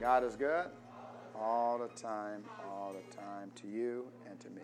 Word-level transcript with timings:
God 0.00 0.24
is 0.24 0.36
good 0.36 0.66
all 1.34 1.78
the 1.78 1.88
time, 2.00 2.44
all 2.68 2.92
the 2.92 3.16
time, 3.16 3.50
to 3.56 3.66
you 3.66 4.06
and 4.28 4.38
to 4.40 4.50
me. 4.50 4.62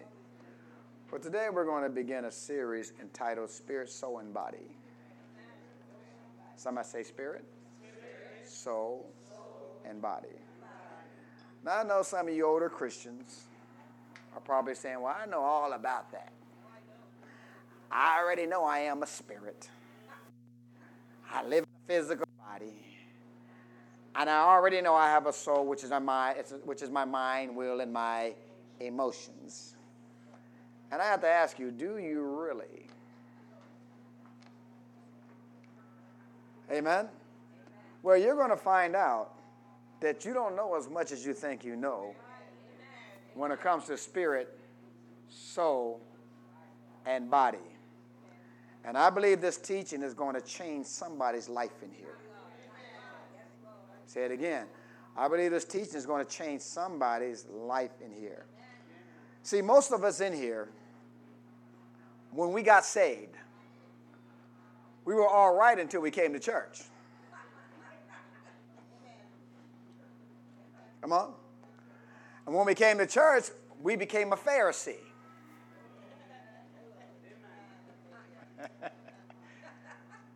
For 1.06 1.18
today, 1.18 1.48
we're 1.50 1.64
going 1.64 1.84
to 1.84 1.90
begin 1.90 2.26
a 2.26 2.30
series 2.30 2.92
entitled 3.00 3.50
Spirit, 3.50 3.88
Soul, 3.88 4.18
and 4.18 4.32
Body. 4.34 4.76
Somebody 6.56 6.86
say 6.86 7.02
Spirit, 7.02 7.44
Soul, 8.44 9.10
and 9.88 10.02
Body. 10.02 10.28
Now, 11.64 11.78
I 11.78 11.82
know 11.82 12.02
some 12.02 12.28
of 12.28 12.34
you 12.34 12.46
older 12.46 12.68
Christians 12.68 13.44
are 14.34 14.40
probably 14.40 14.74
saying, 14.74 15.00
Well, 15.00 15.16
I 15.18 15.26
know 15.26 15.40
all 15.40 15.72
about 15.72 16.12
that. 16.12 16.32
I 17.90 18.18
already 18.20 18.46
know 18.46 18.64
I 18.64 18.80
am 18.80 19.02
a 19.02 19.06
spirit. 19.06 19.68
I 21.32 21.42
live 21.44 21.64
in 21.64 21.94
a 21.94 22.00
physical 22.00 22.26
body. 22.38 22.91
And 24.14 24.28
I 24.28 24.42
already 24.42 24.80
know 24.82 24.94
I 24.94 25.08
have 25.08 25.26
a 25.26 25.32
soul, 25.32 25.66
which 25.66 25.82
is 25.84 25.90
my 25.90 25.98
mind, 25.98 26.36
which 26.64 26.82
is 26.82 26.90
my 26.90 27.04
mind, 27.04 27.56
will, 27.56 27.80
and 27.80 27.92
my 27.92 28.34
emotions. 28.80 29.74
And 30.90 31.00
I 31.00 31.06
have 31.06 31.22
to 31.22 31.28
ask 31.28 31.58
you, 31.58 31.70
do 31.70 31.96
you 31.98 32.22
really? 32.22 32.86
Amen? 36.70 37.08
Well, 38.02 38.16
you're 38.16 38.36
going 38.36 38.50
to 38.50 38.56
find 38.56 38.94
out 38.94 39.34
that 40.00 40.24
you 40.24 40.34
don't 40.34 40.56
know 40.56 40.74
as 40.74 40.88
much 40.88 41.12
as 41.12 41.24
you 41.24 41.32
think 41.32 41.64
you 41.64 41.76
know 41.76 42.14
when 43.34 43.52
it 43.52 43.60
comes 43.60 43.86
to 43.86 43.96
spirit, 43.96 44.58
soul, 45.28 46.00
and 47.06 47.30
body. 47.30 47.58
And 48.84 48.98
I 48.98 49.10
believe 49.10 49.40
this 49.40 49.56
teaching 49.56 50.02
is 50.02 50.12
going 50.12 50.34
to 50.34 50.40
change 50.40 50.86
somebody's 50.86 51.48
life 51.48 51.82
in 51.82 51.90
here. 51.92 52.18
Say 54.12 54.24
it 54.26 54.30
again. 54.30 54.66
I 55.16 55.26
believe 55.26 55.52
this 55.52 55.64
teaching 55.64 55.94
is 55.94 56.04
going 56.04 56.22
to 56.22 56.30
change 56.30 56.60
somebody's 56.60 57.46
life 57.46 57.92
in 58.04 58.12
here. 58.12 58.44
See, 59.42 59.62
most 59.62 59.90
of 59.90 60.04
us 60.04 60.20
in 60.20 60.34
here, 60.34 60.68
when 62.30 62.52
we 62.52 62.62
got 62.62 62.84
saved, 62.84 63.36
we 65.06 65.14
were 65.14 65.26
all 65.26 65.54
right 65.54 65.78
until 65.78 66.02
we 66.02 66.10
came 66.10 66.34
to 66.34 66.38
church. 66.38 66.82
Come 71.00 71.14
on. 71.14 71.32
And 72.46 72.54
when 72.54 72.66
we 72.66 72.74
came 72.74 72.98
to 72.98 73.06
church, 73.06 73.44
we 73.82 73.96
became 73.96 74.34
a 74.34 74.36
Pharisee. 74.36 74.96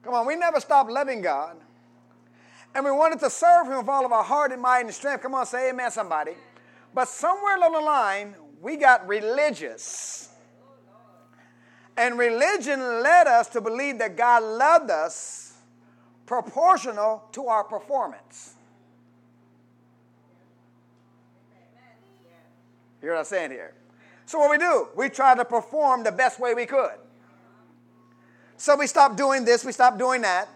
Come 0.03 0.15
on, 0.15 0.27
we 0.27 0.35
never 0.35 0.61
stopped 0.61 0.91
loving 0.91 1.21
God. 1.21 1.59
And 2.77 2.85
we 2.85 2.91
wanted 2.91 3.21
to 3.21 3.31
serve 3.31 3.69
Him 3.69 3.79
with 3.79 3.89
all 3.89 4.05
of 4.05 4.13
our 4.13 4.23
heart 4.23 4.53
and 4.53 4.61
mind 4.61 4.85
and 4.85 4.95
strength. 4.95 5.23
Come 5.23 5.35
on, 5.35 5.47
say 5.47 5.71
amen, 5.71 5.91
somebody. 5.91 6.33
But 6.93 7.09
somewhere 7.09 7.57
along 7.57 7.73
the 7.73 7.81
line, 7.81 8.35
we 8.61 8.77
got 8.77 9.09
religious. 9.09 10.29
And 11.97 12.19
religion 12.19 12.79
led 13.03 13.29
us 13.29 13.49
to 13.49 13.63
believe 13.63 13.99
that 14.01 14.15
God 14.15 14.43
loved 14.43 14.91
us 14.91 15.55
proportional 16.27 17.25
to 17.33 17.47
our 17.47 17.65
performance. 17.65 18.53
You 23.01 23.09
hear 23.09 23.13
what 23.13 23.21
I'm 23.21 23.25
saying 23.25 23.53
here? 23.53 23.73
So, 24.27 24.39
what 24.39 24.51
we 24.51 24.59
do, 24.59 24.89
we 24.95 25.09
try 25.09 25.35
to 25.35 25.47
perform 25.47 26.05
the 26.05 26.13
best 26.13 26.39
way 26.39 26.53
we 26.53 26.67
could. 26.67 26.99
So, 28.59 28.77
we 28.77 28.87
stop 28.87 29.17
doing 29.17 29.47
this, 29.47 29.65
we 29.65 29.73
stop 29.73 29.99
doing 29.99 30.21
that. 30.21 30.51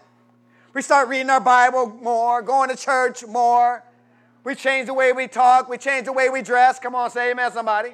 We 0.73 0.81
start 0.81 1.09
reading 1.09 1.29
our 1.29 1.41
Bible 1.41 1.87
more, 1.87 2.41
going 2.41 2.69
to 2.69 2.77
church 2.77 3.25
more. 3.25 3.83
We 4.43 4.55
change 4.55 4.87
the 4.87 4.93
way 4.93 5.11
we 5.11 5.27
talk, 5.27 5.69
we 5.69 5.77
change 5.77 6.05
the 6.05 6.13
way 6.13 6.29
we 6.29 6.41
dress. 6.41 6.79
Come 6.79 6.95
on, 6.95 7.11
say 7.11 7.31
amen, 7.31 7.51
somebody. 7.51 7.91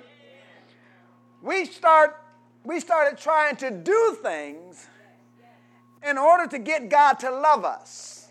We 1.42 1.66
start 1.66 2.16
we 2.64 2.82
started 2.82 3.18
trying 3.18 3.56
to 3.58 3.72
do 3.72 4.18
things 4.22 4.88
in 6.08 6.18
order 6.18 6.48
to 6.48 6.60
get 6.60 6.90
God 6.90 7.14
to 7.20 7.32
love 7.32 7.64
us. 7.64 8.28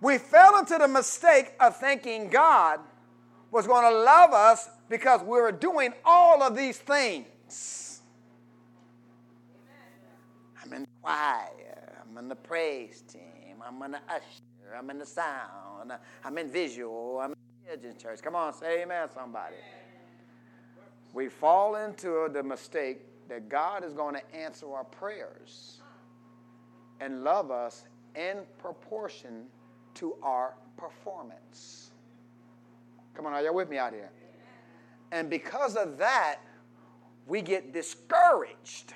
We 0.00 0.18
fell 0.18 0.58
into 0.58 0.76
the 0.76 0.88
mistake 0.88 1.52
of 1.60 1.76
thinking 1.76 2.30
God 2.30 2.80
was 3.50 3.66
going 3.66 3.90
to 3.90 3.96
love 3.96 4.32
us 4.32 4.68
because 4.88 5.20
we 5.22 5.40
were 5.40 5.52
doing 5.52 5.92
all 6.04 6.42
of 6.42 6.56
these 6.56 6.78
things. 6.78 8.00
I'm 10.62 10.72
in 10.72 10.82
the 10.82 10.88
choir, 11.08 12.02
I'm 12.02 12.18
in 12.18 12.28
the 12.28 12.36
praise 12.36 13.02
team, 13.02 13.62
I'm 13.66 13.82
in 13.82 13.92
the 13.92 14.00
usher, 14.08 14.76
I'm 14.76 14.90
in 14.90 14.98
the 14.98 15.06
sound, 15.06 15.92
I'm 16.24 16.38
in 16.38 16.50
visual, 16.50 17.18
I'm 17.22 17.34
in 17.72 17.80
the 17.80 17.94
church. 17.94 18.20
Come 18.22 18.36
on, 18.36 18.52
say 18.52 18.82
amen, 18.82 19.08
somebody. 19.14 19.56
We 21.14 21.28
fall 21.28 21.76
into 21.76 22.28
the 22.32 22.42
mistake 22.42 23.00
that 23.28 23.48
God 23.48 23.84
is 23.84 23.94
going 23.94 24.14
to 24.14 24.34
answer 24.34 24.70
our 24.70 24.84
prayers 24.84 25.80
and 27.00 27.24
love 27.24 27.50
us 27.50 27.84
in 28.14 28.40
proportion 28.58 29.46
to 29.94 30.14
our 30.22 30.54
performance. 30.76 31.90
Come 33.14 33.26
on, 33.26 33.32
are 33.32 33.42
y'all 33.42 33.54
with 33.54 33.70
me 33.70 33.78
out 33.78 33.92
here? 33.92 34.10
And 35.10 35.30
because 35.30 35.74
of 35.76 35.96
that, 35.98 36.40
we 37.26 37.40
get 37.40 37.72
discouraged 37.72 38.92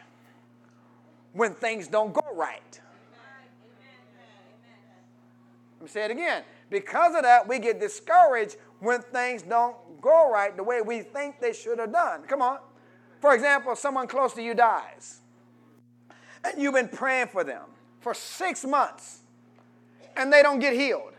when 1.32 1.54
things 1.54 1.88
don't 1.88 2.12
go 2.12 2.24
right. 2.34 2.80
Let 5.80 5.82
me 5.82 5.88
say 5.88 6.04
it 6.04 6.10
again. 6.10 6.44
Because 6.70 7.14
of 7.14 7.22
that, 7.22 7.46
we 7.48 7.58
get 7.58 7.80
discouraged 7.80 8.56
when 8.80 9.02
things 9.02 9.42
don't 9.42 9.76
go 10.00 10.30
right 10.30 10.56
the 10.56 10.62
way 10.62 10.80
we 10.80 11.00
think 11.00 11.40
they 11.40 11.52
should 11.52 11.78
have 11.78 11.92
done. 11.92 12.22
Come 12.22 12.40
on. 12.40 12.58
For 13.20 13.34
example, 13.34 13.76
someone 13.76 14.06
close 14.08 14.32
to 14.34 14.42
you 14.42 14.54
dies, 14.54 15.20
and 16.44 16.60
you've 16.60 16.74
been 16.74 16.88
praying 16.88 17.28
for 17.28 17.44
them 17.44 17.62
for 18.00 18.14
six 18.14 18.64
months, 18.64 19.20
and 20.16 20.32
they 20.32 20.42
don't 20.42 20.58
get 20.58 20.74
healed. 20.74 21.12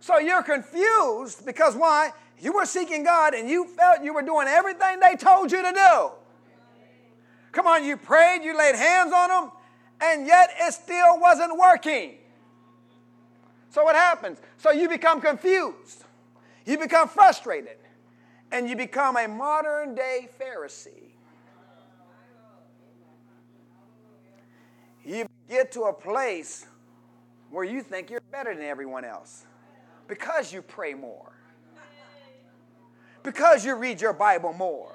So 0.00 0.18
you're 0.18 0.42
confused 0.42 1.44
because 1.44 1.74
why? 1.74 2.12
You 2.40 2.52
were 2.52 2.66
seeking 2.66 3.02
God 3.02 3.34
and 3.34 3.48
you 3.48 3.66
felt 3.66 4.02
you 4.02 4.14
were 4.14 4.22
doing 4.22 4.46
everything 4.46 5.00
they 5.00 5.16
told 5.16 5.50
you 5.50 5.62
to 5.62 5.72
do. 5.72 6.10
Come 7.52 7.66
on, 7.66 7.84
you 7.84 7.96
prayed, 7.96 8.42
you 8.42 8.56
laid 8.56 8.74
hands 8.74 9.12
on 9.12 9.28
them, 9.28 9.50
and 10.00 10.26
yet 10.26 10.50
it 10.60 10.72
still 10.74 11.18
wasn't 11.18 11.58
working. 11.58 12.14
So 13.70 13.84
what 13.84 13.96
happens? 13.96 14.38
So 14.58 14.70
you 14.70 14.88
become 14.88 15.20
confused. 15.20 16.04
You 16.64 16.78
become 16.78 17.08
frustrated. 17.08 17.76
And 18.50 18.68
you 18.68 18.76
become 18.76 19.16
a 19.16 19.28
modern 19.28 19.94
day 19.94 20.28
Pharisee. 20.40 21.12
You 25.04 25.26
get 25.48 25.72
to 25.72 25.84
a 25.84 25.92
place 25.92 26.66
where 27.50 27.64
you 27.64 27.82
think 27.82 28.10
you're 28.10 28.20
better 28.30 28.54
than 28.54 28.64
everyone 28.64 29.04
else 29.04 29.46
because 30.06 30.52
you 30.52 30.60
pray 30.62 30.94
more, 30.94 31.32
because 33.22 33.64
you 33.64 33.74
read 33.76 34.00
your 34.00 34.12
Bible 34.12 34.52
more, 34.52 34.92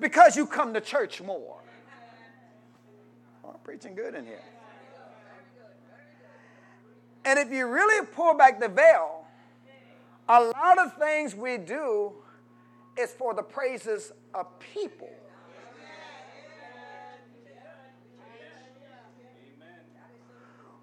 because 0.00 0.36
you 0.36 0.46
come 0.46 0.74
to 0.74 0.80
church 0.80 1.20
more. 1.22 1.60
Oh, 3.44 3.50
I'm 3.50 3.60
preaching 3.64 3.94
good 3.94 4.14
in 4.14 4.24
here. 4.26 4.42
And 7.24 7.38
if 7.38 7.50
you 7.50 7.66
really 7.66 8.06
pull 8.06 8.36
back 8.36 8.60
the 8.60 8.68
veil, 8.68 9.24
a 10.28 10.40
lot 10.40 10.78
of 10.78 10.96
things 10.98 11.34
we 11.34 11.58
do 11.58 12.12
is 12.98 13.12
for 13.12 13.34
the 13.34 13.42
praises 13.42 14.12
of 14.34 14.46
people. 14.58 15.10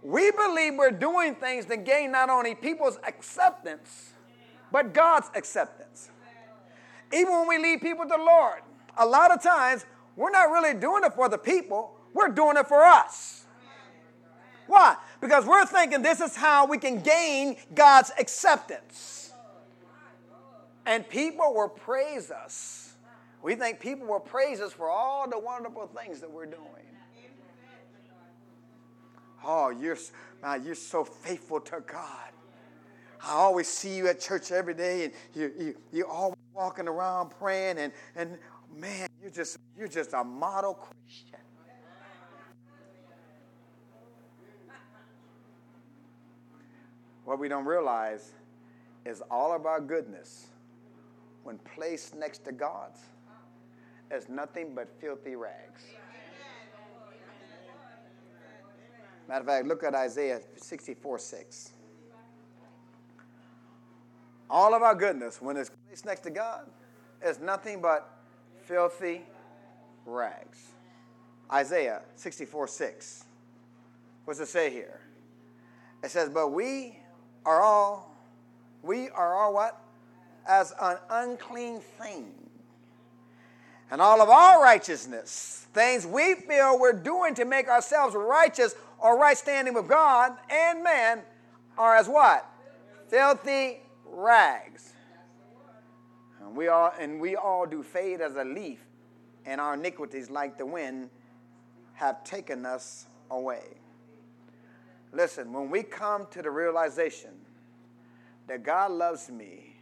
We 0.03 0.31
believe 0.31 0.75
we're 0.75 0.89
doing 0.89 1.35
things 1.35 1.65
to 1.67 1.77
gain 1.77 2.11
not 2.11 2.29
only 2.29 2.55
people's 2.55 2.97
acceptance, 3.07 4.13
but 4.71 4.93
God's 4.93 5.29
acceptance. 5.35 6.09
Even 7.13 7.31
when 7.31 7.47
we 7.47 7.57
lead 7.59 7.81
people 7.81 8.05
to 8.05 8.09
the 8.09 8.17
Lord, 8.17 8.61
a 8.97 9.05
lot 9.05 9.31
of 9.31 9.41
times 9.41 9.85
we're 10.15 10.31
not 10.31 10.49
really 10.49 10.73
doing 10.79 11.03
it 11.03 11.13
for 11.13 11.29
the 11.29 11.37
people, 11.37 11.97
we're 12.13 12.29
doing 12.29 12.57
it 12.57 12.67
for 12.67 12.83
us. 12.83 13.45
Why? 14.67 14.95
Because 15.19 15.45
we're 15.45 15.65
thinking 15.65 16.01
this 16.01 16.21
is 16.21 16.35
how 16.35 16.65
we 16.65 16.77
can 16.77 17.01
gain 17.01 17.57
God's 17.73 18.11
acceptance. 18.17 19.33
And 20.85 21.07
people 21.07 21.53
will 21.53 21.69
praise 21.69 22.31
us. 22.31 22.93
We 23.43 23.55
think 23.55 23.79
people 23.79 24.07
will 24.07 24.19
praise 24.19 24.61
us 24.61 24.71
for 24.71 24.89
all 24.89 25.29
the 25.29 25.39
wonderful 25.39 25.87
things 25.87 26.21
that 26.21 26.31
we're 26.31 26.45
doing. 26.45 26.61
Oh, 29.43 29.69
you're, 29.69 29.97
man, 30.41 30.63
you're 30.63 30.75
so 30.75 31.03
faithful 31.03 31.59
to 31.61 31.81
God. 31.81 32.29
I 33.23 33.33
always 33.33 33.67
see 33.67 33.95
you 33.95 34.07
at 34.07 34.19
church 34.19 34.51
every 34.51 34.73
day, 34.73 35.05
and 35.05 35.13
you, 35.35 35.51
you, 35.59 35.77
you're 35.91 36.07
always 36.07 36.37
walking 36.53 36.87
around 36.87 37.31
praying, 37.31 37.77
and, 37.77 37.93
and 38.15 38.37
man, 38.75 39.07
you're 39.21 39.31
just, 39.31 39.57
you're 39.77 39.87
just 39.87 40.13
a 40.13 40.23
model 40.23 40.73
Christian. 40.73 41.39
What 47.25 47.39
we 47.39 47.47
don't 47.47 47.65
realize 47.65 48.33
is 49.05 49.21
all 49.29 49.53
of 49.53 49.65
our 49.65 49.79
goodness, 49.79 50.47
when 51.43 51.57
placed 51.59 52.15
next 52.15 52.43
to 52.45 52.51
God's, 52.51 52.99
is 54.11 54.27
nothing 54.27 54.75
but 54.75 54.89
filthy 54.99 55.35
rags. 55.35 55.83
Matter 59.27 59.41
of 59.41 59.47
fact, 59.47 59.67
look 59.67 59.83
at 59.83 59.95
Isaiah 59.95 60.41
64 60.57 61.19
6. 61.19 61.71
All 64.49 64.73
of 64.73 64.81
our 64.81 64.95
goodness, 64.95 65.41
when 65.41 65.55
it's 65.55 65.71
placed 65.87 66.05
next 66.05 66.21
to 66.21 66.29
God, 66.29 66.69
is 67.25 67.39
nothing 67.39 67.81
but 67.81 68.20
filthy 68.65 69.23
rags. 70.05 70.71
Isaiah 71.51 72.01
64 72.15 72.67
6. 72.67 73.25
What's 74.25 74.39
it 74.39 74.47
say 74.47 74.69
here? 74.69 75.01
It 76.03 76.11
says, 76.11 76.29
But 76.29 76.49
we 76.49 76.97
are 77.45 77.61
all, 77.61 78.15
we 78.83 79.09
are 79.09 79.35
all 79.35 79.53
what? 79.53 79.81
As 80.47 80.73
an 80.81 80.97
unclean 81.09 81.79
thing. 81.79 82.33
And 83.91 84.01
all 84.01 84.21
of 84.21 84.29
our 84.29 84.61
righteousness, 84.63 85.67
things 85.73 86.07
we 86.07 86.35
feel 86.35 86.79
we're 86.79 86.93
doing 86.93 87.35
to 87.35 87.45
make 87.45 87.67
ourselves 87.67 88.15
righteous 88.15 88.73
or 88.99 89.17
right 89.19 89.37
standing 89.37 89.73
with 89.73 89.89
God 89.89 90.33
and 90.49 90.81
man, 90.81 91.21
are 91.77 91.95
as 91.95 92.07
what? 92.07 92.45
Filthy 93.09 93.81
rags. 94.05 94.93
And 96.41 96.55
we 96.55 96.67
all 96.67 96.91
and 96.99 97.21
we 97.21 97.35
all 97.35 97.65
do 97.65 97.83
fade 97.83 98.21
as 98.21 98.35
a 98.35 98.43
leaf, 98.43 98.79
and 99.45 99.61
our 99.61 99.75
iniquities, 99.75 100.29
like 100.29 100.57
the 100.57 100.65
wind, 100.65 101.09
have 101.93 102.23
taken 102.23 102.65
us 102.65 103.07
away. 103.29 103.63
Listen, 105.13 105.53
when 105.53 105.69
we 105.69 105.83
come 105.83 106.25
to 106.31 106.41
the 106.41 106.49
realization 106.49 107.31
that 108.47 108.63
God 108.63 108.91
loves 108.91 109.29
me 109.29 109.75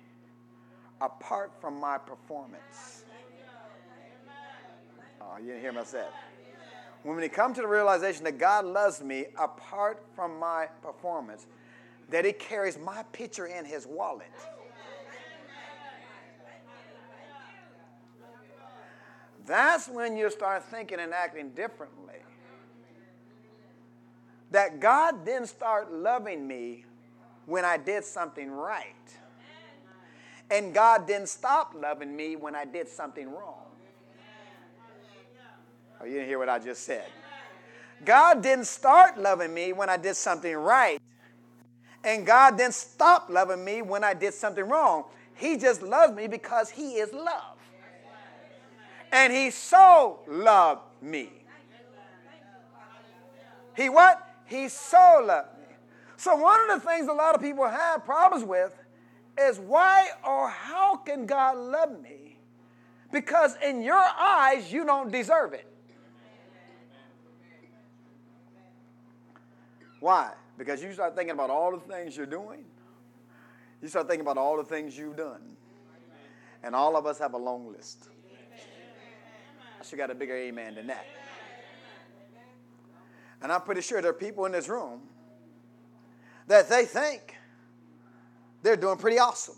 apart 1.01 1.51
from 1.59 1.79
my 1.79 1.97
performance. 1.97 3.03
Oh, 5.21 5.37
you 5.39 5.47
didn't 5.47 5.61
hear 5.61 5.71
me 5.73 5.81
say 5.83 6.05
When 7.03 7.17
we 7.17 7.29
come 7.29 7.53
to 7.53 7.61
the 7.61 7.67
realization 7.67 8.23
that 8.23 8.37
God 8.37 8.65
loves 8.65 9.01
me 9.01 9.27
apart 9.37 10.03
from 10.15 10.39
my 10.39 10.67
performance, 10.81 11.47
that 12.09 12.25
He 12.25 12.33
carries 12.33 12.77
my 12.77 13.03
picture 13.11 13.45
in 13.45 13.65
His 13.65 13.85
wallet. 13.85 14.27
That's 19.49 19.87
when 19.89 20.15
you 20.15 20.29
start 20.29 20.63
thinking 20.65 20.99
and 20.99 21.11
acting 21.11 21.49
differently 21.49 22.13
that 24.51 24.79
God 24.79 25.25
didn't 25.25 25.47
start 25.47 25.91
loving 25.91 26.47
me 26.47 26.85
when 27.47 27.65
I 27.65 27.77
did 27.77 28.05
something 28.05 28.51
right. 28.51 28.85
And 30.51 30.71
God 30.71 31.07
didn't 31.07 31.29
stop 31.29 31.73
loving 31.75 32.15
me 32.15 32.35
when 32.35 32.55
I 32.55 32.63
did 32.63 32.87
something 32.87 33.27
wrong. 33.27 33.65
Oh, 35.99 36.05
you 36.05 36.13
didn't 36.13 36.27
hear 36.27 36.37
what 36.37 36.49
I 36.49 36.59
just 36.59 36.83
said. 36.83 37.05
God 38.05 38.43
didn't 38.43 38.65
start 38.65 39.17
loving 39.17 39.51
me 39.51 39.73
when 39.73 39.89
I 39.89 39.97
did 39.97 40.15
something 40.15 40.55
right. 40.55 41.01
And 42.03 42.23
God 42.23 42.55
didn't 42.55 42.75
stop 42.75 43.31
loving 43.31 43.65
me 43.65 43.81
when 43.81 44.03
I 44.03 44.13
did 44.13 44.35
something 44.35 44.69
wrong. 44.69 45.05
He 45.33 45.57
just 45.57 45.81
loves 45.81 46.13
me 46.13 46.27
because 46.27 46.69
He 46.69 46.97
is 46.97 47.11
love. 47.11 47.58
And 49.11 49.33
He 49.33 49.51
so 49.51 50.19
loved 50.27 50.81
me. 51.01 51.29
He 53.75 53.89
what? 53.89 54.27
He 54.45 54.67
so 54.67 55.23
loved 55.25 55.57
me. 55.57 55.75
So, 56.17 56.35
one 56.35 56.69
of 56.69 56.81
the 56.81 56.87
things 56.87 57.07
a 57.07 57.13
lot 57.13 57.33
of 57.33 57.41
people 57.41 57.67
have 57.67 58.03
problems 58.03 58.43
with 58.43 58.77
is 59.39 59.57
why 59.57 60.07
or 60.27 60.49
how 60.49 60.97
can 60.97 61.25
God 61.25 61.57
love 61.57 62.01
me? 62.01 62.37
Because 63.11 63.55
in 63.63 63.81
your 63.81 64.03
eyes, 64.19 64.71
you 64.71 64.85
don't 64.85 65.11
deserve 65.11 65.53
it. 65.53 65.65
Why? 69.99 70.33
Because 70.57 70.83
you 70.83 70.93
start 70.93 71.15
thinking 71.15 71.33
about 71.33 71.49
all 71.49 71.71
the 71.71 71.93
things 71.93 72.15
you're 72.15 72.25
doing. 72.25 72.65
You 73.81 73.87
start 73.87 74.07
thinking 74.07 74.25
about 74.25 74.37
all 74.37 74.57
the 74.57 74.63
things 74.63 74.97
you've 74.97 75.17
done. 75.17 75.55
And 76.63 76.75
all 76.75 76.97
of 76.97 77.05
us 77.05 77.17
have 77.19 77.33
a 77.33 77.37
long 77.37 77.71
list. 77.71 78.09
Should 79.83 79.97
got 79.97 80.11
a 80.11 80.15
bigger 80.15 80.35
amen 80.35 80.75
than 80.75 80.87
that. 80.87 81.05
And 83.41 83.51
I'm 83.51 83.61
pretty 83.61 83.81
sure 83.81 84.01
there 84.01 84.11
are 84.11 84.13
people 84.13 84.45
in 84.45 84.51
this 84.51 84.67
room 84.67 85.01
that 86.47 86.69
they 86.69 86.85
think 86.85 87.35
they're 88.61 88.75
doing 88.75 88.97
pretty 88.97 89.17
awesome. 89.17 89.55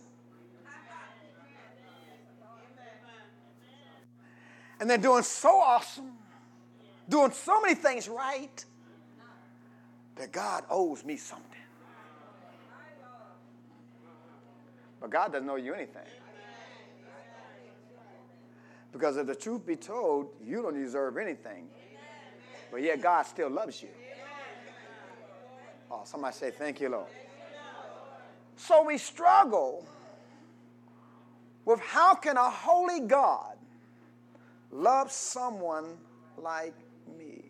And 4.80 4.90
they're 4.90 4.98
doing 4.98 5.24
so 5.24 5.50
awesome, 5.50 6.14
doing 7.10 7.32
so 7.32 7.62
many 7.62 7.76
things 7.76 8.08
right, 8.08 8.66
that 10.16 10.32
God 10.32 10.64
owes 10.70 11.04
me 11.04 11.18
something. 11.18 11.48
But 15.00 15.10
God 15.10 15.34
doesn't 15.34 15.50
owe 15.50 15.56
you 15.56 15.74
anything. 15.74 16.04
Because 18.92 19.18
if 19.18 19.28
the 19.28 19.36
truth 19.36 19.66
be 19.66 19.76
told, 19.76 20.30
you 20.44 20.62
don't 20.62 20.74
deserve 20.74 21.18
anything. 21.18 21.68
But 22.72 22.82
yet 22.82 23.02
God 23.02 23.24
still 23.24 23.50
loves 23.50 23.82
you. 23.82 23.90
Oh, 25.90 26.02
somebody 26.06 26.36
say, 26.36 26.52
Thank 26.52 26.80
you, 26.80 26.90
Lord. 26.90 27.08
So 28.56 28.84
we 28.84 28.98
struggle 28.98 29.86
with 31.66 31.80
how 31.80 32.16
can 32.16 32.38
a 32.38 32.50
holy 32.50 33.02
God 33.02 33.58
love 34.72 35.12
someone 35.12 35.98
like 36.38 36.76
me? 37.18 37.46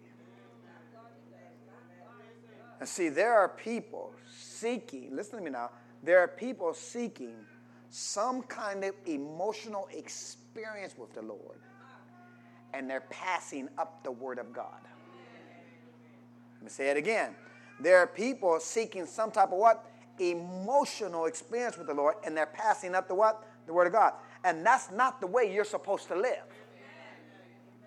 And 2.80 2.90
see, 2.90 3.10
there 3.10 3.38
are 3.38 3.50
people 3.50 4.14
seeking, 4.36 5.16
listen 5.16 5.38
to 5.38 5.46
me 5.46 5.52
now, 5.52 5.70
there 6.02 6.20
are 6.20 6.28
people 6.28 6.74
seeking 6.74 7.36
some 7.90 8.42
kind 8.44 8.84
of 8.84 8.96
emotional 9.06 9.88
experience 9.92 10.41
with 10.98 11.14
the 11.14 11.22
Lord, 11.22 11.60
and 12.74 12.90
they're 12.90 13.06
passing 13.10 13.70
up 13.78 14.04
the 14.04 14.12
Word 14.12 14.40
of 14.40 14.54
God. 14.54 14.82
Let 16.56 16.64
me 16.64 16.70
say 16.70 16.90
it 16.90 16.98
again. 16.98 17.36
There 17.80 17.98
are 17.98 18.08
people 18.08 18.60
seeking 18.60 19.06
some 19.06 19.32
type 19.32 19.52
of 19.52 19.58
what? 19.58 19.86
Emotional 20.20 21.26
experience 21.26 21.78
with 21.78 21.88
the 21.88 21.94
Lord, 21.94 22.16
and 22.26 22.36
they're 22.38 22.46
passing 22.46 22.94
up 22.94 23.08
the 23.08 23.16
what? 23.16 23.44
The 23.66 23.74
Word 23.74 23.88
of 23.88 23.94
God. 23.94 24.14
And 24.44 24.66
that's 24.66 24.92
not 24.92 25.22
the 25.22 25.28
way 25.28 25.52
you're 25.52 25.66
supposed 25.66 26.08
to 26.10 26.16
live. 26.16 26.46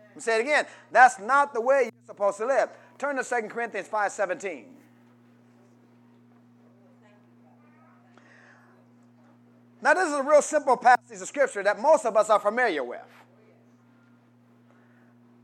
Let 0.08 0.16
me 0.16 0.22
say 0.22 0.38
it 0.38 0.42
again. 0.42 0.66
That's 0.90 1.18
not 1.18 1.52
the 1.52 1.60
way 1.60 1.84
you're 1.84 2.06
supposed 2.06 2.38
to 2.38 2.46
live. 2.46 2.70
Turn 2.98 3.16
to 3.16 3.24
2 3.24 3.48
Corinthians 3.48 3.88
5 3.88 4.12
17. 4.12 4.66
Now, 9.82 9.92
this 9.92 10.08
is 10.08 10.14
a 10.14 10.22
real 10.22 10.40
simple 10.40 10.78
passage 10.78 11.03
of 11.20 11.28
scripture 11.28 11.62
that 11.62 11.80
most 11.80 12.04
of 12.04 12.16
us 12.16 12.30
are 12.30 12.40
familiar 12.40 12.84
with. 12.84 13.00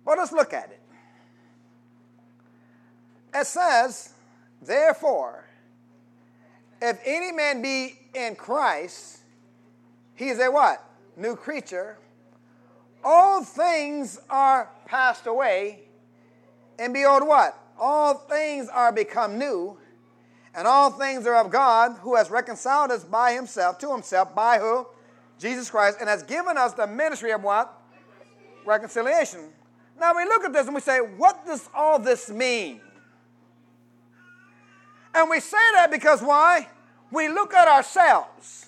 But 0.04 0.18
let's 0.18 0.32
look 0.32 0.52
at 0.52 0.70
it. 0.70 0.80
It 3.34 3.46
says, 3.46 4.12
therefore, 4.60 5.44
if 6.82 6.98
any 7.04 7.32
man 7.32 7.62
be 7.62 7.98
in 8.14 8.34
Christ, 8.34 9.18
he 10.14 10.28
is 10.28 10.40
a 10.40 10.50
what? 10.50 10.84
New 11.16 11.36
creature. 11.36 11.98
All 13.04 13.44
things 13.44 14.18
are 14.28 14.68
passed 14.86 15.26
away, 15.26 15.80
and 16.78 16.92
behold, 16.92 17.26
what? 17.26 17.56
All 17.78 18.14
things 18.14 18.68
are 18.68 18.92
become 18.92 19.38
new, 19.38 19.78
and 20.54 20.66
all 20.66 20.90
things 20.90 21.26
are 21.26 21.36
of 21.36 21.50
God, 21.50 21.96
who 22.00 22.16
has 22.16 22.30
reconciled 22.30 22.90
us 22.90 23.04
by 23.04 23.32
himself 23.32 23.78
to 23.78 23.92
himself, 23.92 24.34
by 24.34 24.58
who? 24.58 24.86
Jesus 25.40 25.70
Christ, 25.70 25.98
and 26.00 26.08
has 26.08 26.22
given 26.22 26.58
us 26.58 26.74
the 26.74 26.86
ministry 26.86 27.32
of 27.32 27.42
what? 27.42 27.72
Reconciliation. 28.66 29.48
Now 29.98 30.14
we 30.14 30.24
look 30.24 30.44
at 30.44 30.52
this 30.52 30.66
and 30.66 30.74
we 30.74 30.82
say, 30.82 30.98
what 30.98 31.46
does 31.46 31.68
all 31.74 31.98
this 31.98 32.28
mean? 32.28 32.80
And 35.14 35.30
we 35.30 35.40
say 35.40 35.56
that 35.74 35.90
because 35.90 36.20
why? 36.20 36.68
We 37.10 37.28
look 37.28 37.54
at 37.54 37.66
ourselves 37.66 38.66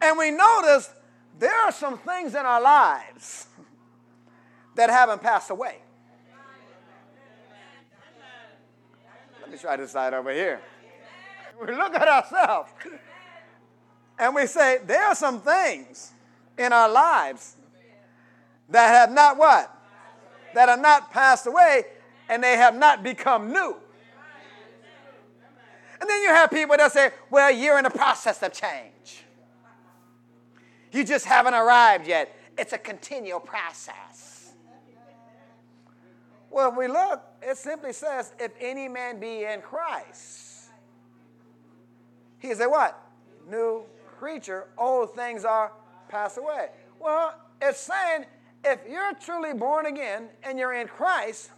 and 0.00 0.18
we 0.18 0.30
notice 0.30 0.90
there 1.38 1.54
are 1.54 1.72
some 1.72 1.98
things 1.98 2.34
in 2.34 2.40
our 2.40 2.60
lives 2.60 3.46
that 4.76 4.90
haven't 4.90 5.22
passed 5.22 5.50
away. 5.50 5.78
Let 9.40 9.50
me 9.50 9.58
try 9.58 9.76
this 9.76 9.92
side 9.92 10.14
over 10.14 10.32
here. 10.32 10.60
We 11.60 11.72
look 11.72 11.94
at 11.94 12.08
ourselves 12.08 12.72
and 14.18 14.34
we 14.34 14.46
say, 14.46 14.78
there 14.84 15.04
are 15.04 15.14
some 15.14 15.40
things 15.40 16.12
in 16.56 16.72
our 16.72 16.88
lives 16.88 17.56
that 18.68 18.88
have 18.88 19.10
not 19.12 19.36
what? 19.36 19.70
That 20.54 20.68
are 20.68 20.76
not 20.76 21.10
passed 21.10 21.46
away 21.46 21.84
and 22.28 22.42
they 22.42 22.56
have 22.56 22.76
not 22.76 23.02
become 23.02 23.52
new. 23.52 23.76
And 26.00 26.10
then 26.10 26.22
you 26.22 26.28
have 26.28 26.50
people 26.50 26.76
that 26.76 26.92
say, 26.92 27.10
well, 27.30 27.50
you're 27.50 27.78
in 27.78 27.84
the 27.84 27.90
process 27.90 28.42
of 28.42 28.52
change. 28.52 29.24
You 30.92 31.04
just 31.04 31.24
haven't 31.24 31.54
arrived 31.54 32.06
yet. 32.06 32.36
It's 32.56 32.72
a 32.72 32.78
continual 32.78 33.40
process. 33.40 34.52
Well, 36.50 36.70
if 36.70 36.76
we 36.76 36.86
look, 36.86 37.20
it 37.42 37.56
simply 37.56 37.92
says, 37.92 38.32
if 38.38 38.52
any 38.60 38.86
man 38.86 39.18
be 39.18 39.44
in 39.44 39.60
Christ, 39.60 40.70
he 42.38 42.48
is 42.48 42.60
a 42.60 42.68
what? 42.68 43.00
New 43.50 43.84
creature. 44.24 44.68
Old 44.78 45.14
things 45.14 45.44
are 45.44 45.70
passed 46.08 46.38
away. 46.38 46.68
Well, 46.98 47.38
it's 47.60 47.78
saying 47.78 48.24
if 48.64 48.78
you're 48.90 49.12
truly 49.20 49.52
born 49.52 49.84
again 49.84 50.28
and 50.42 50.58
you're 50.58 50.72
in 50.72 50.88
Christ, 50.88 51.50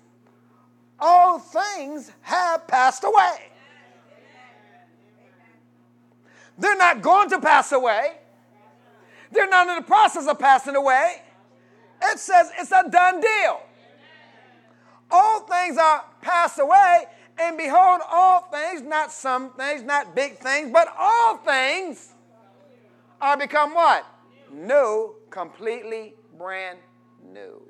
all 0.98 1.38
things 1.38 2.10
have 2.22 2.66
passed 2.66 3.04
away. 3.04 3.36
They're 6.58 6.76
not 6.76 7.02
going 7.02 7.30
to 7.30 7.40
pass 7.40 7.70
away. 7.70 8.16
They're 9.30 9.48
not 9.48 9.68
in 9.68 9.76
the 9.76 9.82
process 9.82 10.26
of 10.26 10.36
passing 10.36 10.74
away. 10.74 11.22
It 12.02 12.18
says 12.18 12.50
it's 12.58 12.72
a 12.72 12.90
done 12.90 13.20
deal. 13.20 13.60
All 15.08 15.42
things 15.42 15.78
are 15.78 16.04
passed 16.20 16.58
away, 16.58 17.04
and 17.38 17.56
behold, 17.56 18.00
all 18.10 18.40
things, 18.50 18.82
not 18.82 19.12
some 19.12 19.52
things, 19.52 19.84
not 19.84 20.16
big 20.16 20.38
things, 20.38 20.72
but 20.72 20.88
all 20.98 21.36
things 21.36 22.14
are 23.20 23.36
become 23.36 23.74
what? 23.74 24.06
New, 24.52 25.14
completely 25.30 26.14
brand 26.36 26.78
new. 27.32 27.62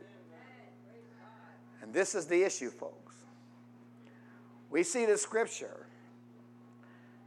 And 1.82 1.92
this 1.92 2.14
is 2.14 2.26
the 2.26 2.42
issue, 2.42 2.70
folks. 2.70 3.14
We 4.70 4.82
see 4.82 5.06
the 5.06 5.16
scripture, 5.16 5.86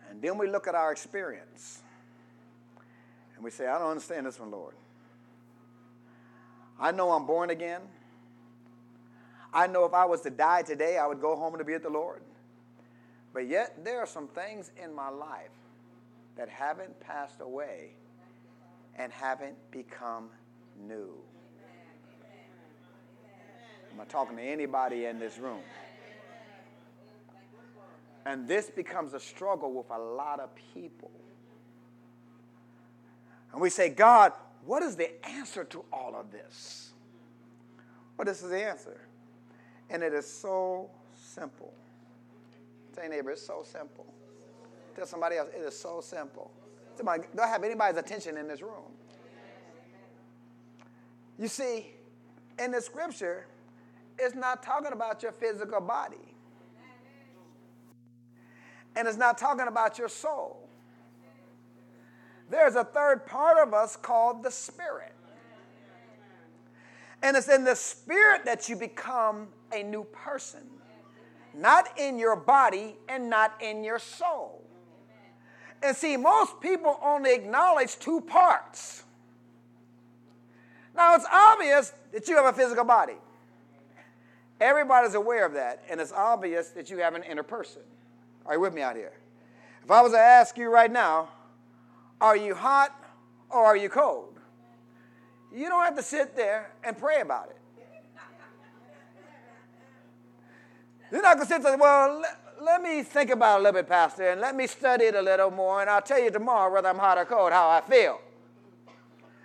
and 0.09 0.21
then 0.21 0.37
we 0.37 0.49
look 0.49 0.67
at 0.67 0.75
our 0.75 0.91
experience, 0.91 1.81
and 3.35 3.43
we 3.43 3.49
say, 3.49 3.67
I 3.67 3.79
don't 3.79 3.89
understand 3.89 4.25
this 4.25 4.39
one, 4.39 4.51
Lord. 4.51 4.75
I 6.79 6.91
know 6.91 7.11
I'm 7.11 7.25
born 7.25 7.49
again. 7.49 7.81
I 9.53 9.67
know 9.67 9.85
if 9.85 9.93
I 9.93 10.05
was 10.05 10.21
to 10.21 10.29
die 10.29 10.61
today, 10.61 10.97
I 10.97 11.07
would 11.07 11.21
go 11.21 11.35
home 11.35 11.57
to 11.57 11.63
be 11.63 11.73
with 11.73 11.83
the 11.83 11.89
Lord. 11.89 12.21
But 13.33 13.47
yet, 13.47 13.83
there 13.83 13.99
are 13.99 14.05
some 14.05 14.27
things 14.27 14.71
in 14.81 14.93
my 14.93 15.09
life 15.09 15.49
that 16.35 16.49
haven't 16.49 16.99
passed 16.99 17.41
away 17.41 17.91
and 18.99 19.13
haven't 19.13 19.55
become 19.71 20.29
new. 20.85 21.15
Am 23.91 24.01
I 24.01 24.03
talking 24.03 24.35
to 24.35 24.43
anybody 24.43 25.05
in 25.05 25.17
this 25.17 25.39
room? 25.39 25.61
And 28.25 28.47
this 28.47 28.69
becomes 28.69 29.13
a 29.13 29.19
struggle 29.19 29.73
with 29.73 29.89
a 29.89 29.97
lot 29.97 30.39
of 30.39 30.49
people. 30.73 31.09
And 33.53 33.61
we 33.61 33.69
say, 33.71 33.89
God, 33.89 34.33
what 34.65 34.83
is 34.83 34.95
the 34.95 35.25
answer 35.25 35.63
to 35.63 35.83
all 35.91 36.15
of 36.15 36.31
this? 36.31 36.91
Well, 38.17 38.25
this 38.25 38.43
is 38.43 38.51
the 38.51 38.61
answer. 38.61 38.99
And 39.89 40.03
it 40.03 40.13
is 40.13 40.31
so 40.31 40.91
simple. 41.15 41.73
Tell 42.93 43.09
neighbor, 43.09 43.31
it's 43.31 43.47
so 43.47 43.63
simple. 43.63 44.05
Tell 44.95 45.07
somebody 45.07 45.37
else, 45.37 45.49
it 45.55 45.61
is 45.61 45.79
so 45.79 46.01
simple. 46.01 46.51
Somebody, 46.99 47.23
do 47.33 47.41
I 47.41 47.47
have 47.47 47.63
anybody's 47.63 47.97
attention 47.97 48.35
in 48.35 48.45
this 48.45 48.61
room? 48.61 48.91
You 51.37 51.47
see, 51.47 51.93
in 52.61 52.71
the 52.71 52.81
scripture, 52.81 53.47
it's 54.17 54.35
not 54.35 54.61
talking 54.61 54.91
about 54.91 55.23
your 55.23 55.31
physical 55.31 55.79
body. 55.79 56.35
And 58.97 59.07
it's 59.07 59.15
not 59.15 59.37
talking 59.37 59.67
about 59.69 59.97
your 59.97 60.09
soul. 60.09 60.67
There's 62.49 62.75
a 62.75 62.83
third 62.83 63.25
part 63.25 63.65
of 63.65 63.73
us 63.73 63.95
called 63.95 64.43
the 64.43 64.51
spirit. 64.51 65.13
And 67.23 67.37
it's 67.37 67.47
in 67.47 67.63
the 67.63 67.77
spirit 67.77 68.43
that 68.43 68.67
you 68.67 68.75
become 68.75 69.47
a 69.71 69.83
new 69.83 70.03
person, 70.03 70.67
not 71.55 71.97
in 71.97 72.19
your 72.19 72.35
body 72.35 72.97
and 73.07 73.29
not 73.29 73.53
in 73.61 73.85
your 73.85 73.99
soul. 73.99 74.65
And 75.81 75.95
see, 75.95 76.17
most 76.17 76.59
people 76.59 76.99
only 77.01 77.33
acknowledge 77.33 77.97
two 77.99 78.21
parts. 78.21 79.03
Now, 80.95 81.15
it's 81.15 81.25
obvious 81.31 81.93
that 82.11 82.27
you 82.27 82.35
have 82.35 82.45
a 82.45 82.53
physical 82.53 82.83
body. 82.83 83.15
Everybody's 84.59 85.13
aware 85.13 85.45
of 85.45 85.53
that, 85.53 85.81
and 85.89 86.01
it's 86.01 86.11
obvious 86.11 86.69
that 86.69 86.89
you 86.89 86.97
have 86.97 87.15
an 87.15 87.23
inner 87.23 87.43
person. 87.43 87.81
Are 88.45 88.55
you 88.55 88.59
with 88.59 88.73
me 88.73 88.81
out 88.81 88.97
here? 88.97 89.13
If 89.83 89.91
I 89.91 90.01
was 90.01 90.11
to 90.11 90.19
ask 90.19 90.57
you 90.57 90.69
right 90.69 90.91
now, 90.91 91.29
are 92.19 92.35
you 92.35 92.53
hot 92.53 92.93
or 93.49 93.63
are 93.63 93.77
you 93.77 93.87
cold? 93.87 94.37
You 95.53 95.69
don't 95.69 95.83
have 95.85 95.95
to 95.95 96.03
sit 96.03 96.35
there 96.35 96.71
and 96.83 96.97
pray 96.97 97.21
about 97.21 97.49
it. 97.49 97.55
You're 101.11 101.23
not 101.23 101.37
going 101.37 101.47
to 101.47 101.53
sit 101.53 101.63
there, 101.63 101.77
well, 101.77 102.23
let, 102.61 102.81
me 102.81 103.03
think 103.03 103.29
about 103.29 103.57
it 103.57 103.59
a 103.59 103.63
little 103.63 103.81
bit, 103.81 103.89
Pastor, 103.89 104.29
and 104.29 104.41
let 104.41 104.55
me 104.55 104.67
study 104.67 105.05
it 105.05 105.15
a 105.15 105.21
little 105.21 105.51
more, 105.51 105.81
and 105.81 105.89
I'll 105.89 106.01
tell 106.01 106.19
you 106.19 106.31
tomorrow 106.31 106.71
whether 106.71 106.89
I'm 106.89 106.97
hot 106.97 107.17
or 107.17 107.25
cold, 107.25 107.51
how 107.51 107.69
I 107.69 107.81
feel. 107.81 108.19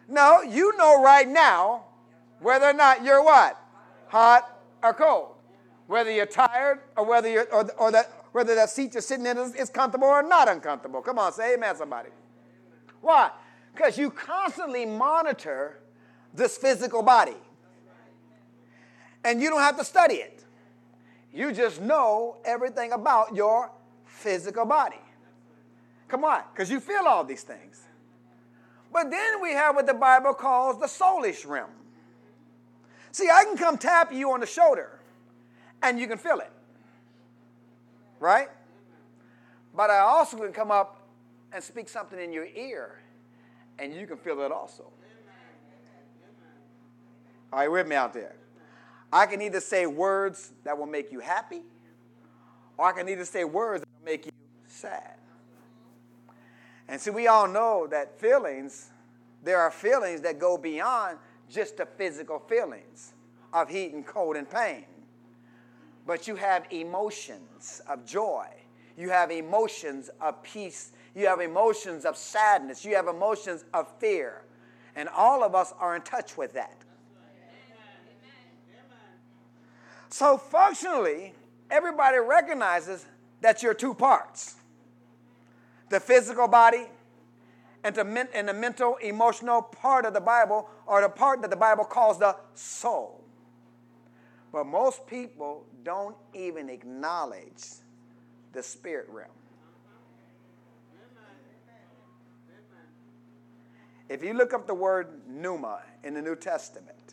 No, 0.08 0.42
you 0.42 0.76
know 0.76 1.02
right 1.02 1.28
now 1.28 1.84
whether 2.40 2.66
or 2.66 2.72
not 2.72 3.04
you're 3.04 3.22
what? 3.22 3.58
Hot 4.08 4.60
or 4.82 4.92
cold. 4.92 5.28
Whether 5.86 6.10
you're 6.10 6.26
tired 6.26 6.80
or 6.96 7.04
whether 7.04 7.28
you're 7.28 7.52
or, 7.52 7.70
or 7.78 7.90
that 7.90 8.10
whether 8.32 8.54
that 8.54 8.68
seat 8.68 8.94
you're 8.94 9.02
sitting 9.02 9.26
in 9.26 9.38
is, 9.38 9.54
is 9.54 9.70
comfortable 9.70 10.08
or 10.08 10.22
not 10.22 10.48
uncomfortable. 10.48 11.00
Come 11.00 11.18
on, 11.18 11.32
say 11.32 11.54
amen, 11.54 11.76
somebody. 11.76 12.08
Why? 13.00 13.30
Because 13.72 13.96
you 13.96 14.10
constantly 14.10 14.84
monitor 14.84 15.80
this 16.34 16.56
physical 16.56 17.02
body. 17.02 17.36
And 19.24 19.40
you 19.40 19.50
don't 19.50 19.60
have 19.60 19.78
to 19.78 19.84
study 19.84 20.16
it. 20.16 20.43
You 21.34 21.50
just 21.52 21.80
know 21.80 22.36
everything 22.44 22.92
about 22.92 23.34
your 23.34 23.72
physical 24.04 24.64
body. 24.64 25.00
Come 26.06 26.24
on, 26.24 26.42
because 26.52 26.70
you 26.70 26.78
feel 26.78 27.02
all 27.06 27.24
these 27.24 27.42
things. 27.42 27.82
But 28.92 29.10
then 29.10 29.42
we 29.42 29.50
have 29.50 29.74
what 29.74 29.86
the 29.86 29.94
Bible 29.94 30.32
calls 30.32 30.78
the 30.78 30.86
soulish 30.86 31.44
realm. 31.44 31.70
See, 33.10 33.28
I 33.28 33.42
can 33.42 33.56
come 33.56 33.76
tap 33.76 34.12
you 34.12 34.30
on 34.30 34.38
the 34.38 34.46
shoulder 34.46 35.00
and 35.82 35.98
you 35.98 36.06
can 36.06 36.18
feel 36.18 36.38
it. 36.38 36.52
Right? 38.20 38.48
But 39.74 39.90
I 39.90 39.98
also 39.98 40.36
can 40.36 40.52
come 40.52 40.70
up 40.70 41.02
and 41.52 41.62
speak 41.62 41.88
something 41.88 42.20
in 42.20 42.32
your 42.32 42.46
ear 42.46 43.00
and 43.80 43.92
you 43.92 44.06
can 44.06 44.18
feel 44.18 44.40
it 44.42 44.52
also. 44.52 44.84
Are 47.52 47.64
you 47.64 47.72
with 47.72 47.88
me 47.88 47.96
out 47.96 48.12
there? 48.12 48.36
I 49.14 49.26
can 49.26 49.40
either 49.40 49.60
say 49.60 49.86
words 49.86 50.50
that 50.64 50.76
will 50.76 50.86
make 50.86 51.12
you 51.12 51.20
happy, 51.20 51.62
or 52.76 52.86
I 52.86 52.92
can 52.92 53.08
either 53.08 53.24
say 53.24 53.44
words 53.44 53.82
that 53.82 53.88
will 54.00 54.12
make 54.12 54.26
you 54.26 54.32
sad. 54.66 55.14
And 56.88 57.00
see, 57.00 57.10
we 57.10 57.28
all 57.28 57.46
know 57.46 57.86
that 57.86 58.18
feelings, 58.18 58.90
there 59.44 59.60
are 59.60 59.70
feelings 59.70 60.20
that 60.22 60.40
go 60.40 60.58
beyond 60.58 61.18
just 61.48 61.76
the 61.76 61.86
physical 61.86 62.40
feelings 62.40 63.14
of 63.52 63.68
heat 63.68 63.92
and 63.92 64.04
cold 64.04 64.34
and 64.34 64.50
pain. 64.50 64.84
But 66.08 66.26
you 66.26 66.34
have 66.34 66.66
emotions 66.72 67.80
of 67.88 68.04
joy. 68.04 68.48
You 68.98 69.10
have 69.10 69.30
emotions 69.30 70.10
of 70.20 70.42
peace. 70.42 70.90
You 71.14 71.28
have 71.28 71.40
emotions 71.40 72.04
of 72.04 72.16
sadness. 72.16 72.84
You 72.84 72.96
have 72.96 73.06
emotions 73.06 73.64
of 73.72 73.86
fear. 74.00 74.42
And 74.96 75.08
all 75.08 75.44
of 75.44 75.54
us 75.54 75.72
are 75.78 75.94
in 75.94 76.02
touch 76.02 76.36
with 76.36 76.52
that. 76.54 76.83
So, 80.14 80.38
functionally, 80.38 81.34
everybody 81.72 82.18
recognizes 82.18 83.04
that 83.40 83.64
you're 83.64 83.74
two 83.74 83.94
parts 83.94 84.54
the 85.88 85.98
physical 85.98 86.46
body 86.46 86.86
and 87.82 87.96
the, 87.96 88.28
and 88.32 88.46
the 88.46 88.54
mental, 88.54 88.94
emotional 89.02 89.60
part 89.60 90.06
of 90.06 90.14
the 90.14 90.20
Bible, 90.20 90.70
or 90.86 91.00
the 91.00 91.08
part 91.08 91.42
that 91.42 91.50
the 91.50 91.56
Bible 91.56 91.82
calls 91.82 92.20
the 92.20 92.36
soul. 92.54 93.24
But 94.52 94.66
most 94.66 95.04
people 95.08 95.66
don't 95.82 96.14
even 96.32 96.68
acknowledge 96.68 97.64
the 98.52 98.62
spirit 98.62 99.08
realm. 99.08 99.32
If 104.08 104.22
you 104.22 104.34
look 104.34 104.54
up 104.54 104.68
the 104.68 104.74
word 104.74 105.08
pneuma 105.26 105.80
in 106.04 106.14
the 106.14 106.22
New 106.22 106.36
Testament, 106.36 107.03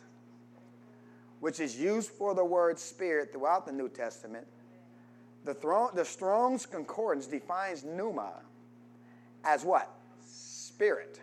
which 1.42 1.58
is 1.58 1.76
used 1.76 2.10
for 2.10 2.36
the 2.36 2.44
word 2.44 2.78
spirit 2.78 3.32
throughout 3.32 3.66
the 3.66 3.72
New 3.72 3.88
Testament, 3.88 4.46
the, 5.44 5.56
the 5.92 6.04
Strong's 6.04 6.64
Concordance 6.66 7.26
defines 7.26 7.82
pneuma 7.82 8.34
as 9.42 9.64
what? 9.64 9.90
Spirit. 10.24 11.20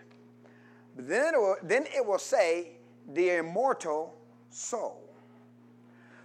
But 0.98 1.08
then 1.08 1.36
it, 1.36 1.38
will, 1.38 1.56
then 1.64 1.86
it 1.96 2.06
will 2.06 2.20
say 2.20 2.72
the 3.14 3.38
immortal 3.38 4.14
soul. 4.50 5.02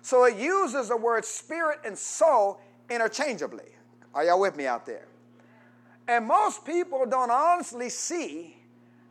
So 0.03 0.25
it 0.25 0.39
uses 0.39 0.89
the 0.89 0.97
word 0.97 1.25
spirit 1.25 1.79
and 1.85 1.97
soul 1.97 2.61
interchangeably. 2.91 3.77
Are 4.13 4.25
y'all 4.25 4.41
with 4.41 4.57
me 4.57 4.67
out 4.67 4.87
there? 4.87 5.07
And 6.09 6.27
most 6.27 6.67
people 6.67 7.07
don't 7.07 7.31
honestly 7.31 7.91
see, 7.91 8.57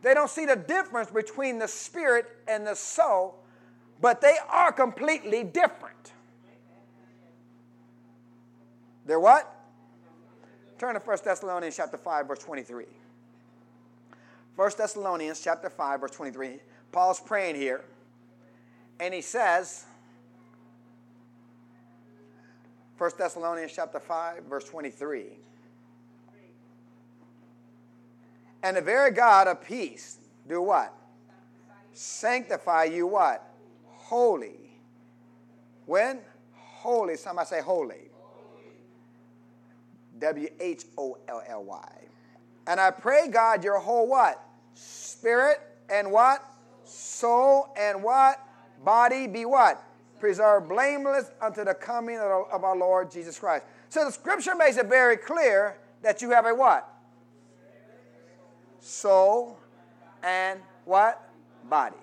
they 0.02 0.12
don't 0.12 0.28
see 0.28 0.44
the 0.44 0.56
difference 0.56 1.10
between 1.10 1.58
the 1.58 1.68
spirit 1.68 2.26
and 2.46 2.66
the 2.66 2.74
soul, 2.74 3.43
but 4.04 4.20
they 4.20 4.36
are 4.50 4.70
completely 4.70 5.42
different. 5.44 6.12
They're 9.06 9.18
what? 9.18 9.50
Turn 10.78 10.92
to 10.92 11.00
1 11.00 11.18
Thessalonians 11.24 11.74
chapter 11.74 11.96
5, 11.96 12.28
verse 12.28 12.40
23. 12.40 12.84
1 14.56 14.70
Thessalonians 14.76 15.40
chapter 15.42 15.70
5, 15.70 16.00
verse 16.02 16.10
23. 16.10 16.58
Paul's 16.92 17.18
praying 17.18 17.56
here, 17.56 17.82
and 19.00 19.14
he 19.14 19.22
says, 19.22 19.86
1 22.98 23.10
Thessalonians 23.16 23.72
chapter 23.74 24.00
5, 24.00 24.44
verse 24.44 24.68
23. 24.68 25.28
And 28.64 28.76
the 28.76 28.82
very 28.82 29.12
God 29.12 29.48
of 29.48 29.64
peace 29.64 30.18
do 30.46 30.60
what? 30.60 30.92
Sanctify 31.94 32.84
you 32.84 33.06
what? 33.06 33.53
Holy. 34.04 34.70
When? 35.86 36.20
Holy. 36.52 37.16
Somebody 37.16 37.48
say 37.48 37.62
holy. 37.62 38.10
W 40.18 40.48
H 40.60 40.84
O 40.98 41.16
L 41.26 41.42
L 41.48 41.64
Y. 41.64 42.02
And 42.66 42.78
I 42.78 42.90
pray 42.90 43.28
God 43.28 43.64
your 43.64 43.78
whole 43.78 44.06
what? 44.06 44.42
Spirit 44.74 45.58
and 45.90 46.12
what? 46.12 46.44
Soul 46.84 47.72
and 47.78 48.02
what? 48.02 48.40
Body 48.84 49.26
be 49.26 49.46
what? 49.46 49.82
Preserved 50.20 50.68
blameless 50.68 51.30
unto 51.40 51.64
the 51.64 51.74
coming 51.74 52.18
of 52.18 52.62
our 52.62 52.76
Lord 52.76 53.10
Jesus 53.10 53.38
Christ. 53.38 53.64
So 53.88 54.04
the 54.04 54.12
scripture 54.12 54.54
makes 54.54 54.76
it 54.76 54.86
very 54.86 55.16
clear 55.16 55.78
that 56.02 56.20
you 56.20 56.30
have 56.30 56.44
a 56.44 56.54
what? 56.54 56.86
Soul 58.80 59.58
and 60.22 60.60
what? 60.84 61.26
Body. 61.70 61.96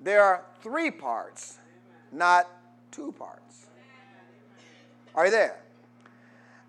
There 0.00 0.22
are 0.22 0.44
three 0.62 0.90
parts, 0.90 1.58
not 2.12 2.48
two 2.90 3.12
parts. 3.12 3.66
Are 5.14 5.26
you 5.26 5.30
there? 5.30 5.60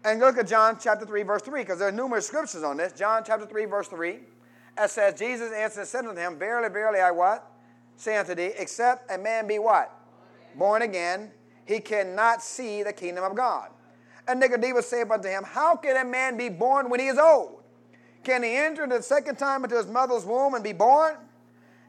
And 0.03 0.19
look 0.19 0.38
at 0.38 0.48
John 0.48 0.77
chapter 0.81 1.05
3, 1.05 1.24
verse 1.24 1.41
3, 1.43 1.62
because 1.62 1.79
there 1.79 1.88
are 1.88 1.91
numerous 1.91 2.25
scriptures 2.25 2.63
on 2.63 2.77
this. 2.77 2.93
John 2.93 3.24
chapter 3.25 3.45
3, 3.45 3.65
verse 3.65 3.88
3. 3.88 4.19
It 4.77 4.89
says, 4.89 5.19
Jesus 5.19 5.51
answered 5.53 5.81
and 5.81 5.89
said 5.89 6.05
unto 6.05 6.19
him, 6.19 6.39
Verily, 6.39 6.69
verily, 6.69 7.00
I 7.00 7.12
what? 7.12 7.51
Say 7.98 8.17
unto 8.17 8.33
thee, 8.33 8.51
except 8.57 9.12
a 9.12 9.17
man 9.17 9.48
be 9.48 9.60
what? 9.60 9.93
Born 10.55 10.81
again, 10.81 11.31
he 11.65 11.79
cannot 11.79 12.41
see 12.41 12.81
the 12.81 12.93
kingdom 12.93 13.24
of 13.24 13.36
God. 13.36 13.69
And 14.27 14.39
Nicodemus 14.39 14.88
said 14.88 15.12
unto 15.12 15.27
him, 15.27 15.43
How 15.45 15.75
can 15.75 15.98
a 15.98 16.05
man 16.05 16.36
be 16.38 16.50
born 16.50 16.89
when 16.89 17.00
he 17.00 17.07
is 17.07 17.17
old? 17.17 17.62
Can 18.24 18.43
he 18.43 18.55
enter 18.55 18.88
the 18.88 19.01
second 19.01 19.38
time 19.38 19.63
into 19.63 19.75
his 19.75 19.88
mother's 19.88 20.25
womb 20.25 20.53
and 20.53 20.63
be 20.63 20.74
born? 20.74 21.15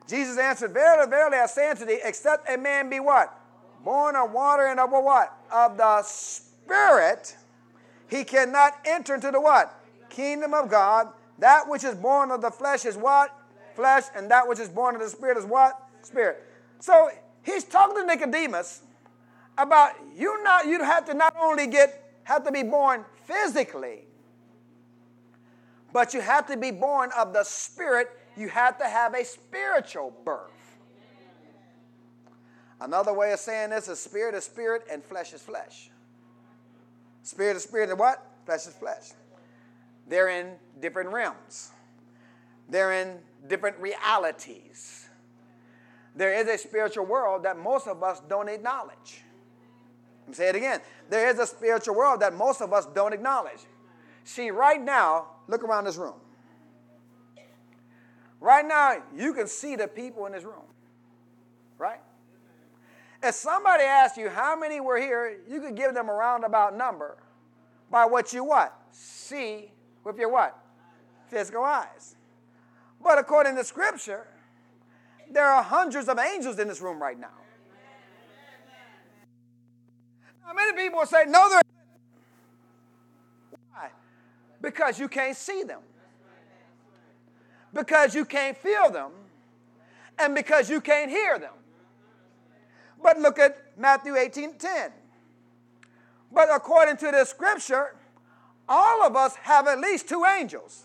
Jesus 0.08 0.38
answered, 0.38 0.72
Verily, 0.72 1.08
verily, 1.08 1.38
I 1.38 1.46
say 1.46 1.70
unto 1.70 1.84
thee, 1.84 2.00
except 2.02 2.48
a 2.48 2.56
man 2.56 2.90
be 2.90 3.00
what? 3.00 3.38
Born 3.84 4.16
of 4.16 4.32
water 4.32 4.66
and 4.66 4.78
of 4.78 4.90
what? 4.90 5.32
Of 5.52 5.76
the 5.76 6.02
Spirit 6.02 7.36
he 8.12 8.24
cannot 8.24 8.78
enter 8.84 9.14
into 9.14 9.30
the 9.30 9.40
what? 9.40 9.74
Kingdom 10.10 10.52
of 10.52 10.68
God. 10.68 11.08
That 11.38 11.66
which 11.66 11.82
is 11.82 11.94
born 11.94 12.30
of 12.30 12.42
the 12.42 12.50
flesh 12.50 12.84
is 12.84 12.94
what? 12.94 13.34
Flesh, 13.74 14.04
and 14.14 14.30
that 14.30 14.46
which 14.46 14.58
is 14.58 14.68
born 14.68 14.94
of 14.94 15.00
the 15.00 15.08
spirit 15.08 15.38
is 15.38 15.46
what? 15.46 15.82
Spirit. 16.02 16.46
So 16.78 17.08
he's 17.42 17.64
talking 17.64 17.96
to 17.96 18.04
Nicodemus 18.04 18.82
about 19.56 19.92
you 20.14 20.42
not 20.44 20.66
you 20.66 20.84
have 20.84 21.06
to 21.06 21.14
not 21.14 21.34
only 21.40 21.66
get 21.66 22.04
have 22.24 22.44
to 22.44 22.52
be 22.52 22.62
born 22.62 23.06
physically, 23.24 24.00
but 25.94 26.12
you 26.12 26.20
have 26.20 26.46
to 26.48 26.56
be 26.58 26.70
born 26.70 27.10
of 27.16 27.32
the 27.32 27.44
spirit. 27.44 28.10
You 28.36 28.48
have 28.48 28.78
to 28.78 28.84
have 28.84 29.14
a 29.14 29.24
spiritual 29.24 30.12
birth. 30.24 30.50
Another 32.80 33.12
way 33.12 33.32
of 33.32 33.38
saying 33.38 33.70
this 33.70 33.88
is 33.88 34.00
spirit 34.00 34.34
is 34.34 34.44
spirit 34.44 34.82
and 34.90 35.04
flesh 35.04 35.32
is 35.32 35.40
flesh. 35.40 35.90
Spirit 37.22 37.56
is 37.56 37.62
spirit 37.62 37.90
and 37.90 37.98
what? 37.98 38.26
Flesh 38.44 38.66
is 38.66 38.74
flesh. 38.74 39.10
They're 40.08 40.28
in 40.28 40.54
different 40.80 41.10
realms. 41.10 41.70
They're 42.68 42.92
in 42.92 43.18
different 43.48 43.78
realities. 43.78 45.06
There 46.16 46.34
is 46.34 46.48
a 46.48 46.58
spiritual 46.58 47.06
world 47.06 47.44
that 47.44 47.56
most 47.58 47.86
of 47.86 48.02
us 48.02 48.20
don't 48.28 48.48
acknowledge. 48.48 49.22
Let 50.22 50.28
me 50.28 50.34
say 50.34 50.48
it 50.48 50.56
again. 50.56 50.80
There 51.08 51.28
is 51.28 51.38
a 51.38 51.46
spiritual 51.46 51.94
world 51.94 52.20
that 52.20 52.34
most 52.34 52.60
of 52.60 52.72
us 52.72 52.86
don't 52.86 53.12
acknowledge. 53.12 53.60
See, 54.24 54.50
right 54.50 54.80
now, 54.80 55.26
look 55.48 55.62
around 55.62 55.84
this 55.84 55.96
room. 55.96 56.14
Right 58.42 58.66
now, 58.66 58.96
you 59.16 59.32
can 59.34 59.46
see 59.46 59.76
the 59.76 59.86
people 59.86 60.26
in 60.26 60.32
this 60.32 60.42
room. 60.42 60.66
Right? 61.78 62.00
If 63.22 63.36
somebody 63.36 63.84
asked 63.84 64.16
you 64.16 64.28
how 64.28 64.58
many 64.58 64.80
were 64.80 64.98
here, 64.98 65.38
you 65.48 65.60
could 65.60 65.76
give 65.76 65.94
them 65.94 66.08
a 66.08 66.12
roundabout 66.12 66.76
number 66.76 67.18
by 67.88 68.04
what 68.04 68.32
you 68.32 68.42
what? 68.42 68.76
See 68.90 69.70
with 70.02 70.18
your 70.18 70.28
what? 70.28 70.58
Physical 71.28 71.62
eyes. 71.62 72.16
But 73.00 73.16
according 73.16 73.54
to 73.56 73.64
scripture, 73.64 74.26
there 75.30 75.46
are 75.46 75.62
hundreds 75.62 76.08
of 76.08 76.18
angels 76.18 76.58
in 76.58 76.66
this 76.66 76.80
room 76.80 77.00
right 77.00 77.18
now. 77.18 77.28
Now 80.44 80.52
many 80.52 80.76
people 80.76 81.06
say, 81.06 81.26
no, 81.28 81.48
there. 81.48 81.62
Why? 83.70 83.90
Because 84.60 84.98
you 84.98 85.06
can't 85.06 85.36
see 85.36 85.62
them. 85.62 85.78
Because 87.72 88.14
you 88.14 88.24
can't 88.24 88.56
feel 88.56 88.90
them. 88.90 89.12
And 90.18 90.34
because 90.34 90.68
you 90.68 90.80
can't 90.80 91.10
hear 91.10 91.38
them. 91.38 91.54
But 93.02 93.18
look 93.18 93.38
at 93.38 93.56
Matthew 93.76 94.16
18 94.16 94.54
10. 94.54 94.92
But 96.30 96.48
according 96.54 96.96
to 96.98 97.10
the 97.10 97.24
scripture, 97.24 97.94
all 98.68 99.02
of 99.02 99.16
us 99.16 99.34
have 99.36 99.66
at 99.66 99.80
least 99.80 100.08
two 100.08 100.24
angels. 100.24 100.84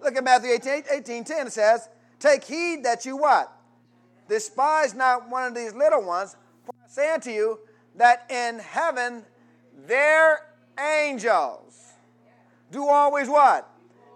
Look 0.00 0.16
at 0.16 0.24
Matthew 0.24 0.50
18, 0.50 0.84
18 0.90 1.24
10. 1.24 1.46
It 1.46 1.52
says, 1.52 1.88
Take 2.18 2.44
heed 2.44 2.84
that 2.84 3.04
you 3.04 3.16
what? 3.16 3.52
Despise 4.28 4.94
not 4.94 5.28
one 5.28 5.44
of 5.44 5.54
these 5.54 5.74
little 5.74 6.02
ones, 6.04 6.36
for 6.64 6.72
I 6.84 6.88
say 6.88 7.12
unto 7.12 7.30
you 7.30 7.58
that 7.96 8.30
in 8.30 8.58
heaven 8.58 9.24
their 9.86 10.46
angels 10.78 11.94
do 12.70 12.86
always 12.86 13.28
what? 13.28 13.69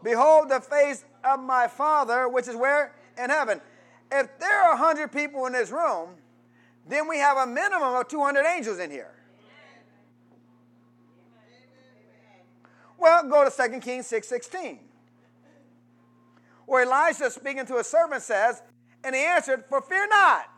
Behold 0.05 0.51
the 0.51 0.61
face 0.61 1.05
of 1.25 1.41
my 1.41 1.67
Father, 1.67 2.29
which 2.29 2.47
is 2.47 2.55
where? 2.55 2.95
In 3.19 3.31
heaven 3.31 3.61
if 4.15 4.39
there 4.39 4.63
are 4.63 4.77
100 4.77 5.13
people 5.13 5.47
in 5.47 5.53
this 5.53 5.71
room, 5.71 6.11
then 6.89 7.09
we 7.09 7.19
have 7.19 7.37
a 7.37 7.47
minimum 7.47 7.95
of 7.95 8.09
200 8.09 8.45
angels 8.47 8.79
in 8.79 8.91
here. 8.91 9.11
Well, 12.97 13.29
go 13.29 13.49
to 13.49 13.71
2 13.71 13.81
Kings 13.81 14.07
6 14.07 14.29
16. 14.29 14.79
Where 16.67 16.85
Elisha 16.91 17.31
speaking 17.31 17.67
to 17.67 17.77
a 17.77 17.85
servant 17.85 18.23
says, 18.23 18.63
and 19.03 19.15
he 19.15 19.23
answered, 19.23 19.65
For 19.69 19.83
fear 19.83 20.07
not, 20.09 20.49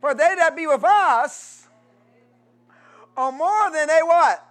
for 0.00 0.14
they 0.14 0.34
that 0.36 0.56
be 0.56 0.66
with 0.66 0.84
us 0.84 1.66
are 3.16 3.32
more 3.32 3.70
than 3.72 3.88
they 3.88 4.00
what? 4.02 4.44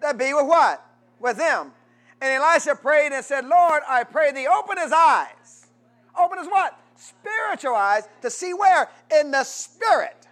That 0.00 0.18
be 0.18 0.34
with 0.34 0.46
what? 0.46 0.84
With 1.18 1.38
them. 1.38 1.72
And 2.22 2.42
Elisha 2.42 2.74
prayed 2.76 3.12
and 3.12 3.22
said, 3.22 3.44
Lord, 3.44 3.82
I 3.86 4.04
pray 4.04 4.32
thee, 4.32 4.46
open 4.46 4.78
his 4.78 4.92
eyes. 4.92 5.66
Open 6.18 6.38
his 6.38 6.46
what? 6.46 6.78
spiritual 7.02 7.74
eyes 7.74 8.08
to 8.20 8.30
see 8.30 8.54
where? 8.54 8.88
In 9.18 9.30
the 9.30 9.44
spirit. 9.44 10.26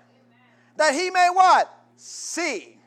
That 0.76 0.94
he 0.94 1.10
may 1.10 1.28
what? 1.32 1.72
See. 1.96 2.78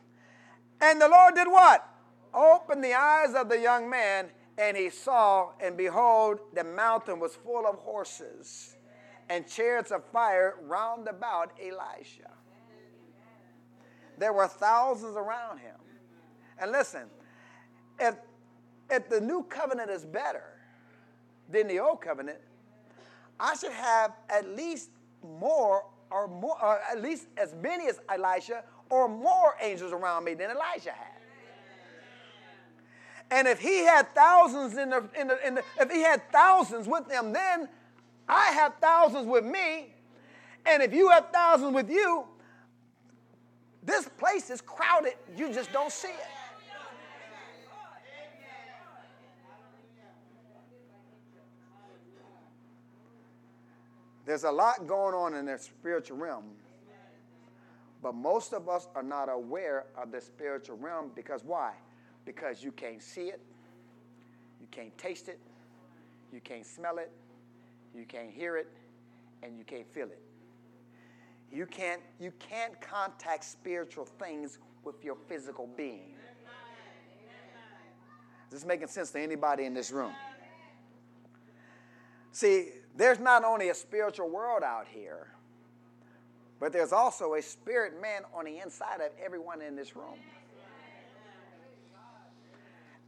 And 0.81 0.99
the 0.99 1.07
Lord 1.07 1.35
did 1.35 1.47
what? 1.47 1.87
Open 2.33 2.81
the 2.81 2.93
eyes 2.93 3.35
of 3.35 3.49
the 3.49 3.59
young 3.59 3.89
man, 3.89 4.29
and 4.57 4.75
he 4.75 4.89
saw, 4.89 5.51
and 5.59 5.77
behold, 5.77 6.39
the 6.53 6.63
mountain 6.63 7.19
was 7.19 7.35
full 7.35 7.67
of 7.67 7.75
horses 7.75 8.75
and 9.29 9.47
chariots 9.47 9.91
of 9.91 10.03
fire 10.11 10.55
round 10.63 11.07
about 11.07 11.51
Elisha. 11.61 12.31
There 14.17 14.33
were 14.33 14.47
thousands 14.47 15.15
around 15.15 15.59
him. 15.59 15.75
And 16.59 16.71
listen, 16.71 17.03
if, 17.99 18.15
if 18.93 19.09
the 19.09 19.19
new 19.19 19.43
covenant 19.43 19.89
is 19.89 20.05
better 20.05 20.43
than 21.49 21.67
the 21.67 21.79
old 21.79 22.01
covenant, 22.01 22.37
I 23.39 23.55
should 23.55 23.71
have 23.71 24.13
at 24.29 24.47
least 24.49 24.89
more 25.23 25.85
or 26.11 26.27
more, 26.27 26.63
or 26.63 26.79
at 26.89 27.01
least 27.01 27.27
as 27.37 27.55
many 27.55 27.87
as 27.87 27.99
Elisha 28.09 28.63
or 28.89 29.07
more 29.07 29.55
angels 29.61 29.91
around 29.91 30.23
me 30.23 30.35
than 30.35 30.51
Elijah 30.51 30.91
had. 30.91 31.07
And 33.31 33.47
if 33.47 33.59
he 33.59 33.79
had 33.79 34.13
thousands 34.13 34.77
in 34.77 34.91
the, 34.91 35.03
in 35.19 35.27
the, 35.27 35.47
in 35.47 35.55
the 35.55 35.63
if 35.79 35.89
he 35.89 36.01
had 36.01 36.21
thousands 36.31 36.87
with 36.87 37.09
him, 37.09 37.33
then 37.33 37.67
I 38.29 38.51
have 38.51 38.75
thousands 38.79 39.25
with 39.25 39.43
me. 39.43 39.95
And 40.67 40.83
if 40.83 40.93
you 40.93 41.09
have 41.09 41.29
thousands 41.33 41.73
with 41.73 41.89
you, 41.89 42.25
this 43.81 44.07
place 44.17 44.49
is 44.51 44.61
crowded. 44.61 45.15
You 45.35 45.51
just 45.51 45.73
don't 45.73 45.91
see 45.91 46.09
it. 46.09 46.32
There's 54.25 54.43
a 54.43 54.51
lot 54.51 54.87
going 54.87 55.13
on 55.13 55.33
in 55.33 55.45
the 55.45 55.57
spiritual 55.57 56.17
realm. 56.17 56.45
But 58.01 58.15
most 58.15 58.53
of 58.53 58.67
us 58.67 58.87
are 58.95 59.03
not 59.03 59.29
aware 59.29 59.85
of 59.97 60.11
the 60.11 60.19
spiritual 60.19 60.77
realm 60.77 61.11
because 61.15 61.43
why? 61.43 61.73
Because 62.25 62.63
you 62.63 62.71
can't 62.71 63.01
see 63.01 63.27
it, 63.29 63.41
you 64.59 64.67
can't 64.71 64.97
taste 64.97 65.29
it, 65.29 65.39
you 66.33 66.41
can't 66.41 66.65
smell 66.65 66.97
it, 66.97 67.11
you 67.95 68.05
can't 68.05 68.29
hear 68.29 68.57
it, 68.57 68.67
and 69.41 69.57
you 69.57 69.63
can't 69.63 69.87
feel 69.93 70.07
it. 70.07 70.21
You 71.51 71.65
can't, 71.65 72.01
you 72.19 72.33
can't 72.39 72.79
contact 72.81 73.45
spiritual 73.45 74.05
things 74.05 74.57
with 74.83 75.03
your 75.03 75.15
physical 75.27 75.69
being. 75.77 76.15
Is 78.47 78.59
this 78.59 78.65
making 78.65 78.87
sense 78.87 79.11
to 79.11 79.19
anybody 79.19 79.65
in 79.65 79.73
this 79.73 79.91
room? 79.91 80.11
See, 82.31 82.69
there's 82.95 83.19
not 83.19 83.43
only 83.43 83.69
a 83.69 83.73
spiritual 83.73 84.29
world 84.29 84.63
out 84.63 84.87
here, 84.87 85.27
but 86.59 86.71
there's 86.71 86.93
also 86.93 87.33
a 87.33 87.41
spirit 87.41 88.01
man 88.01 88.21
on 88.33 88.45
the 88.45 88.59
inside 88.59 89.01
of 89.01 89.11
everyone 89.23 89.61
in 89.61 89.75
this 89.75 89.95
room. 89.95 90.19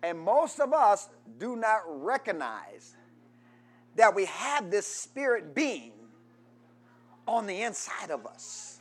And 0.04 0.20
most 0.20 0.60
of 0.60 0.74
us 0.74 1.10
do 1.40 1.56
not 1.56 1.82
recognize 1.88 2.96
that 3.96 4.14
we 4.14 4.26
have 4.26 4.70
this 4.70 4.86
spirit 4.86 5.56
being 5.56 5.94
on 7.28 7.48
the 7.48 7.62
inside 7.62 8.12
of 8.12 8.26
us. 8.26 8.80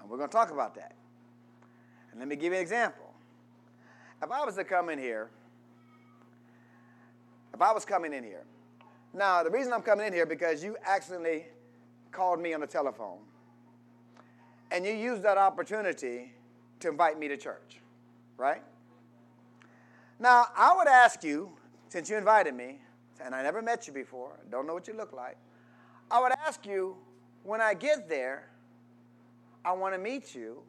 And 0.00 0.08
we're 0.08 0.18
going 0.18 0.28
to 0.28 0.32
talk 0.32 0.50
about 0.50 0.74
that. 0.74 0.94
And 2.10 2.20
let 2.20 2.28
me 2.28 2.36
give 2.36 2.52
you 2.52 2.58
an 2.58 2.62
example. 2.62 3.12
If 4.22 4.30
I 4.30 4.44
was 4.44 4.54
to 4.56 4.64
come 4.64 4.88
in 4.90 4.98
here, 4.98 5.30
if 7.54 7.60
I 7.60 7.72
was 7.72 7.84
coming 7.84 8.12
in 8.12 8.24
here, 8.24 8.44
now 9.14 9.42
the 9.42 9.50
reason 9.50 9.72
I'm 9.72 9.82
coming 9.82 10.06
in 10.06 10.12
here 10.12 10.26
because 10.26 10.62
you 10.62 10.76
accidentally 10.84 11.46
called 12.10 12.40
me 12.40 12.54
on 12.54 12.60
the 12.60 12.66
telephone 12.66 13.18
and 14.70 14.86
you 14.86 14.92
used 14.92 15.22
that 15.22 15.36
opportunity 15.36 16.32
to 16.80 16.88
invite 16.88 17.18
me 17.18 17.28
to 17.28 17.36
church, 17.36 17.80
right? 18.36 18.62
Now, 20.18 20.46
I 20.56 20.74
would 20.76 20.88
ask 20.88 21.22
you, 21.22 21.50
since 21.88 22.08
you 22.08 22.16
invited 22.16 22.54
me, 22.54 22.78
and 23.22 23.34
I 23.34 23.42
never 23.42 23.60
met 23.60 23.86
you 23.86 23.92
before, 23.92 24.38
don't 24.50 24.66
know 24.66 24.74
what 24.74 24.88
you 24.88 24.94
look 24.94 25.12
like, 25.12 25.36
I 26.10 26.20
would 26.20 26.32
ask 26.46 26.64
you, 26.66 26.96
when 27.44 27.60
I 27.60 27.74
get 27.74 28.08
there, 28.08 28.48
I 29.64 29.72
want 29.72 29.94
to 29.94 29.98
meet 29.98 30.34
you, 30.34 30.62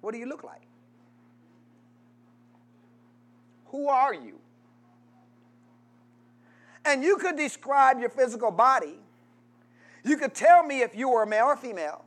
what 0.00 0.12
do 0.12 0.18
you 0.18 0.26
look 0.26 0.44
like? 0.44 0.62
Who 3.66 3.88
are 3.88 4.12
you? 4.12 4.38
And 6.84 7.02
you 7.02 7.16
could 7.16 7.36
describe 7.36 8.00
your 8.00 8.08
physical 8.08 8.50
body. 8.50 8.98
You 10.04 10.16
could 10.16 10.34
tell 10.34 10.64
me 10.64 10.82
if 10.82 10.96
you 10.96 11.08
were 11.08 11.24
male 11.26 11.46
or 11.46 11.56
female. 11.56 12.04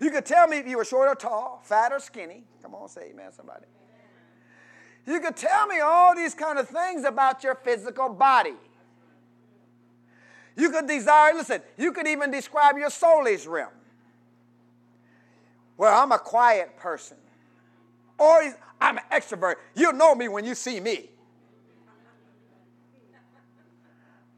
You 0.00 0.10
could 0.10 0.24
tell 0.24 0.48
me 0.48 0.56
if 0.56 0.66
you 0.66 0.78
were 0.78 0.84
short 0.84 1.08
or 1.08 1.14
tall, 1.14 1.60
fat 1.62 1.92
or 1.92 2.00
skinny. 2.00 2.44
Come 2.62 2.74
on, 2.74 2.88
say 2.88 3.10
amen, 3.12 3.32
somebody. 3.32 3.66
You 5.06 5.20
could 5.20 5.36
tell 5.36 5.66
me 5.66 5.80
all 5.80 6.14
these 6.14 6.34
kind 6.34 6.58
of 6.58 6.68
things 6.68 7.04
about 7.04 7.44
your 7.44 7.54
physical 7.56 8.08
body. 8.08 8.54
You 10.56 10.70
could 10.70 10.86
desire, 10.86 11.34
listen, 11.34 11.60
you 11.76 11.92
could 11.92 12.06
even 12.06 12.30
describe 12.30 12.78
your 12.78 12.88
soulish 12.88 13.46
realm. 13.46 13.72
Well, 15.76 16.02
I'm 16.02 16.12
a 16.12 16.18
quiet 16.18 16.76
person. 16.76 17.16
Or 18.18 18.54
I'm 18.80 18.98
an 18.98 19.04
extrovert. 19.12 19.56
You'll 19.74 19.94
know 19.94 20.14
me 20.14 20.28
when 20.28 20.44
you 20.44 20.54
see 20.54 20.80
me. 20.80 21.09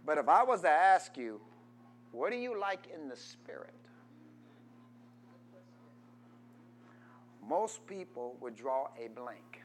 But 0.04 0.18
if 0.18 0.28
I 0.28 0.42
was 0.42 0.62
to 0.62 0.70
ask 0.70 1.16
you, 1.16 1.40
what 2.10 2.30
do 2.30 2.36
you 2.36 2.58
like 2.58 2.88
in 2.92 3.08
the 3.08 3.16
spirit? 3.16 3.74
Most 7.48 7.86
people 7.86 8.36
would 8.40 8.56
draw 8.56 8.88
a 8.98 9.08
blank. 9.08 9.60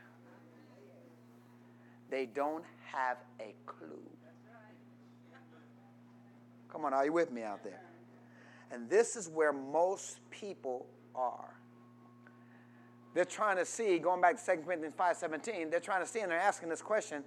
They 2.09 2.25
don't 2.25 2.63
have 2.85 3.17
a 3.39 3.53
clue. 3.65 4.01
Come 6.71 6.85
on, 6.85 6.93
are 6.93 7.05
you 7.05 7.13
with 7.13 7.31
me 7.31 7.43
out 7.43 7.63
there? 7.63 7.81
And 8.71 8.89
this 8.89 9.15
is 9.15 9.29
where 9.29 9.53
most 9.53 10.19
people 10.29 10.85
are. 11.15 11.53
They're 13.13 13.25
trying 13.25 13.57
to 13.57 13.65
see, 13.65 13.97
going 13.97 14.21
back 14.21 14.43
to 14.43 14.55
2 14.55 14.61
Corinthians 14.61 14.93
5.17, 14.95 15.71
they're 15.71 15.79
trying 15.79 16.01
to 16.01 16.07
see 16.07 16.19
and 16.19 16.31
they're 16.31 16.39
asking 16.39 16.69
this 16.69 16.81
question 16.81 17.23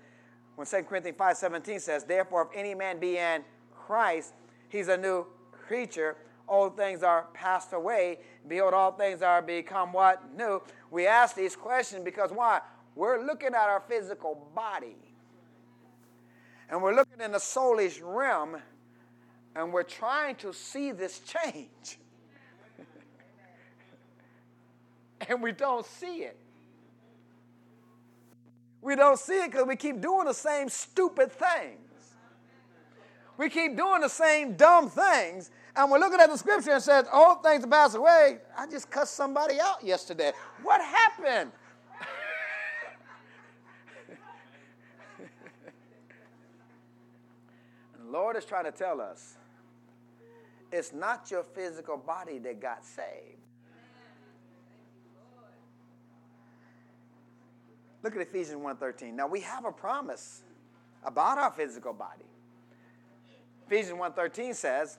when 0.61 0.67
2 0.67 0.83
Corinthians 0.83 1.17
5.17 1.17 1.81
says, 1.81 2.05
Therefore, 2.05 2.43
if 2.43 2.49
any 2.55 2.75
man 2.75 3.01
be 3.01 3.17
in 3.17 3.43
Christ, 3.75 4.35
he's 4.69 4.89
a 4.89 4.97
new 4.99 5.25
creature. 5.53 6.19
Old 6.47 6.77
things 6.77 7.03
are 7.03 7.29
passed 7.33 7.73
away. 7.73 8.19
Behold, 8.47 8.75
all 8.75 8.93
things 8.93 9.23
are 9.23 9.41
become 9.41 9.91
what? 9.91 10.37
New. 10.37 10.61
We 10.91 11.07
ask 11.07 11.35
these 11.35 11.57
questions 11.57 12.05
because 12.05 12.31
why? 12.31 12.61
We're 12.95 13.25
looking 13.25 13.55
at 13.55 13.71
our 13.71 13.83
physical 13.89 14.51
body. 14.55 14.99
And 16.69 16.83
we're 16.83 16.95
looking 16.95 17.23
in 17.23 17.33
the 17.33 17.39
soulish 17.39 17.99
realm 18.03 18.59
and 19.57 19.73
we're 19.73 19.83
trying 19.83 20.37
to 20.37 20.53
see 20.53 20.93
this 20.93 21.21
change. 21.21 21.99
and 25.27 25.43
we 25.43 25.53
don't 25.53 25.87
see 25.87 26.25
it. 26.25 26.37
We 28.83 28.97
don't 28.97 29.19
see 29.19 29.43
it 29.43 29.51
because 29.51 29.67
we 29.67 29.77
keep 29.77 30.01
doing 30.01 30.27
the 30.27 30.35
same 30.35 30.69
stupid 30.69 31.31
things. 31.33 32.15
We 33.37 33.49
keep 33.49 33.77
doing 33.77 34.01
the 34.03 34.09
same 34.09 34.55
dumb 34.55 34.89
things. 34.91 35.51
And 35.77 35.91
we're 35.91 35.99
looking 35.99 36.21
at 36.21 36.31
the 36.31 36.37
scripture 36.37 36.73
and 36.73 36.83
says, 36.83 37.07
all 37.13 37.37
things 37.37 37.65
pass 37.65 37.95
away. 37.95 38.39
I 38.57 38.67
just 38.67 38.91
cussed 38.91 39.15
somebody 39.15 39.61
out 39.61 39.83
yesterday. 39.83 40.33
What 40.63 40.81
happened? 40.81 41.53
and 45.19 45.27
the 48.07 48.11
Lord 48.11 48.37
is 48.37 48.45
trying 48.45 48.65
to 48.65 48.73
tell 48.73 49.01
us 49.01 49.37
it's 50.73 50.93
not 50.93 51.31
your 51.31 51.43
physical 51.43 51.97
body 51.97 52.39
that 52.39 52.61
got 52.61 52.85
saved. 52.85 53.40
Look 58.03 58.17
at 58.17 58.23
Ephesians 58.23 58.63
1.13. 58.63 59.13
Now 59.15 59.27
we 59.27 59.41
have 59.41 59.65
a 59.65 59.73
promise 59.73 60.43
about 61.05 61.39
our 61.39 61.51
physical 61.51 61.93
body. 61.93 62.25
Ephesians 63.67 63.99
1.13 63.99 64.55
says, 64.55 64.99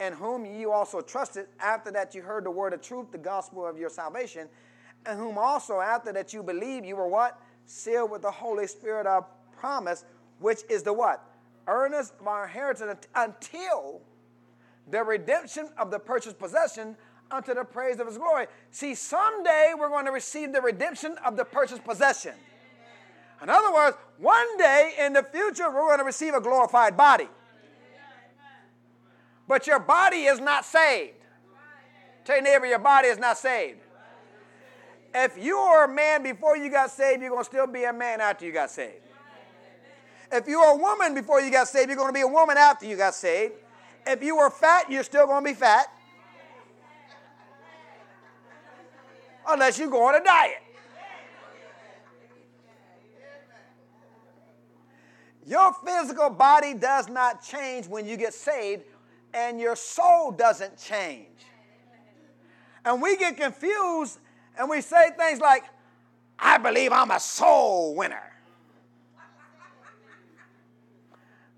In 0.00 0.12
whom 0.12 0.44
you 0.44 0.72
also 0.72 1.00
trusted 1.00 1.46
after 1.60 1.90
that 1.92 2.14
you 2.14 2.22
heard 2.22 2.44
the 2.44 2.50
word 2.50 2.72
of 2.72 2.82
truth, 2.82 3.12
the 3.12 3.18
gospel 3.18 3.66
of 3.66 3.78
your 3.78 3.90
salvation, 3.90 4.48
and 5.06 5.18
whom 5.18 5.38
also 5.38 5.80
after 5.80 6.12
that 6.12 6.32
you 6.32 6.42
believed 6.42 6.84
you 6.84 6.96
were 6.96 7.08
what? 7.08 7.40
Sealed 7.66 8.10
with 8.10 8.22
the 8.22 8.30
Holy 8.30 8.66
Spirit 8.66 9.06
of 9.06 9.24
promise, 9.56 10.04
which 10.40 10.60
is 10.68 10.82
the 10.82 10.92
what? 10.92 11.24
Earnest 11.66 12.14
of 12.20 12.26
our 12.26 12.44
inheritance 12.44 13.06
until 13.14 14.02
the 14.90 15.02
redemption 15.02 15.68
of 15.78 15.90
the 15.90 15.98
purchased 15.98 16.38
possession 16.38 16.96
unto 17.30 17.54
the 17.54 17.64
praise 17.64 18.00
of 18.00 18.06
his 18.06 18.18
glory. 18.18 18.46
See, 18.70 18.94
someday 18.94 19.72
we're 19.78 19.88
going 19.88 20.06
to 20.06 20.12
receive 20.12 20.52
the 20.52 20.60
redemption 20.60 21.16
of 21.24 21.36
the 21.36 21.44
purchased 21.44 21.84
possession. 21.84 22.34
In 23.42 23.48
other 23.48 23.72
words, 23.72 23.96
one 24.18 24.58
day 24.58 24.94
in 24.98 25.12
the 25.12 25.22
future 25.22 25.70
we're 25.70 25.86
going 25.86 25.98
to 25.98 26.04
receive 26.04 26.34
a 26.34 26.40
glorified 26.40 26.96
body. 26.96 27.28
But 29.48 29.66
your 29.66 29.80
body 29.80 30.24
is 30.24 30.40
not 30.40 30.64
saved. 30.64 31.14
Tell 32.24 32.36
your 32.36 32.44
neighbor, 32.44 32.66
your 32.66 32.78
body 32.78 33.08
is 33.08 33.18
not 33.18 33.38
saved. 33.38 33.80
If 35.12 35.36
you 35.36 35.56
were 35.56 35.84
a 35.84 35.88
man 35.88 36.22
before 36.22 36.56
you 36.56 36.70
got 36.70 36.90
saved, 36.90 37.20
you're 37.20 37.30
going 37.30 37.42
to 37.42 37.50
still 37.50 37.66
be 37.66 37.84
a 37.84 37.92
man 37.92 38.20
after 38.20 38.46
you 38.46 38.52
got 38.52 38.70
saved. 38.70 39.02
If 40.30 40.46
you 40.46 40.60
were 40.60 40.66
a 40.66 40.76
woman 40.76 41.14
before 41.14 41.40
you 41.40 41.50
got 41.50 41.66
saved, 41.66 41.88
you're 41.88 41.96
going 41.96 42.10
to 42.10 42.14
be 42.14 42.20
a 42.20 42.28
woman 42.28 42.56
after 42.56 42.86
you 42.86 42.96
got 42.96 43.14
saved. 43.14 43.54
If 44.06 44.22
you 44.22 44.36
were 44.36 44.50
fat, 44.50 44.90
you're 44.90 45.02
still 45.02 45.26
going 45.26 45.44
to 45.44 45.50
be 45.50 45.54
fat. 45.54 45.86
Unless 49.52 49.78
you 49.78 49.90
go 49.90 50.06
on 50.06 50.14
a 50.14 50.24
diet. 50.24 50.62
Your 55.46 55.74
physical 55.84 56.30
body 56.30 56.74
does 56.74 57.08
not 57.08 57.42
change 57.42 57.86
when 57.86 58.06
you 58.06 58.16
get 58.16 58.34
saved, 58.34 58.84
and 59.34 59.60
your 59.60 59.74
soul 59.74 60.30
doesn't 60.30 60.76
change. 60.78 61.26
And 62.84 63.02
we 63.02 63.16
get 63.16 63.36
confused 63.36 64.18
and 64.58 64.68
we 64.68 64.80
say 64.80 65.10
things 65.16 65.40
like, 65.40 65.64
I 66.38 66.58
believe 66.58 66.92
I'm 66.92 67.10
a 67.10 67.20
soul 67.20 67.94
winner. 67.94 68.22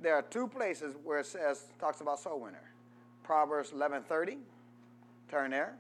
There 0.01 0.15
are 0.15 0.23
two 0.23 0.49
places 0.49 0.95
where 1.05 1.21
it 1.21 1.27
says, 1.27 1.67
talks 1.79 2.01
about 2.01 2.19
soul 2.19 2.41
winner. 2.41 2.73
Proverbs 3.23 3.71
11:30. 3.71 4.39
Turn 5.29 5.53
there. 5.53 5.77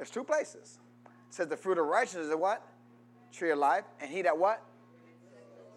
There's 0.00 0.08
two 0.08 0.24
places. 0.24 0.80
It 1.04 1.34
says 1.34 1.48
the 1.48 1.58
fruit 1.58 1.76
of 1.76 1.84
righteousness 1.84 2.28
is 2.28 2.34
what? 2.34 2.66
Tree 3.32 3.50
of 3.50 3.58
life. 3.58 3.84
And 4.00 4.10
he 4.10 4.22
that 4.22 4.36
what? 4.36 4.64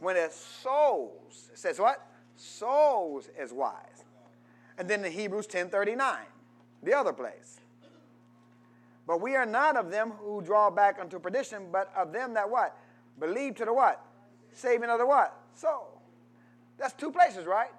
when 0.04 0.18
it 0.18 0.34
souls, 0.34 1.50
it 1.52 1.58
says 1.58 1.80
what? 1.80 2.06
Souls 2.36 3.30
is 3.40 3.54
wise. 3.54 4.04
And 4.78 4.90
then 4.90 5.04
in 5.06 5.12
Hebrews 5.12 5.48
10:39, 5.48 6.26
the 6.84 6.94
other 6.94 7.14
place. 7.14 7.62
But 9.08 9.22
we 9.22 9.36
are 9.36 9.46
not 9.46 9.76
of 9.76 9.92
them 9.92 10.12
who 10.12 10.42
draw 10.42 10.70
back 10.70 11.00
unto 11.00 11.20
perdition, 11.20 11.72
but 11.72 11.92
of 11.96 12.12
them 12.12 12.34
that 12.34 12.50
what? 12.50 12.78
Believe 13.20 13.56
to 13.56 13.66
the 13.66 13.74
what? 13.74 14.06
Saving 14.54 14.90
of 14.90 15.00
the 15.00 15.06
what? 15.06 15.38
Soul. 15.54 16.02
That's 16.78 16.94
two 16.94 17.12
places, 17.12 17.46
right? 17.46 17.72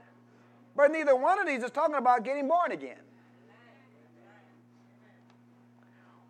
But 0.76 0.92
neither 0.92 1.16
one 1.16 1.38
of 1.38 1.46
these 1.46 1.62
is 1.62 1.70
talking 1.70 1.94
about 1.94 2.24
getting 2.24 2.48
born 2.48 2.72
again. 2.72 3.03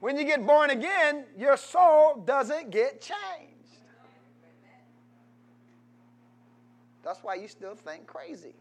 When 0.05 0.19
you 0.19 0.25
get 0.25 0.47
born 0.47 0.69
again, 0.69 1.25
your 1.35 1.57
soul 1.57 2.23
doesn't 2.27 2.69
get 2.69 3.01
changed. 3.01 3.81
That's 7.03 7.21
why 7.21 7.37
you 7.37 7.49
still 7.49 7.75
think 7.75 8.07
crazy. 8.07 8.55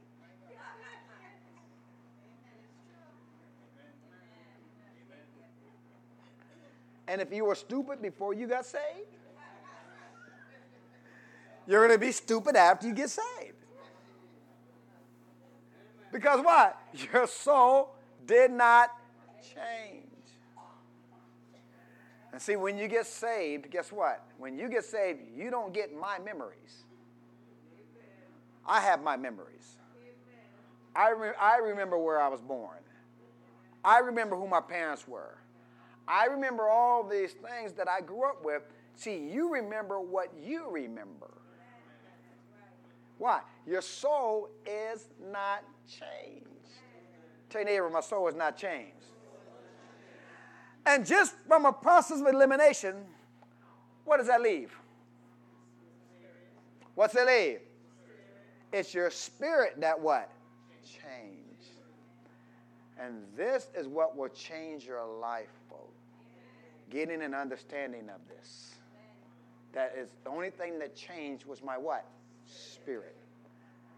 And 7.09 7.19
if 7.19 7.33
you 7.33 7.43
were 7.43 7.55
stupid 7.55 8.01
before 8.01 8.33
you 8.33 8.47
got 8.47 8.65
saved, 8.65 9.11
you're 11.67 11.85
going 11.85 11.99
to 11.99 12.05
be 12.05 12.13
stupid 12.13 12.55
after 12.55 12.87
you 12.87 12.93
get 12.93 13.09
saved. 13.09 13.57
Because 16.09 16.39
what? 16.39 16.79
Your 17.11 17.27
soul 17.27 17.95
did 18.25 18.49
not 18.49 18.91
change. 19.53 20.02
And 22.33 22.41
see, 22.41 22.55
when 22.55 22.79
you 22.79 22.87
get 22.87 23.05
saved, 23.05 23.69
guess 23.69 23.91
what? 23.91 24.25
When 24.39 24.57
you 24.57 24.67
get 24.67 24.83
saved, 24.83 25.19
you 25.37 25.51
don't 25.51 25.71
get 25.71 25.95
my 25.95 26.17
memories. 26.17 26.83
I 28.65 28.81
have 28.81 29.03
my 29.03 29.15
memories. 29.15 29.77
I, 30.95 31.11
re- 31.11 31.33
I 31.39 31.57
remember 31.57 31.97
where 31.97 32.19
I 32.19 32.27
was 32.27 32.41
born. 32.41 32.79
I 33.85 33.99
remember 33.99 34.35
who 34.35 34.47
my 34.47 34.61
parents 34.61 35.07
were. 35.07 35.37
I 36.07 36.25
remember 36.25 36.67
all 36.67 37.03
these 37.07 37.33
things 37.33 37.71
that 37.73 37.87
I 37.87 38.01
grew 38.01 38.27
up 38.27 38.43
with. 38.43 38.63
See, 38.95 39.29
you 39.31 39.53
remember 39.53 39.99
what 39.99 40.29
you 40.41 40.69
remember. 40.71 41.31
Why? 43.19 43.41
Your 43.67 43.81
soul 43.81 44.49
is 44.65 45.09
not 45.31 45.63
changed. 45.87 46.47
Tell 47.49 47.61
your 47.61 47.69
neighbor, 47.69 47.89
my 47.91 48.01
soul 48.01 48.27
is 48.27 48.35
not 48.35 48.57
changed. 48.57 49.05
And 50.85 51.05
just 51.05 51.35
from 51.47 51.65
a 51.65 51.73
process 51.73 52.19
of 52.21 52.27
elimination, 52.27 52.95
what 54.05 54.17
does 54.17 54.27
that 54.27 54.41
leave? 54.41 54.73
What's 56.95 57.15
it 57.15 57.25
leave? 57.25 57.59
It's 58.71 58.93
your 58.93 59.09
spirit 59.09 59.79
that 59.79 59.99
what? 59.99 60.29
Change. 60.83 61.67
And 62.99 63.23
this 63.35 63.69
is 63.75 63.87
what 63.87 64.17
will 64.17 64.29
change 64.29 64.85
your 64.85 65.05
life, 65.19 65.49
folks. 65.69 66.01
Getting 66.89 67.21
an 67.21 67.33
understanding 67.33 68.09
of 68.09 68.19
this. 68.27 68.75
That 69.73 69.95
is 69.97 70.09
the 70.23 70.29
only 70.29 70.51
thing 70.51 70.77
that 70.79 70.95
changed 70.95 71.45
was 71.45 71.63
my 71.63 71.77
what? 71.77 72.05
Spirit. 72.45 73.15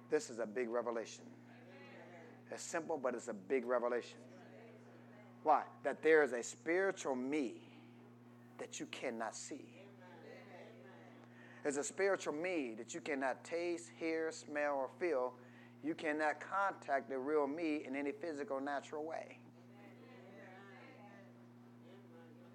This 0.09 0.29
is 0.29 0.39
a 0.39 0.45
big 0.45 0.69
revelation. 0.69 1.23
It's 2.51 2.63
simple, 2.63 2.97
but 3.01 3.15
it's 3.15 3.27
a 3.27 3.33
big 3.33 3.65
revelation. 3.65 4.17
Why? 5.45 5.61
That 5.83 6.01
there 6.01 6.23
is 6.23 6.33
a 6.33 6.41
spiritual 6.41 7.15
me 7.15 7.53
that 8.57 8.79
you 8.79 8.87
cannot 8.87 9.35
see. 9.35 9.63
There's 11.61 11.77
a 11.77 11.83
spiritual 11.83 12.33
me 12.33 12.73
that 12.79 12.95
you 12.95 12.99
cannot 12.99 13.43
taste, 13.43 13.91
hear, 13.99 14.31
smell, 14.31 14.73
or 14.73 14.89
feel. 14.99 15.33
You 15.83 15.93
cannot 15.93 16.39
contact 16.39 17.09
the 17.09 17.19
real 17.19 17.45
me 17.45 17.83
in 17.85 17.95
any 17.95 18.11
physical, 18.11 18.59
natural 18.59 19.05
way. 19.05 19.37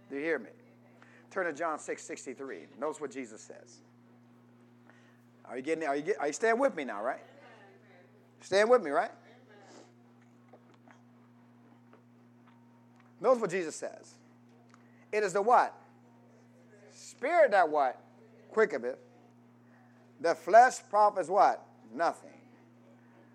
Do 0.09 0.17
you 0.17 0.23
hear 0.23 0.41
me? 0.41 0.51
Turn 1.31 1.47
to 1.47 1.53
John 1.53 1.79
6 1.79 2.03
63. 2.03 2.67
Notice 2.81 3.01
what 3.01 3.13
Jesus 3.13 3.41
says. 3.41 3.83
Are 5.45 5.57
you 5.57 5.63
getting 5.63 5.87
are 5.87 5.95
you, 5.95 6.03
get, 6.03 6.19
are 6.19 6.27
you 6.27 6.33
staying 6.33 6.59
with 6.59 6.75
me 6.75 6.83
now, 6.83 7.05
right? 7.05 7.23
Staying 8.41 8.69
with 8.69 8.83
me, 8.83 8.91
right? 8.91 9.13
Notice 13.21 13.41
what 13.41 13.51
Jesus 13.51 13.77
says. 13.77 14.15
It 15.13 15.23
is 15.23 15.33
the 15.33 15.43
what? 15.43 15.75
Spirit 16.93 17.51
that 17.51 17.69
what? 17.69 18.01
Quick 18.51 18.73
of 18.73 18.85
it. 18.85 18.99
The 20.21 20.35
flesh 20.35 20.79
profits 20.89 21.29
what? 21.29 21.63
Nothing. 21.95 22.31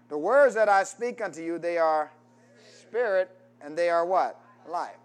The 0.10 0.18
words 0.18 0.56
that 0.56 0.70
I 0.70 0.84
speak 0.84 1.22
unto 1.22 1.42
you, 1.42 1.58
they 1.58 1.78
are 1.78 2.12
spirit 2.80 3.30
and 3.62 3.78
they 3.78 3.90
are 3.90 4.06
what? 4.06 4.40
Life. 4.70 4.96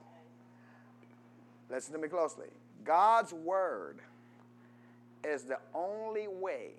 Listen 1.71 1.93
to 1.95 1.99
me 1.99 2.09
closely. 2.09 2.49
God's 2.85 3.33
word 3.33 3.99
is 5.25 5.43
the 5.45 5.59
only 5.75 6.29
way 6.29 6.71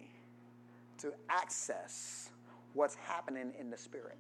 to 1.00 1.14
access 1.30 2.30
what's 2.74 2.96
happening 2.96 3.54
in 3.60 3.70
the 3.70 3.78
spirit. 3.78 4.18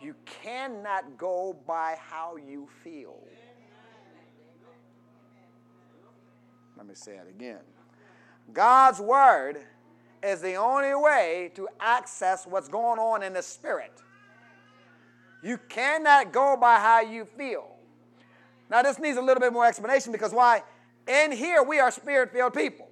You 0.00 0.14
cannot 0.24 1.16
go 1.16 1.56
by 1.66 1.96
how 1.98 2.36
you 2.36 2.68
feel. 2.84 3.18
Let 6.76 6.86
me 6.86 6.94
say 6.94 7.16
it 7.16 7.26
again. 7.28 7.60
God's 8.52 9.00
word 9.00 9.58
is 10.22 10.40
the 10.40 10.54
only 10.54 10.94
way 10.94 11.50
to 11.54 11.68
access 11.80 12.46
what's 12.46 12.68
going 12.68 12.98
on 12.98 13.22
in 13.22 13.32
the 13.32 13.42
spirit. 13.42 14.02
You 15.42 15.58
cannot 15.68 16.32
go 16.32 16.56
by 16.56 16.78
how 16.78 17.00
you 17.00 17.24
feel. 17.24 17.76
Now, 18.68 18.82
this 18.82 18.98
needs 18.98 19.16
a 19.16 19.22
little 19.22 19.40
bit 19.40 19.52
more 19.52 19.64
explanation 19.64 20.12
because 20.12 20.32
why? 20.32 20.62
In 21.06 21.30
here, 21.30 21.62
we 21.62 21.78
are 21.78 21.90
spirit 21.90 22.32
filled 22.32 22.54
people. 22.54 22.88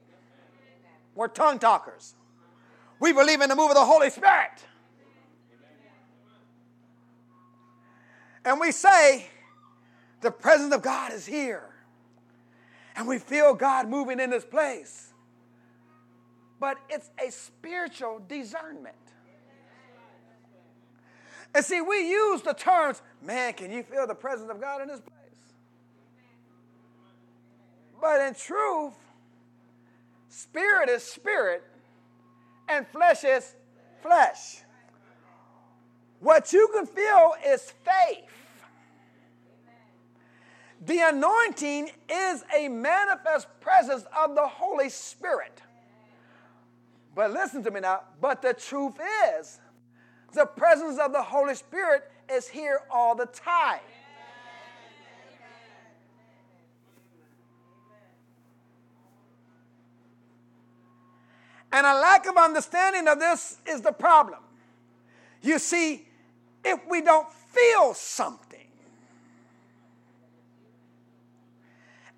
We're 1.14 1.28
tongue 1.28 1.58
talkers. 1.58 2.14
We 3.00 3.12
believe 3.12 3.40
in 3.40 3.48
the 3.48 3.56
move 3.56 3.70
of 3.70 3.76
the 3.76 3.84
Holy 3.84 4.10
Spirit. 4.10 4.64
And 8.44 8.60
we 8.60 8.72
say, 8.72 9.26
the 10.20 10.30
presence 10.30 10.74
of 10.74 10.82
God 10.82 11.12
is 11.12 11.26
here. 11.26 11.70
And 12.96 13.08
we 13.08 13.18
feel 13.18 13.54
God 13.54 13.88
moving 13.88 14.20
in 14.20 14.30
this 14.30 14.44
place. 14.44 15.12
But 16.60 16.78
it's 16.88 17.10
a 17.24 17.30
spiritual 17.30 18.22
discernment. 18.28 18.94
And 21.54 21.64
see, 21.64 21.80
we 21.80 22.10
use 22.10 22.42
the 22.42 22.52
terms, 22.52 23.00
man, 23.22 23.52
can 23.52 23.70
you 23.70 23.82
feel 23.82 24.06
the 24.06 24.14
presence 24.14 24.50
of 24.50 24.60
God 24.60 24.82
in 24.82 24.88
this 24.88 25.00
place? 25.00 25.14
But 28.00 28.20
in 28.20 28.34
truth, 28.34 28.94
spirit 30.28 30.88
is 30.88 31.02
spirit 31.02 31.62
and 32.68 32.86
flesh 32.88 33.24
is 33.24 33.54
flesh. 34.02 34.63
What 36.24 36.54
you 36.54 36.70
can 36.72 36.86
feel 36.86 37.34
is 37.46 37.74
faith. 37.84 38.30
The 40.86 41.00
anointing 41.00 41.90
is 42.10 42.42
a 42.56 42.68
manifest 42.68 43.46
presence 43.60 44.04
of 44.18 44.34
the 44.34 44.46
Holy 44.46 44.88
Spirit. 44.88 45.60
But 47.14 47.30
listen 47.30 47.62
to 47.64 47.70
me 47.70 47.80
now. 47.80 48.04
But 48.22 48.40
the 48.40 48.54
truth 48.54 48.94
is, 49.38 49.60
the 50.32 50.46
presence 50.46 50.98
of 50.98 51.12
the 51.12 51.20
Holy 51.20 51.54
Spirit 51.54 52.10
is 52.32 52.48
here 52.48 52.80
all 52.90 53.14
the 53.14 53.26
time. 53.26 53.80
And 61.70 61.86
a 61.86 61.92
lack 61.92 62.26
of 62.26 62.38
understanding 62.38 63.08
of 63.08 63.20
this 63.20 63.58
is 63.66 63.82
the 63.82 63.92
problem. 63.92 64.40
You 65.42 65.58
see, 65.58 66.08
if 66.64 66.80
we 66.88 67.00
don't 67.02 67.30
feel 67.30 67.94
something, 67.94 68.60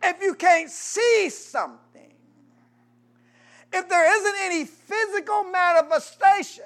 if 0.02 0.22
you 0.22 0.34
can't 0.34 0.70
see 0.70 1.28
something, 1.30 2.12
if 3.72 3.88
there 3.88 4.16
isn't 4.16 4.34
any 4.42 4.64
physical 4.64 5.44
manifestation, 5.44 6.64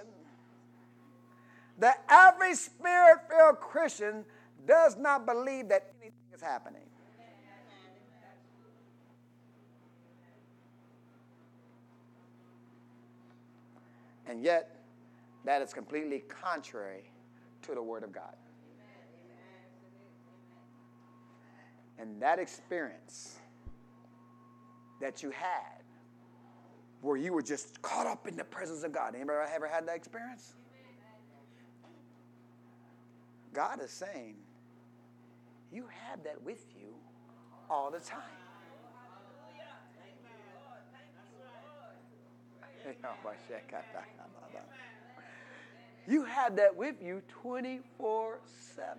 the 1.79 1.95
average 2.09 2.59
spirit 2.59 3.21
filled 3.29 3.59
Christian 3.61 4.25
does 4.66 4.97
not 4.97 5.25
believe 5.25 5.69
that 5.71 5.93
anything 6.01 6.12
is 6.35 6.43
happening. 6.43 6.83
And 14.29 14.45
yet, 14.45 14.77
that 15.45 15.62
is 15.62 15.73
completely 15.73 16.23
contrary 16.29 17.10
to 17.70 17.74
the 17.74 17.83
Word 17.83 18.02
of 18.02 18.12
God. 18.12 18.37
And 21.98 22.20
that 22.20 22.38
experience 22.38 23.37
that 25.00 25.22
you 25.22 25.30
had 25.30 25.83
where 27.00 27.16
you 27.16 27.33
were 27.33 27.42
just 27.42 27.80
caught 27.80 28.06
up 28.06 28.26
in 28.26 28.37
the 28.37 28.44
presence 28.44 28.83
of 28.85 28.92
God. 28.92 29.14
Anybody 29.14 29.38
ever 29.54 29.66
had 29.66 29.87
that 29.88 29.96
experience? 29.96 30.54
God 33.52 33.80
is 33.83 33.90
saying, 33.90 34.37
you 35.72 35.87
have 36.09 36.22
that 36.24 36.42
with 36.42 36.64
you 36.78 36.94
all 37.68 37.90
the 37.90 38.00
time. 38.00 38.20
You 46.09 46.25
have 46.25 46.57
that 46.57 46.77
with 46.77 47.03
you 47.03 47.23
24 47.43 48.39
7. 48.75 48.93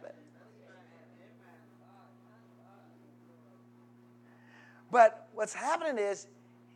But 4.92 5.28
what's 5.34 5.54
happening 5.54 5.98
is 6.04 6.28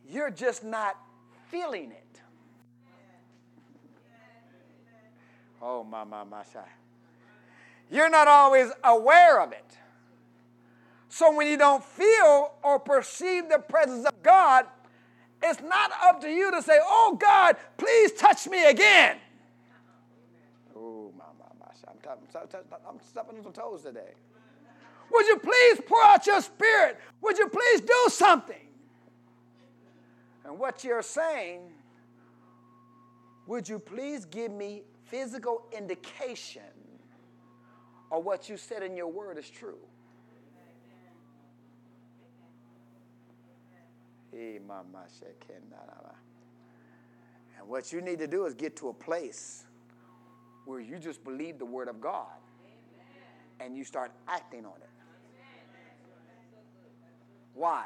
you're 0.10 0.32
just 0.32 0.64
not 0.64 0.98
feeling 1.50 1.92
it. 1.92 2.22
Oh, 5.62 5.84
my, 5.84 6.04
my, 6.04 6.24
my. 6.24 6.44
You're 7.92 8.10
not 8.10 8.28
always 8.28 8.72
aware 8.84 9.42
of 9.42 9.52
it. 9.52 9.78
So 11.10 11.36
when 11.36 11.48
you 11.48 11.58
don't 11.58 11.84
feel 11.84 12.54
or 12.62 12.80
perceive 12.80 13.50
the 13.50 13.60
presence 13.60 14.06
of 14.06 14.22
God, 14.22 14.66
it's 15.42 15.62
not 15.62 15.92
up 16.04 16.22
to 16.22 16.30
you 16.30 16.52
to 16.52 16.62
say, 16.62 16.80
Oh 16.82 17.18
God, 17.20 17.56
please 17.78 18.12
touch 18.14 18.48
me 18.48 18.66
again. 18.66 19.18
I'm, 22.10 22.18
I'm 22.88 23.00
stepping 23.02 23.38
on 23.38 23.44
some 23.44 23.54
toes 23.54 23.84
today. 23.84 24.14
Would 25.12 25.28
you 25.28 25.38
please 25.38 25.82
pour 25.86 26.04
out 26.04 26.26
your 26.26 26.42
spirit? 26.42 27.00
Would 27.22 27.38
you 27.38 27.48
please 27.48 27.82
do 27.82 28.06
something? 28.10 28.68
And 30.46 30.60
what 30.60 30.84
you're 30.84 31.02
saying, 31.02 31.62
would 33.48 33.68
you 33.68 33.80
please 33.80 34.26
give 34.26 34.52
me 34.52 34.84
physical 35.06 35.68
indication 35.76 36.62
of 38.12 38.26
what 38.26 38.50
you 38.50 38.58
said 38.58 38.84
in 38.84 38.96
your 38.96 39.08
word 39.08 39.38
is 39.38 39.50
true? 39.50 39.78
And 47.58 47.70
what 47.70 47.92
you 47.94 48.02
need 48.02 48.20
to 48.20 48.28
do 48.28 48.46
is 48.46 48.54
get 48.54 48.76
to 48.78 48.90
a 48.90 48.94
place 48.94 49.65
where 50.66 50.80
you 50.80 50.98
just 51.00 51.24
believe 51.24 51.60
the 51.60 51.66
word 51.66 51.88
of 51.88 52.02
God 52.02 52.28
and 53.60 53.78
you 53.78 53.84
start 53.84 54.12
acting 54.28 54.66
on 54.66 54.76
it. 54.82 54.90
Why? 57.54 57.86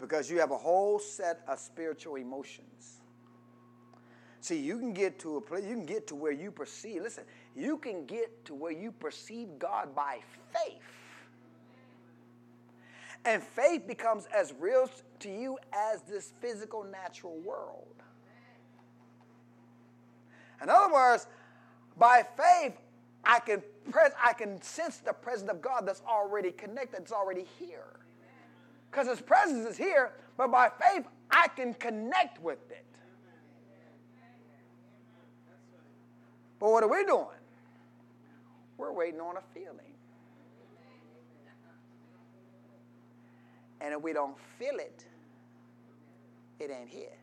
Because 0.00 0.30
you 0.30 0.38
have 0.40 0.50
a 0.50 0.56
whole 0.56 0.98
set 0.98 1.40
of 1.46 1.58
spiritual 1.58 2.16
emotions. 2.16 3.00
See, 4.40 4.58
you 4.58 4.78
can 4.78 4.92
get 4.92 5.18
to 5.20 5.36
a 5.36 5.40
place, 5.40 5.64
you 5.64 5.74
can 5.74 5.86
get 5.86 6.06
to 6.08 6.14
where 6.14 6.32
you 6.32 6.50
perceive, 6.50 7.02
listen, 7.02 7.24
you 7.56 7.76
can 7.76 8.06
get 8.06 8.44
to 8.46 8.54
where 8.54 8.72
you 8.72 8.92
perceive 8.92 9.48
God 9.58 9.94
by 9.94 10.20
faith. 10.52 10.82
And 13.24 13.42
faith 13.42 13.86
becomes 13.86 14.26
as 14.34 14.54
real 14.58 14.88
to 15.20 15.28
you 15.28 15.58
as 15.72 16.02
this 16.02 16.32
physical, 16.40 16.84
natural 16.84 17.36
world. 17.40 17.84
In 20.62 20.70
other 20.70 20.92
words, 20.92 21.26
by 21.98 22.24
faith, 22.36 22.74
I 23.24 23.40
can, 23.40 23.62
I 24.22 24.32
can 24.32 24.60
sense 24.62 24.98
the 24.98 25.12
presence 25.12 25.50
of 25.50 25.60
God 25.60 25.82
that's 25.86 26.02
already 26.08 26.52
connected, 26.52 27.00
it's 27.00 27.12
already 27.12 27.46
here 27.58 27.98
because 28.90 29.06
His 29.06 29.20
presence 29.20 29.66
is 29.66 29.76
here, 29.76 30.12
but 30.36 30.50
by 30.50 30.70
faith, 30.80 31.04
I 31.30 31.48
can 31.48 31.74
connect 31.74 32.42
with 32.42 32.70
it. 32.70 32.84
But 36.58 36.70
what 36.70 36.82
are 36.82 36.88
we 36.88 37.04
doing? 37.04 37.26
We're 38.76 38.92
waiting 38.92 39.20
on 39.20 39.36
a 39.36 39.42
feeling. 39.54 39.78
And 43.80 43.94
if 43.94 44.02
we 44.02 44.12
don't 44.12 44.36
feel 44.58 44.78
it, 44.78 45.04
it 46.58 46.70
ain't 46.70 46.88
here. 46.88 47.16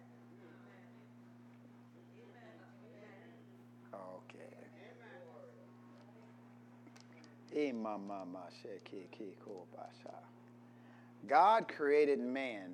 God 11.27 11.67
created 11.67 12.19
man 12.19 12.73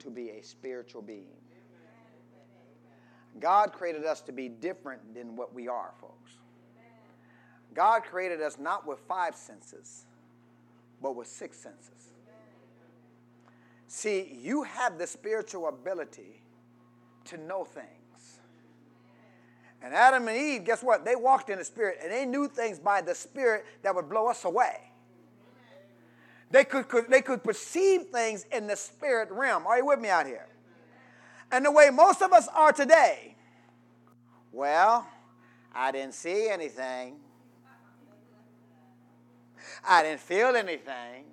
to 0.00 0.10
be 0.10 0.30
a 0.30 0.42
spiritual 0.42 1.02
being. 1.02 1.40
God 3.40 3.72
created 3.72 4.04
us 4.04 4.20
to 4.22 4.32
be 4.32 4.48
different 4.48 5.14
than 5.14 5.34
what 5.36 5.52
we 5.52 5.66
are, 5.68 5.92
folks. 6.00 6.32
God 7.74 8.04
created 8.04 8.40
us 8.40 8.58
not 8.58 8.86
with 8.86 9.00
five 9.00 9.34
senses, 9.34 10.04
but 11.02 11.16
with 11.16 11.26
six 11.26 11.58
senses. 11.58 12.12
See, 13.88 14.38
you 14.40 14.62
have 14.62 14.98
the 14.98 15.06
spiritual 15.06 15.68
ability 15.68 16.42
to 17.26 17.38
know 17.38 17.64
things. 17.64 18.03
And 19.84 19.92
Adam 19.92 20.26
and 20.28 20.36
Eve, 20.36 20.64
guess 20.64 20.82
what? 20.82 21.04
They 21.04 21.14
walked 21.14 21.50
in 21.50 21.58
the 21.58 21.64
Spirit 21.64 21.98
and 22.02 22.10
they 22.10 22.24
knew 22.24 22.48
things 22.48 22.78
by 22.78 23.02
the 23.02 23.14
Spirit 23.14 23.66
that 23.82 23.94
would 23.94 24.08
blow 24.08 24.28
us 24.28 24.46
away. 24.46 24.78
They 26.50 26.64
could, 26.64 26.88
could, 26.88 27.10
they 27.10 27.20
could 27.20 27.44
perceive 27.44 28.06
things 28.06 28.46
in 28.50 28.66
the 28.66 28.76
spirit 28.76 29.28
realm. 29.30 29.66
Are 29.66 29.76
you 29.76 29.86
with 29.86 30.00
me 30.00 30.08
out 30.08 30.24
here? 30.24 30.46
And 31.52 31.66
the 31.66 31.70
way 31.70 31.90
most 31.90 32.22
of 32.22 32.32
us 32.32 32.48
are 32.54 32.72
today, 32.72 33.34
well, 34.52 35.06
I 35.74 35.92
didn't 35.92 36.14
see 36.14 36.48
anything. 36.48 37.16
I 39.86 40.02
didn't 40.02 40.20
feel 40.20 40.56
anything. 40.56 41.24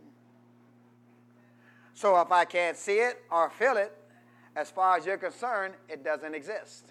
So 1.94 2.20
if 2.20 2.32
I 2.32 2.44
can't 2.44 2.76
see 2.76 2.98
it 2.98 3.22
or 3.32 3.50
feel 3.50 3.78
it, 3.78 3.96
as 4.56 4.70
far 4.72 4.98
as 4.98 5.06
you're 5.06 5.18
concerned, 5.18 5.76
it 5.88 6.04
doesn't 6.04 6.34
exist. 6.34 6.88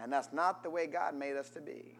And 0.00 0.12
that's 0.12 0.32
not 0.32 0.62
the 0.62 0.70
way 0.70 0.86
God 0.86 1.14
made 1.14 1.36
us 1.36 1.50
to 1.50 1.60
be. 1.60 1.96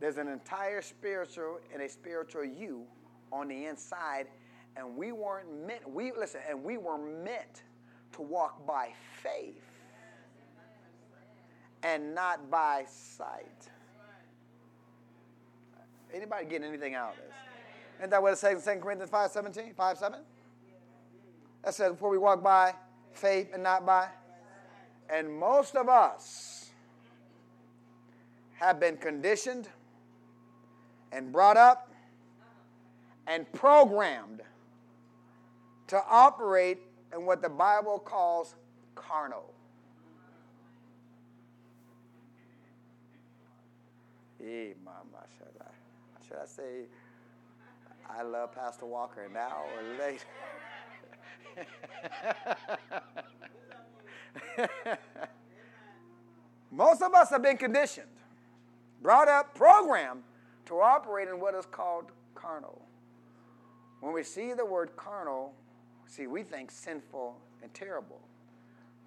There's 0.00 0.16
an 0.16 0.28
entire 0.28 0.82
spiritual 0.82 1.60
and 1.72 1.82
a 1.82 1.88
spiritual 1.88 2.44
you 2.44 2.84
on 3.32 3.48
the 3.48 3.66
inside, 3.66 4.26
and 4.76 4.96
we 4.96 5.12
weren't 5.12 5.66
meant, 5.66 5.88
we 5.88 6.10
listen, 6.12 6.40
and 6.48 6.64
we 6.64 6.78
were 6.78 6.98
meant 6.98 7.64
to 8.12 8.22
walk 8.22 8.66
by 8.66 8.92
faith 9.22 9.62
and 11.82 12.14
not 12.14 12.50
by 12.50 12.84
sight. 12.88 13.68
Anybody 16.12 16.46
getting 16.46 16.68
anything 16.68 16.94
out 16.94 17.10
of 17.10 17.16
this? 17.16 17.34
Isn't 17.98 18.10
that 18.10 18.22
what 18.22 18.32
it 18.32 18.38
says 18.38 18.66
in 18.66 18.74
2 18.74 18.80
Corinthians 18.80 19.10
5 19.10 19.30
17? 19.30 19.74
5 19.74 19.98
7? 19.98 20.20
That 21.62 21.74
says, 21.74 21.92
before 21.92 22.08
we 22.08 22.18
walk 22.18 22.42
by 22.42 22.74
faith 23.12 23.50
and 23.52 23.62
not 23.62 23.84
by 23.84 24.08
and 25.12 25.32
most 25.32 25.74
of 25.74 25.88
us 25.88 26.70
have 28.54 28.78
been 28.78 28.96
conditioned 28.96 29.68
and 31.12 31.32
brought 31.32 31.56
up 31.56 31.90
and 33.26 33.50
programmed 33.52 34.42
to 35.88 36.00
operate 36.08 36.78
in 37.12 37.26
what 37.26 37.42
the 37.42 37.48
Bible 37.48 37.98
calls 37.98 38.54
carnal. 38.94 39.52
Hey, 44.38 44.74
mama, 44.84 45.26
should 45.36 45.60
I, 45.60 46.26
should 46.26 46.36
I 46.42 46.46
say 46.46 46.86
I 48.08 48.22
love 48.22 48.54
Pastor 48.54 48.86
Walker 48.86 49.28
now 49.32 49.64
or 49.76 49.98
later? 49.98 50.24
Most 56.70 57.02
of 57.02 57.14
us 57.14 57.30
have 57.30 57.42
been 57.42 57.56
conditioned, 57.56 58.06
brought 59.02 59.28
up, 59.28 59.54
programmed 59.54 60.22
to 60.66 60.80
operate 60.80 61.28
in 61.28 61.40
what 61.40 61.54
is 61.54 61.66
called 61.66 62.12
carnal. 62.34 62.82
When 64.00 64.12
we 64.12 64.22
see 64.22 64.54
the 64.54 64.64
word 64.64 64.96
carnal, 64.96 65.52
see, 66.06 66.26
we 66.26 66.42
think 66.42 66.70
sinful 66.70 67.36
and 67.62 67.72
terrible. 67.74 68.20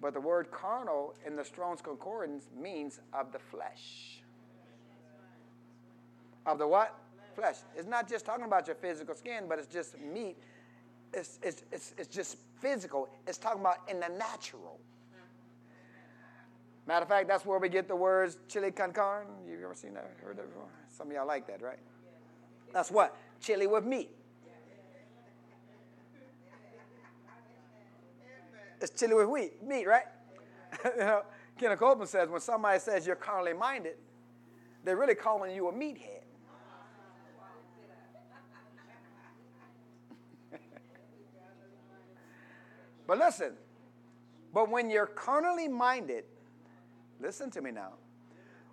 But 0.00 0.14
the 0.14 0.20
word 0.20 0.50
carnal 0.50 1.14
in 1.26 1.36
the 1.36 1.44
Strong's 1.44 1.80
Concordance 1.80 2.50
means 2.54 3.00
of 3.12 3.32
the 3.32 3.38
flesh. 3.38 4.20
Of 6.46 6.58
the 6.58 6.66
what? 6.66 6.98
Flesh. 7.34 7.56
It's 7.74 7.88
not 7.88 8.08
just 8.08 8.26
talking 8.26 8.44
about 8.44 8.66
your 8.66 8.76
physical 8.76 9.14
skin, 9.14 9.44
but 9.48 9.58
it's 9.58 9.72
just 9.72 9.98
meat. 9.98 10.36
It's, 11.14 11.38
it's, 11.42 11.62
it's, 11.70 11.94
it's 11.96 12.14
just 12.14 12.38
physical. 12.60 13.08
It's 13.26 13.38
talking 13.38 13.60
about 13.60 13.78
in 13.88 14.00
the 14.00 14.08
natural. 14.08 14.80
Matter 16.86 17.02
of 17.02 17.08
fact, 17.08 17.28
that's 17.28 17.46
where 17.46 17.58
we 17.58 17.68
get 17.68 17.88
the 17.88 17.96
words 17.96 18.36
chili 18.48 18.70
con 18.70 18.92
carne. 18.92 19.26
You 19.48 19.58
ever 19.64 19.74
seen 19.74 19.94
that? 19.94 20.10
Heard 20.22 20.36
that 20.36 20.48
before? 20.48 20.68
Some 20.88 21.08
of 21.08 21.14
y'all 21.14 21.26
like 21.26 21.46
that, 21.46 21.62
right? 21.62 21.78
That's 22.72 22.90
what? 22.90 23.16
chili 23.44 23.66
with 23.66 23.84
meat. 23.84 24.10
It's 28.80 28.98
chili 28.98 29.14
with 29.14 29.28
wheat, 29.28 29.62
meat, 29.62 29.86
right? 29.86 30.04
you 30.84 30.98
know, 30.98 31.22
Kenneth 31.58 31.78
Copeland 31.78 32.08
says 32.08 32.28
when 32.28 32.40
somebody 32.40 32.78
says 32.80 33.06
you're 33.06 33.16
carnally 33.16 33.54
minded, 33.54 33.94
they're 34.82 34.96
really 34.96 35.14
calling 35.14 35.54
you 35.54 35.68
a 35.68 35.72
meathead. 35.72 36.13
But 43.06 43.18
listen, 43.18 43.52
but 44.52 44.70
when 44.70 44.88
you're 44.88 45.06
carnally 45.06 45.68
minded, 45.68 46.24
listen 47.20 47.50
to 47.50 47.60
me 47.60 47.70
now. 47.70 47.94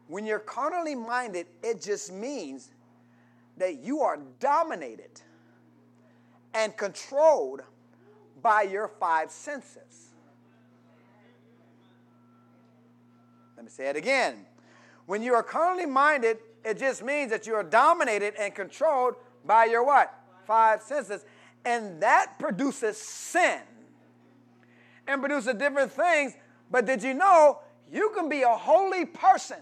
When 0.07 0.25
you're 0.25 0.39
carnally 0.39 0.95
minded, 0.95 1.47
it 1.63 1.81
just 1.81 2.11
means 2.11 2.69
that 3.57 3.79
you 3.79 4.01
are 4.01 4.19
dominated 4.39 5.21
and 6.53 6.75
controlled 6.75 7.61
by 8.41 8.63
your 8.63 8.87
five 8.87 9.31
senses. 9.31 10.13
Let 13.55 13.65
me 13.65 13.71
say 13.71 13.89
it 13.89 13.95
again. 13.95 14.45
When 15.05 15.21
you 15.21 15.33
are 15.33 15.43
carnally 15.43 15.85
minded, 15.85 16.37
it 16.63 16.77
just 16.77 17.03
means 17.03 17.31
that 17.31 17.47
you 17.47 17.53
are 17.55 17.63
dominated 17.63 18.33
and 18.39 18.53
controlled 18.53 19.15
by 19.45 19.65
your 19.65 19.83
what? 19.83 20.13
Five 20.45 20.81
senses. 20.81 21.25
And 21.65 22.01
that 22.01 22.39
produces 22.39 22.97
sin 22.97 23.61
and 25.07 25.21
produces 25.21 25.53
different 25.55 25.91
things. 25.91 26.33
But 26.69 26.85
did 26.85 27.03
you 27.03 27.13
know 27.13 27.59
you 27.91 28.11
can 28.15 28.29
be 28.29 28.41
a 28.43 28.49
holy 28.49 29.05
person? 29.05 29.57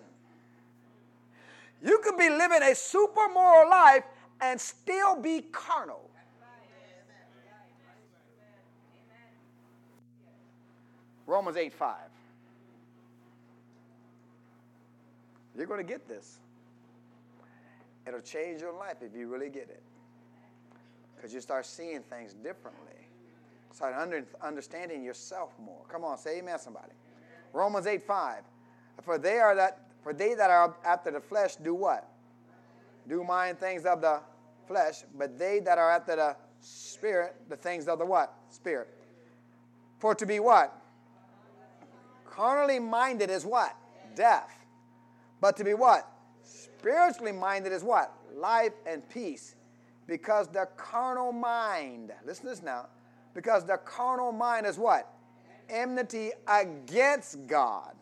You 1.82 2.00
can 2.04 2.18
be 2.18 2.30
living 2.30 2.62
a 2.62 2.76
super 2.76 3.30
moral 3.34 3.70
life 3.70 4.04
and 4.42 4.60
still 4.60 5.16
be 5.22 5.42
carnal. 5.52 6.10
Romans 11.26 11.58
8 11.58 11.72
5. 11.72 11.96
You're 15.56 15.68
going 15.68 15.86
to 15.86 15.88
get 15.88 16.08
this. 16.08 16.40
It'll 18.08 18.22
change 18.22 18.62
your 18.62 18.74
life 18.74 18.96
if 19.02 19.16
you 19.16 19.28
really 19.28 19.50
get 19.50 19.70
it. 19.70 19.84
Because 21.16 21.34
you 21.34 21.42
start 21.42 21.66
seeing 21.66 22.02
things 22.02 22.34
differently. 22.34 22.89
Start 23.72 23.96
under, 23.96 24.26
understanding 24.42 25.04
yourself 25.04 25.52
more. 25.60 25.84
Come 25.88 26.04
on, 26.04 26.18
say 26.18 26.40
amen, 26.40 26.60
somebody. 26.60 26.92
Romans 27.54 27.88
8 27.88 28.04
5. 28.04 28.44
For 29.02 29.18
they 29.18 29.40
are 29.40 29.56
that 29.56 29.90
for 30.04 30.14
they 30.14 30.34
that 30.34 30.50
are 30.50 30.76
after 30.86 31.12
the 31.12 31.20
flesh 31.20 31.56
do 31.56 31.74
what? 31.74 32.10
Do 33.08 33.24
mind 33.24 33.60
things 33.60 33.86
of 33.86 34.02
the 34.02 34.22
flesh, 34.68 35.04
but 35.18 35.38
they 35.38 35.60
that 35.60 35.78
are 35.78 35.92
after 35.92 36.16
the 36.16 36.36
spirit, 36.62 37.36
the 37.50 37.56
things 37.56 37.88
of 37.88 38.00
the 38.00 38.06
what? 38.06 38.34
Spirit. 38.50 38.88
For 39.98 40.16
to 40.16 40.26
be 40.26 40.40
what? 40.40 40.76
Carnally 42.26 42.80
minded 42.80 43.30
is 43.30 43.46
what? 43.46 43.76
Death. 44.16 44.66
But 45.42 45.58
to 45.58 45.64
be 45.64 45.74
what? 45.74 46.10
Spiritually 46.44 47.32
minded 47.32 47.74
is 47.74 47.84
what? 47.84 48.14
Life 48.36 48.74
and 48.86 49.08
peace. 49.10 49.56
Because 50.08 50.48
the 50.48 50.68
carnal 50.78 51.32
mind, 51.32 52.12
listen 52.26 52.46
to 52.46 52.50
this 52.52 52.64
now, 52.64 52.88
because 53.40 53.64
the 53.64 53.78
carnal 53.78 54.34
mind 54.34 54.66
is 54.66 54.78
what? 54.78 55.14
Enmity 55.70 56.32
against 56.46 57.48
God. 57.48 57.94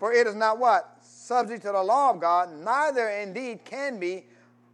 For 0.00 0.12
it 0.12 0.26
is 0.26 0.34
not 0.34 0.58
what? 0.58 0.98
Subject 1.00 1.62
to 1.62 1.70
the 1.70 1.80
law 1.80 2.10
of 2.10 2.20
God, 2.20 2.50
neither 2.52 3.08
indeed 3.08 3.64
can 3.64 4.00
be. 4.00 4.24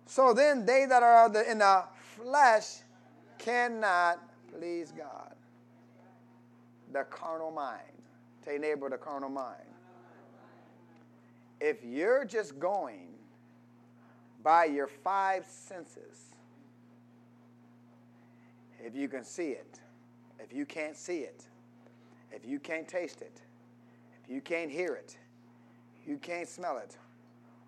So 0.06 0.32
then 0.32 0.64
they 0.64 0.86
that 0.86 1.02
are 1.02 1.26
in 1.42 1.58
the 1.58 1.84
flesh 2.16 2.78
cannot 3.36 4.20
please 4.50 4.90
God. 4.90 5.34
The 6.94 7.04
carnal 7.10 7.50
mind. 7.50 7.82
Tell 8.46 8.54
your 8.54 8.62
neighbor 8.62 8.88
the 8.88 8.96
carnal 8.96 9.28
mind. 9.28 9.68
If 11.60 11.84
you're 11.84 12.24
just 12.24 12.58
going 12.58 13.08
by 14.42 14.64
your 14.64 14.86
five 14.86 15.44
senses, 15.44 16.31
if 18.84 18.96
you 18.96 19.08
can 19.08 19.24
see 19.24 19.50
it, 19.50 19.80
if 20.40 20.52
you 20.52 20.66
can't 20.66 20.96
see 20.96 21.20
it, 21.20 21.44
if 22.32 22.44
you 22.44 22.58
can't 22.58 22.88
taste 22.88 23.22
it, 23.22 23.40
if 24.24 24.30
you 24.30 24.40
can't 24.40 24.70
hear 24.70 24.94
it, 24.94 25.16
you 26.06 26.16
can't 26.18 26.48
smell 26.48 26.78
it, 26.78 26.96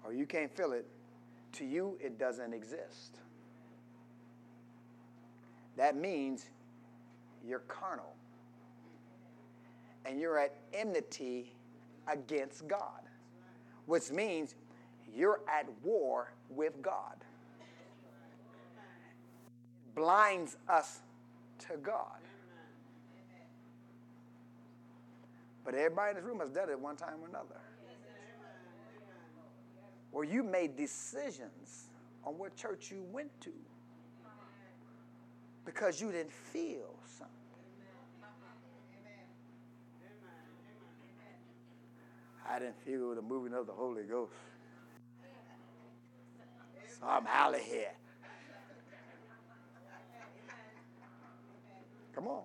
or 0.04 0.12
you 0.12 0.26
can't 0.26 0.54
feel 0.54 0.72
it, 0.72 0.86
to 1.52 1.64
you 1.64 1.96
it 2.00 2.18
doesn't 2.18 2.52
exist. 2.52 3.18
That 5.76 5.96
means 5.96 6.46
you're 7.46 7.60
carnal. 7.60 8.14
And 10.06 10.20
you're 10.20 10.38
at 10.38 10.54
enmity 10.72 11.54
against 12.06 12.68
God, 12.68 13.00
which 13.86 14.10
means 14.10 14.54
you're 15.14 15.40
at 15.48 15.66
war 15.82 16.32
with 16.50 16.82
God. 16.82 17.23
Blinds 19.94 20.56
us 20.68 21.00
to 21.68 21.76
God. 21.76 22.18
But 25.64 25.74
everybody 25.74 26.10
in 26.10 26.16
this 26.16 26.24
room 26.24 26.40
has 26.40 26.50
done 26.50 26.68
it 26.68 26.78
one 26.78 26.96
time 26.96 27.14
or 27.22 27.28
another. 27.28 27.60
Where 30.10 30.24
you 30.24 30.42
made 30.42 30.76
decisions 30.76 31.88
on 32.24 32.38
what 32.38 32.54
church 32.56 32.90
you 32.90 33.02
went 33.12 33.30
to 33.40 33.52
because 35.64 36.00
you 36.00 36.12
didn't 36.12 36.32
feel 36.32 36.94
something. 37.18 37.34
I 42.48 42.58
didn't 42.58 42.78
feel 42.84 43.14
the 43.14 43.22
moving 43.22 43.54
of 43.54 43.66
the 43.66 43.72
Holy 43.72 44.02
Ghost. 44.02 44.32
So 47.00 47.06
I'm 47.08 47.26
out 47.26 47.54
of 47.54 47.60
here. 47.60 47.90
Come 52.14 52.28
on. 52.28 52.42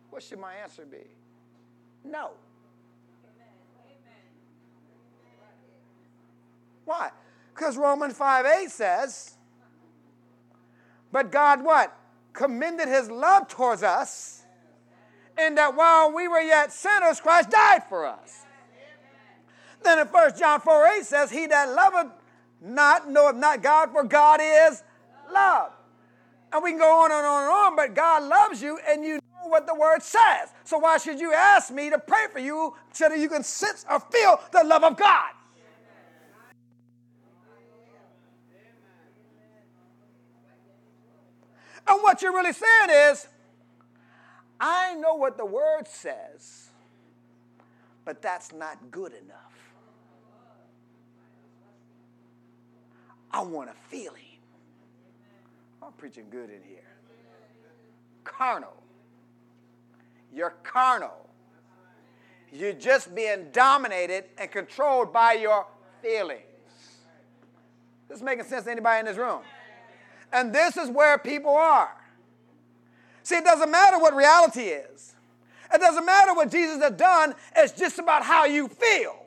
What 0.10 0.24
should 0.24 0.40
my 0.40 0.54
answer 0.56 0.86
be? 0.86 0.98
No. 2.04 2.32
Why? 6.86 7.12
Because 7.54 7.78
Romans 7.78 8.16
5 8.16 8.46
8 8.46 8.70
says, 8.70 9.38
But 11.12 11.32
God 11.32 11.64
what? 11.64 11.96
Commended 12.34 12.88
his 12.88 13.10
love 13.10 13.48
towards 13.48 13.84
us, 13.84 14.44
in 15.38 15.56
that 15.56 15.76
while 15.76 16.12
we 16.12 16.28
were 16.28 16.42
yet 16.42 16.72
sinners, 16.74 17.20
Christ 17.22 17.52
died 17.52 17.84
for 17.88 18.06
us. 18.06 18.46
Then 19.84 20.00
in 20.00 20.08
1 20.08 20.38
John 20.38 20.60
4 20.60 20.88
8 21.00 21.06
says, 21.06 21.32
He 21.32 21.46
that 21.48 21.70
loveth 21.70 22.12
not 22.62 23.10
knoweth 23.10 23.36
not 23.36 23.62
God, 23.62 23.92
for 23.92 24.04
God 24.04 24.40
is 24.42 24.84
love. 25.32 25.72
And 26.54 26.64
we 26.64 26.70
can 26.70 26.80
go 26.80 27.00
on 27.02 27.12
and 27.12 27.26
on 27.26 27.44
and 27.44 27.52
on, 27.52 27.76
but 27.76 27.96
God 27.96 28.24
loves 28.24 28.62
you 28.62 28.80
and 28.88 29.04
you 29.04 29.16
know 29.16 29.50
what 29.50 29.66
the 29.66 29.74
word 29.74 30.04
says. 30.04 30.50
So 30.64 30.78
why 30.78 31.00
should 31.00 31.20
you 31.20 31.34
ask 31.34 31.74
me 31.74 31.90
to 31.90 31.98
pray 31.98 32.28
for 32.32 32.40
you 32.40 32.76
so 32.92 33.10
that 33.10 33.18
you 33.18 33.28
can 33.28 33.44
sense 33.44 33.86
or 33.90 34.00
feel 34.00 34.40
the 34.52 34.64
love 34.64 34.84
of 34.84 34.96
God? 34.96 35.32
And 41.88 42.02
what 42.02 42.22
you're 42.22 42.34
really 42.34 42.54
saying 42.54 42.90
is, 43.12 43.28
I 44.60 44.94
know 44.94 45.16
what 45.16 45.38
the 45.38 45.46
word 45.46 45.88
says, 45.88 46.70
but 48.06 48.22
that's 48.22 48.54
not 48.54 48.78
good 48.92 49.12
enough. 49.12 49.38
I 53.32 53.42
want 53.42 53.70
to 53.70 53.76
feel 53.90 54.14
feeling. 54.14 54.23
I'm 55.86 55.92
preaching 55.94 56.26
good 56.30 56.50
in 56.50 56.62
here. 56.64 56.80
Carnal. 58.24 58.74
You're 60.34 60.56
carnal. 60.64 61.30
You're 62.52 62.74
just 62.74 63.14
being 63.14 63.48
dominated 63.52 64.26
and 64.38 64.50
controlled 64.50 65.12
by 65.12 65.34
your 65.34 65.66
feelings. 66.02 66.42
This 68.08 68.18
is 68.18 68.24
making 68.24 68.46
sense 68.46 68.66
to 68.66 68.72
anybody 68.72 69.00
in 69.00 69.06
this 69.06 69.18
room. 69.18 69.42
And 70.32 70.54
this 70.54 70.78
is 70.78 70.90
where 70.90 71.18
people 71.18 71.56
are. 71.56 71.96
See, 73.24 73.36
it 73.36 73.44
doesn't 73.44 73.72
matter 73.72 74.00
what 74.00 74.16
reality 74.16 74.62
is. 74.62 75.14
It 75.74 75.82
doesn't 75.82 76.06
matter 76.06 76.34
what 76.34 76.52
Jesus 76.52 76.82
has 76.82 76.94
done. 76.94 77.34
It's 77.56 77.74
just 77.74 78.00
about 78.00 78.24
how 78.24 78.46
you 78.46 78.68
feel. 78.68 79.26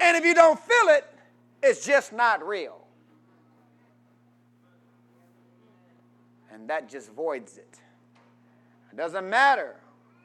And 0.00 0.16
if 0.16 0.24
you 0.24 0.34
don't 0.34 0.58
feel 0.58 0.88
it, 0.88 1.04
it's 1.62 1.84
just 1.84 2.12
not 2.12 2.46
real. 2.46 2.81
And 6.62 6.70
that 6.70 6.88
just 6.88 7.10
voids 7.10 7.58
it. 7.58 7.80
It 8.92 8.96
doesn't 8.96 9.28
matter 9.28 9.74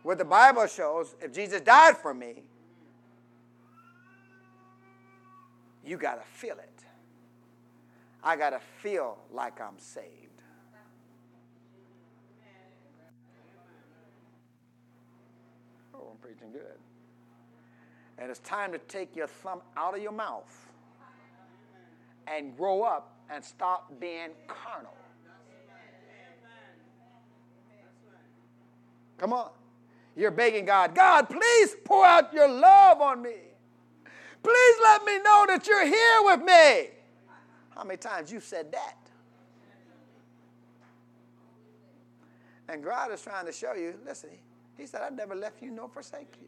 what 0.04 0.20
the 0.20 0.24
Bible 0.24 0.68
shows. 0.68 1.16
If 1.20 1.34
Jesus 1.34 1.62
died 1.62 1.98
for 1.98 2.14
me, 2.14 2.44
you 5.84 5.98
got 5.98 6.22
to 6.24 6.28
feel 6.38 6.60
it. 6.60 6.84
I 8.24 8.36
got 8.36 8.52
to 8.52 8.60
feel 8.84 9.18
like 9.34 9.60
I'm 9.60 9.80
saved. 9.80 10.44
Oh, 15.96 16.10
I'm 16.12 16.18
preaching 16.18 16.52
good. 16.52 16.78
And 18.20 18.30
it's 18.30 18.42
time 18.42 18.72
to 18.74 18.78
take 18.78 19.16
your 19.16 19.26
thumb 19.26 19.62
out 19.76 19.96
of 19.96 20.04
your 20.04 20.12
mouth 20.12 20.68
and 22.28 22.56
grow 22.56 22.84
up 22.84 23.16
and 23.32 23.44
stop 23.44 23.92
being 24.00 24.30
carnal. 24.48 24.94
Come 29.18 29.34
on. 29.34 29.50
You're 30.16 30.32
begging 30.32 30.66
God, 30.66 30.96
God, 30.96 31.30
please 31.30 31.76
pour 31.86 32.04
out 32.04 32.34
your 32.34 32.48
love 32.48 33.02
on 33.02 33.22
me. 33.22 33.36
Please 34.42 34.76
let 34.82 35.04
me 35.04 35.20
know 35.20 35.46
that 35.48 35.68
you're 35.68 35.86
here 35.86 36.24
with 36.24 36.42
me. 36.42 36.90
How 37.76 37.84
many 37.84 37.98
times 37.98 38.32
you 38.32 38.40
said 38.40 38.72
that? 38.72 38.98
And 42.68 42.84
God 42.84 43.12
is 43.12 43.22
trying 43.22 43.46
to 43.46 43.52
show 43.52 43.74
you, 43.74 43.94
listen, 44.06 44.32
He 44.76 44.88
said, 44.88 45.02
I 45.02 45.10
never 45.14 45.36
left 45.36 45.62
you 45.62 45.70
nor 45.70 45.88
forsake 45.88 46.36
you. 46.42 46.48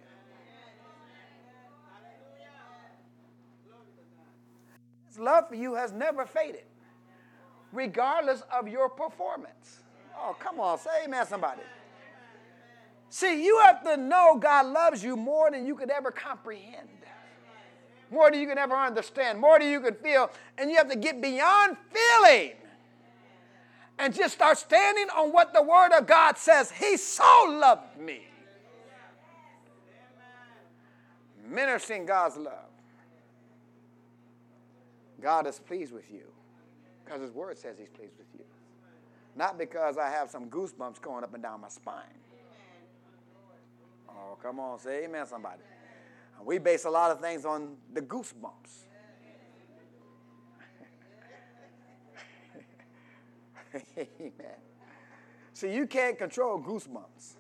His 5.08 5.20
love 5.20 5.48
for 5.48 5.56
you 5.56 5.76
has 5.76 5.92
never 5.92 6.26
faded, 6.26 6.64
regardless 7.72 8.42
of 8.52 8.68
your 8.68 8.90
performance. 8.90 9.82
Oh, 10.18 10.36
come 10.40 10.60
on, 10.60 10.78
say 10.80 11.06
amen, 11.06 11.26
somebody. 11.28 11.62
See, 13.10 13.44
you 13.44 13.60
have 13.66 13.84
to 13.84 13.98
know 13.98 14.38
God 14.40 14.68
loves 14.68 15.04
you 15.04 15.16
more 15.16 15.50
than 15.50 15.66
you 15.66 15.76
could 15.76 15.90
ever 15.90 16.12
comprehend, 16.12 16.88
more 18.12 18.30
than 18.30 18.40
you 18.40 18.48
can 18.48 18.58
ever 18.58 18.76
understand, 18.76 19.40
more 19.40 19.58
than 19.58 19.70
you 19.70 19.82
can 19.82 19.96
feel. 19.96 20.30
And 20.58 20.70
you 20.70 20.78
have 20.78 20.90
to 20.90 20.96
get 20.96 21.22
beyond 21.22 21.78
feeling 21.92 22.52
and 23.98 24.14
just 24.14 24.36
start 24.36 24.58
standing 24.58 25.08
on 25.16 25.32
what 25.32 25.54
the 25.54 25.62
Word 25.62 25.92
of 25.92 26.06
God 26.06 26.38
says. 26.38 26.72
He 26.72 26.98
so 26.98 27.46
loved 27.50 28.00
me. 28.00 28.22
Ministering 31.48 32.06
God's 32.06 32.38
love. 32.38 32.54
God 35.20 35.48
is 35.48 35.60
pleased 35.60 35.92
with 35.92 36.10
you 36.12 36.24
because 37.04 37.22
His 37.22 37.32
Word 37.32 37.58
says 37.58 37.76
He's 37.80 37.90
pleased 37.90 38.14
with 38.18 38.28
you. 38.38 38.46
Not 39.36 39.58
because 39.58 39.98
I 39.98 40.10
have 40.10 40.30
some 40.30 40.50
goosebumps 40.50 41.02
going 41.02 41.24
up 41.24 41.34
and 41.34 41.42
down 41.42 41.62
my 41.62 41.70
spine. 41.70 42.19
Oh, 44.20 44.38
come 44.42 44.60
on, 44.60 44.80
say 44.80 45.06
amen, 45.06 45.26
somebody. 45.26 45.62
We 46.44 46.58
base 46.58 46.86
a 46.86 46.90
lot 46.90 47.12
of 47.12 47.20
things 47.20 47.46
on 47.46 47.78
the 47.94 48.02
goosebumps. 48.02 48.86
amen. 53.98 54.32
See, 55.54 55.74
you 55.74 55.88
can't 55.88 56.18
control 56.18 56.62
goosebumps. 56.62 57.36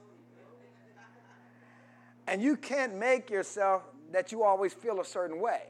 And 2.27 2.41
you 2.41 2.55
can't 2.57 2.95
make 2.95 3.29
yourself 3.29 3.83
that 4.11 4.31
you 4.31 4.43
always 4.43 4.73
feel 4.73 4.99
a 4.99 5.05
certain 5.05 5.39
way. 5.39 5.61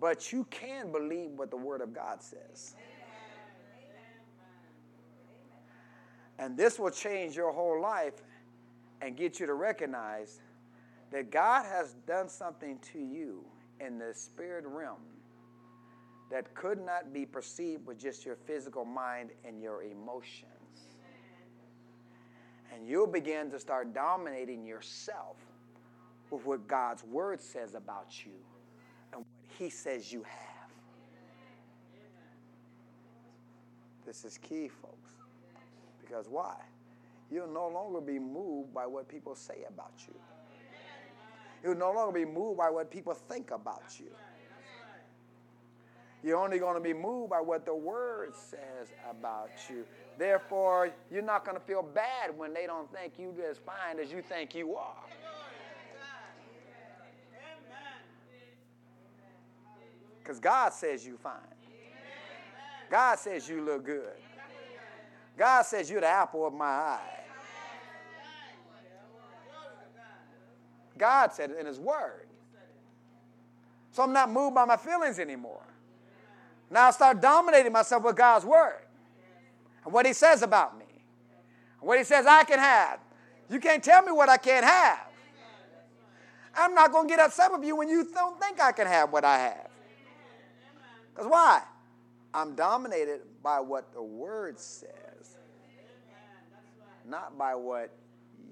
But 0.00 0.32
you 0.32 0.44
can 0.50 0.92
believe 0.92 1.30
what 1.30 1.50
the 1.50 1.56
Word 1.56 1.80
of 1.80 1.92
God 1.92 2.22
says. 2.22 2.74
And 6.38 6.56
this 6.56 6.78
will 6.78 6.90
change 6.90 7.36
your 7.36 7.52
whole 7.52 7.80
life 7.80 8.14
and 9.04 9.18
get 9.18 9.38
you 9.38 9.44
to 9.44 9.52
recognize 9.52 10.40
that 11.12 11.30
God 11.30 11.66
has 11.66 11.94
done 12.06 12.26
something 12.26 12.78
to 12.92 12.98
you 12.98 13.44
in 13.78 13.98
the 13.98 14.14
spirit 14.14 14.64
realm 14.66 14.96
that 16.30 16.54
could 16.54 16.80
not 16.80 17.12
be 17.12 17.26
perceived 17.26 17.86
with 17.86 18.00
just 18.00 18.24
your 18.24 18.34
physical 18.34 18.86
mind 18.86 19.28
and 19.46 19.60
your 19.60 19.82
emotions. 19.82 20.48
And 22.74 22.88
you'll 22.88 23.06
begin 23.06 23.50
to 23.50 23.58
start 23.60 23.92
dominating 23.92 24.64
yourself 24.66 25.36
with 26.30 26.46
what 26.46 26.66
God's 26.66 27.04
word 27.04 27.42
says 27.42 27.74
about 27.74 28.24
you 28.24 28.32
and 29.12 29.20
what 29.20 29.58
He 29.58 29.68
says 29.68 30.10
you 30.10 30.22
have. 30.22 30.70
This 34.06 34.24
is 34.24 34.38
key, 34.38 34.68
folks. 34.68 35.10
Because 36.00 36.26
why? 36.28 36.56
You'll 37.30 37.52
no 37.52 37.68
longer 37.68 38.00
be 38.00 38.18
moved 38.18 38.72
by 38.74 38.86
what 38.86 39.08
people 39.08 39.34
say 39.34 39.64
about 39.68 39.92
you. 40.06 40.14
You'll 41.62 41.76
no 41.76 41.92
longer 41.92 42.12
be 42.12 42.24
moved 42.24 42.58
by 42.58 42.70
what 42.70 42.90
people 42.90 43.14
think 43.14 43.50
about 43.50 43.98
you. 43.98 44.10
You're 46.22 46.38
only 46.38 46.58
going 46.58 46.74
to 46.74 46.80
be 46.80 46.94
moved 46.94 47.30
by 47.30 47.40
what 47.40 47.66
the 47.66 47.74
Word 47.74 48.34
says 48.34 48.88
about 49.10 49.50
you. 49.68 49.84
Therefore, 50.16 50.90
you're 51.10 51.22
not 51.22 51.44
going 51.44 51.56
to 51.56 51.62
feel 51.62 51.82
bad 51.82 52.36
when 52.36 52.54
they 52.54 52.66
don't 52.66 52.90
think 52.92 53.18
you 53.18 53.34
as 53.50 53.58
fine 53.58 53.98
as 54.02 54.10
you 54.10 54.22
think 54.22 54.54
you 54.54 54.74
are. 54.76 54.96
Because 60.18 60.40
God 60.40 60.72
says 60.72 61.06
you're 61.06 61.18
fine. 61.18 61.34
God 62.90 63.18
says 63.18 63.46
you 63.46 63.60
look 63.62 63.84
good. 63.84 64.14
God 65.36 65.62
says 65.62 65.90
you're 65.90 66.00
the 66.00 66.06
apple 66.06 66.46
of 66.46 66.52
my 66.52 66.66
eye. 66.66 67.20
God 70.96 71.32
said 71.32 71.50
it 71.50 71.58
in 71.58 71.66
His 71.66 71.80
Word. 71.80 72.26
So 73.90 74.02
I'm 74.02 74.12
not 74.12 74.30
moved 74.30 74.54
by 74.54 74.64
my 74.64 74.76
feelings 74.76 75.18
anymore. 75.18 75.62
Now 76.70 76.88
I 76.88 76.90
start 76.90 77.20
dominating 77.20 77.72
myself 77.72 78.02
with 78.02 78.16
God's 78.16 78.44
Word 78.44 78.80
and 79.84 79.92
what 79.92 80.06
He 80.06 80.12
says 80.12 80.42
about 80.42 80.78
me, 80.78 80.86
what 81.80 81.98
He 81.98 82.04
says 82.04 82.26
I 82.26 82.44
can 82.44 82.58
have. 82.58 83.00
You 83.50 83.60
can't 83.60 83.82
tell 83.82 84.02
me 84.02 84.12
what 84.12 84.28
I 84.28 84.36
can't 84.36 84.64
have. 84.64 84.98
I'm 86.56 86.74
not 86.74 86.92
going 86.92 87.08
to 87.08 87.12
get 87.14 87.20
upset 87.20 87.50
with 87.52 87.64
you 87.64 87.76
when 87.76 87.88
you 87.88 88.04
don't 88.12 88.40
think 88.40 88.60
I 88.60 88.72
can 88.72 88.86
have 88.86 89.12
what 89.12 89.24
I 89.24 89.38
have. 89.38 89.68
Because 91.12 91.30
why? 91.30 91.62
I'm 92.32 92.54
dominated 92.54 93.20
by 93.42 93.60
what 93.60 93.92
the 93.92 94.02
Word 94.02 94.58
says, 94.58 94.90
not 97.04 97.36
by 97.36 97.54
what 97.54 97.90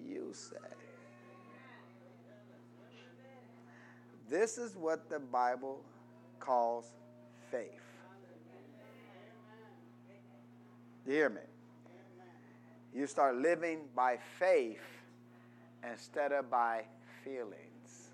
you 0.06 0.32
say. 0.32 0.56
This 4.28 4.58
is 4.58 4.76
what 4.76 5.10
the 5.10 5.18
Bible 5.18 5.82
calls 6.38 6.86
faith. 7.50 7.68
You 11.06 11.12
hear 11.12 11.28
me? 11.28 11.40
You 12.94 13.06
start 13.06 13.36
living 13.36 13.80
by 13.96 14.18
faith 14.38 14.80
instead 15.90 16.32
of 16.32 16.50
by 16.50 16.84
feelings. 17.24 18.10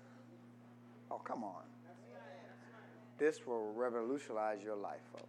Oh, 1.11 1.17
come 1.17 1.43
on. 1.43 1.63
This 3.17 3.45
will 3.45 3.73
revolutionize 3.73 4.63
your 4.63 4.77
life, 4.77 5.01
folks. 5.11 5.25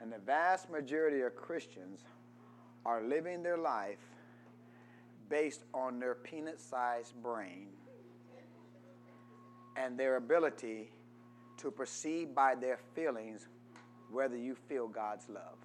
And 0.00 0.12
the 0.12 0.18
vast 0.18 0.68
majority 0.70 1.22
of 1.22 1.36
Christians 1.36 2.00
are 2.86 3.02
living 3.02 3.42
their 3.42 3.56
life 3.56 3.98
based 5.28 5.64
on 5.72 5.98
their 5.98 6.14
peanut 6.14 6.60
sized 6.60 7.14
brain 7.22 7.68
and 9.76 9.98
their 9.98 10.16
ability 10.16 10.90
to 11.56 11.70
perceive 11.70 12.34
by 12.34 12.54
their 12.54 12.78
feelings 12.94 13.48
whether 14.10 14.36
you 14.36 14.54
feel 14.54 14.86
God's 14.86 15.28
love. 15.28 15.58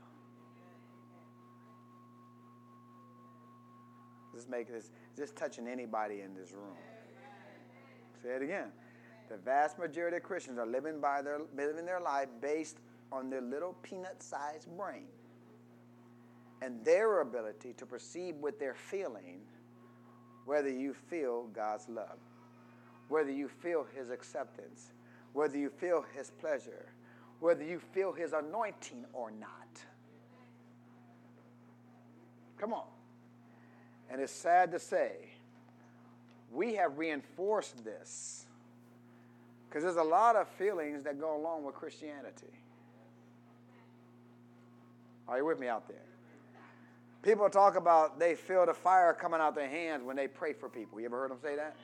This 4.33 4.45
this 4.49 4.69
is 4.69 4.91
this 5.17 5.31
touching 5.31 5.67
anybody 5.67 6.21
in 6.21 6.33
this 6.33 6.53
room. 6.53 6.77
Say 8.23 8.29
it 8.29 8.41
again. 8.41 8.71
The 9.29 9.37
vast 9.37 9.77
majority 9.77 10.17
of 10.17 10.23
Christians 10.23 10.57
are 10.57 10.65
living 10.65 10.99
by 11.01 11.21
their 11.21 11.39
living 11.55 11.85
their 11.85 11.99
life 11.99 12.29
based 12.41 12.77
on 13.11 13.29
their 13.29 13.41
little 13.41 13.73
peanut-sized 13.83 14.67
brain 14.77 15.07
and 16.61 16.83
their 16.83 17.21
ability 17.21 17.73
to 17.73 17.85
perceive 17.85 18.35
with 18.35 18.59
their 18.59 18.73
feeling 18.73 19.39
whether 20.45 20.69
you 20.69 20.93
feel 20.93 21.47
God's 21.53 21.87
love 21.87 22.19
whether 23.09 23.31
you 23.31 23.49
feel 23.49 23.85
his 23.95 24.09
acceptance, 24.11 24.93
whether 25.33 25.57
you 25.57 25.69
feel 25.69 26.05
his 26.15 26.31
pleasure, 26.39 26.93
whether 27.39 27.63
you 27.63 27.79
feel 27.79 28.13
his 28.13 28.33
anointing 28.33 29.03
or 29.13 29.31
not. 29.31 29.83
Come 32.57 32.71
on. 32.71 32.85
And 34.09 34.21
it's 34.21 34.31
sad 34.31 34.71
to 34.71 34.79
say, 34.79 35.11
we 36.51 36.75
have 36.75 36.97
reinforced 36.97 37.83
this 37.83 38.45
because 39.67 39.83
there's 39.83 39.97
a 39.97 40.03
lot 40.03 40.35
of 40.35 40.47
feelings 40.47 41.03
that 41.03 41.19
go 41.19 41.35
along 41.35 41.63
with 41.63 41.75
Christianity. 41.75 42.47
Are 45.27 45.37
you 45.37 45.45
with 45.45 45.59
me 45.59 45.67
out 45.67 45.87
there? 45.87 46.08
People 47.21 47.49
talk 47.49 47.75
about 47.75 48.19
they 48.19 48.35
feel 48.35 48.65
the 48.65 48.73
fire 48.73 49.13
coming 49.13 49.41
out 49.41 49.55
their 49.55 49.69
hands 49.69 50.03
when 50.03 50.15
they 50.15 50.27
pray 50.27 50.53
for 50.53 50.69
people. 50.69 50.99
You 50.99 51.07
ever 51.07 51.19
heard 51.19 51.31
them 51.31 51.39
say 51.41 51.55
that? 51.55 51.75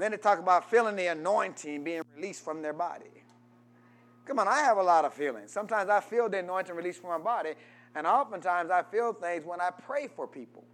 then 0.00 0.12
they 0.12 0.16
talk 0.16 0.38
about 0.38 0.70
feeling 0.70 0.96
the 0.96 1.08
anointing 1.08 1.84
being 1.84 2.02
released 2.16 2.42
from 2.42 2.62
their 2.62 2.72
body. 2.72 3.04
Come 4.24 4.38
on, 4.38 4.48
I 4.48 4.60
have 4.60 4.78
a 4.78 4.82
lot 4.82 5.04
of 5.04 5.12
feelings. 5.12 5.52
Sometimes 5.52 5.90
I 5.90 6.00
feel 6.00 6.28
the 6.28 6.38
anointing 6.38 6.74
released 6.74 7.00
from 7.00 7.10
my 7.10 7.18
body, 7.18 7.50
and 7.94 8.06
oftentimes 8.06 8.70
I 8.70 8.82
feel 8.82 9.12
things 9.12 9.44
when 9.44 9.60
I 9.60 9.70
pray 9.70 10.08
for 10.08 10.26
people. 10.26 10.64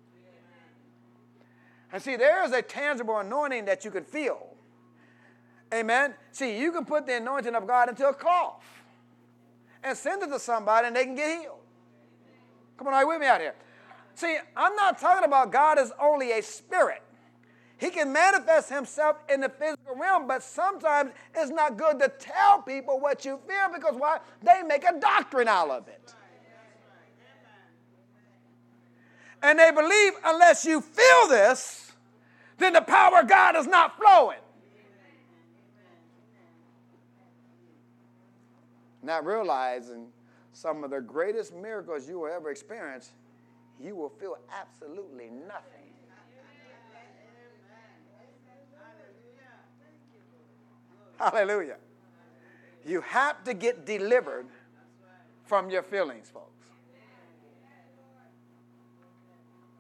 And 1.93 2.03
see, 2.03 2.17
there 2.17 2.45
is 2.45 2.53
a 2.53 2.63
tangible 2.63 3.19
anointing 3.19 3.65
that 3.65 3.85
you 3.85 3.91
can 3.91 4.05
feel. 4.05 4.47
Amen. 5.73 6.15
See, 6.33 6.59
you 6.59 6.71
can 6.71 6.85
put 6.85 7.07
the 7.07 7.17
anointing 7.17 7.55
of 7.55 7.67
God 7.67 7.89
into 7.89 8.07
a 8.07 8.15
cloth 8.15 8.65
and 9.83 9.97
send 9.97 10.23
it 10.23 10.29
to 10.29 10.39
somebody 10.39 10.89
and 10.89 10.97
they 10.97 11.05
can 11.05 11.15
get 11.15 11.41
healed. 11.41 11.56
Come 12.77 12.89
on, 12.89 12.95
are 12.95 13.03
you 13.03 13.09
with 13.09 13.21
me 13.21 13.27
out 13.27 13.41
here? 13.41 13.55
See, 14.15 14.39
I'm 14.57 14.75
not 14.77 14.99
talking 14.99 15.25
about 15.25 15.53
God 15.53 15.79
as 15.79 15.93
only 16.01 16.33
a 16.33 16.43
spirit. 16.43 17.03
He 17.79 17.91
can 17.91 18.13
manifest 18.13 18.71
himself 18.71 19.17
in 19.29 19.41
the 19.41 19.51
physical 19.51 19.95
realm, 19.97 20.27
but 20.27 20.43
sometimes 20.43 21.13
it's 21.35 21.51
not 21.51 21.77
good 21.77 21.99
to 21.99 22.09
tell 22.09 22.63
people 22.63 22.99
what 22.99 23.25
you 23.27 23.39
feel 23.47 23.75
because 23.75 23.95
why? 23.97 24.21
They 24.43 24.63
make 24.63 24.85
a 24.85 24.99
doctrine 24.99 25.49
out 25.49 25.69
of 25.69 25.87
it. 25.89 26.15
And 29.43 29.59
they 29.59 29.71
believe 29.71 30.15
unless 30.25 30.65
you 30.65 30.81
feel 30.81 31.29
this, 31.29 31.93
then 32.57 32.73
the 32.73 32.81
power 32.81 33.21
of 33.21 33.29
God 33.29 33.55
is 33.57 33.67
not 33.67 33.99
flowing. 33.99 34.39
Not 39.03 39.27
realizing 39.27 40.07
some 40.57 40.83
of 40.85 40.91
the 40.91 41.03
greatest 41.03 41.55
miracles 41.55 42.09
you 42.09 42.21
will 42.21 42.33
ever 42.33 42.51
experience, 42.51 43.13
you 43.79 43.95
will 43.95 44.09
feel 44.09 44.39
absolutely 44.51 45.29
nothing. 45.47 45.93
Hallelujah. 51.19 51.77
You 52.87 53.03
have 53.03 53.45
to 53.45 53.53
get 53.53 53.85
delivered 53.85 54.47
from 55.45 55.69
your 55.69 55.83
feelings, 55.83 56.31
folks. 56.31 56.65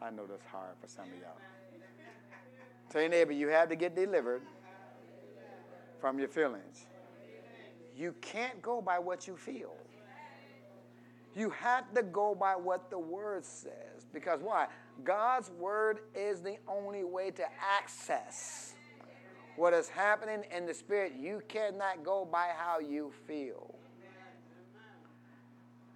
I 0.03 0.11
know 0.11 0.27
that's 0.27 0.45
hard 0.47 0.75
for 0.79 0.89
some 0.89 1.05
of 1.05 1.19
y'all. 1.19 1.41
Tell 2.91 3.01
your 3.01 3.11
neighbor, 3.11 3.33
you 3.33 3.49
have 3.49 3.71
to 3.71 3.77
get 3.77 3.97
delivered 3.97 4.43
from 6.03 6.19
your 6.19 6.29
feelings. 6.29 6.85
You 7.97 8.15
can't 8.21 8.61
go 8.61 8.83
by 8.83 8.99
what 8.99 9.27
you 9.27 9.37
feel. 9.37 9.75
You 11.37 11.51
have 11.51 11.93
to 11.95 12.03
go 12.03 12.35
by 12.35 12.57
what 12.57 12.91
the 12.91 12.99
Word 12.99 13.45
says. 13.45 14.07
Because 14.13 14.41
why? 14.41 14.69
God's 15.05 15.51
Word 15.51 15.99
is 16.15 16.41
the 16.41 16.57
only 16.67 17.05
way 17.05 17.31
to 17.33 17.45
access 17.61 18.73
what 19.57 19.75
is 19.75 19.89
happening 19.89 20.45
in 20.51 20.65
the 20.65 20.73
Spirit. 20.73 21.13
You 21.19 21.43
cannot 21.47 22.03
go 22.03 22.25
by 22.25 22.49
how 22.57 22.79
you 22.79 23.13
feel. 23.27 23.75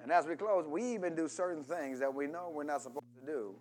And 0.02 0.12
as 0.12 0.26
we 0.26 0.36
close, 0.36 0.66
we 0.66 0.82
even 0.94 1.14
do 1.14 1.26
certain 1.26 1.64
things 1.64 2.00
that 2.00 2.14
we 2.14 2.26
know 2.26 2.50
we're 2.54 2.64
not 2.64 2.82
supposed 2.82 3.06
to 3.20 3.26
do 3.26 3.54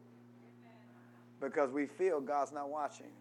because 1.42 1.72
we 1.72 1.86
feel 1.86 2.20
God's 2.20 2.52
not 2.52 2.70
watching. 2.70 3.12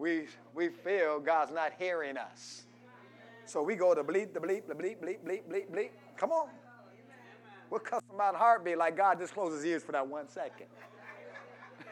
We, 0.00 0.26
we 0.54 0.68
feel 0.68 1.20
God's 1.20 1.52
not 1.52 1.72
hearing 1.78 2.16
us. 2.16 2.62
So 3.44 3.62
we 3.62 3.76
go 3.76 3.94
to 3.94 4.02
bleep, 4.02 4.32
the 4.32 4.40
bleep, 4.40 4.66
the 4.66 4.74
bleep, 4.74 4.96
bleep, 4.96 5.18
bleep, 5.24 5.42
bleep, 5.48 5.70
bleep. 5.70 5.90
Come 6.16 6.32
on. 6.32 6.48
We'll 7.68 7.80
cuss 7.80 8.02
them 8.10 8.20
out 8.20 8.34
heartbeat 8.34 8.78
like 8.78 8.96
God 8.96 9.18
just 9.18 9.34
closes 9.34 9.62
his 9.62 9.72
ears 9.72 9.82
for 9.82 9.92
that 9.92 10.06
one 10.06 10.28
second. 10.28 10.66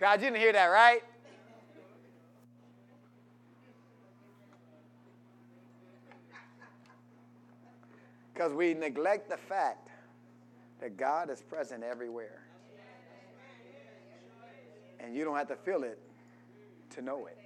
God, 0.00 0.20
you 0.20 0.26
didn't 0.30 0.40
hear 0.40 0.52
that, 0.52 0.66
right? 0.66 1.02
Because 8.32 8.52
we 8.52 8.74
neglect 8.74 9.28
the 9.28 9.36
fact 9.36 9.90
that 10.80 10.96
God 10.96 11.30
is 11.30 11.42
present 11.42 11.84
everywhere. 11.84 12.45
And 15.00 15.14
you 15.14 15.24
don't 15.24 15.36
have 15.36 15.48
to 15.48 15.56
feel 15.56 15.82
it 15.82 15.98
to 16.90 17.02
know 17.02 17.26
it. 17.26 17.38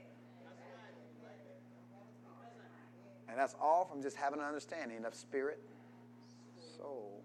And 3.28 3.38
that's 3.38 3.54
all 3.60 3.84
from 3.84 4.02
just 4.02 4.16
having 4.16 4.40
an 4.40 4.44
understanding 4.44 5.04
of 5.04 5.14
spirit, 5.14 5.60
soul, 6.76 7.22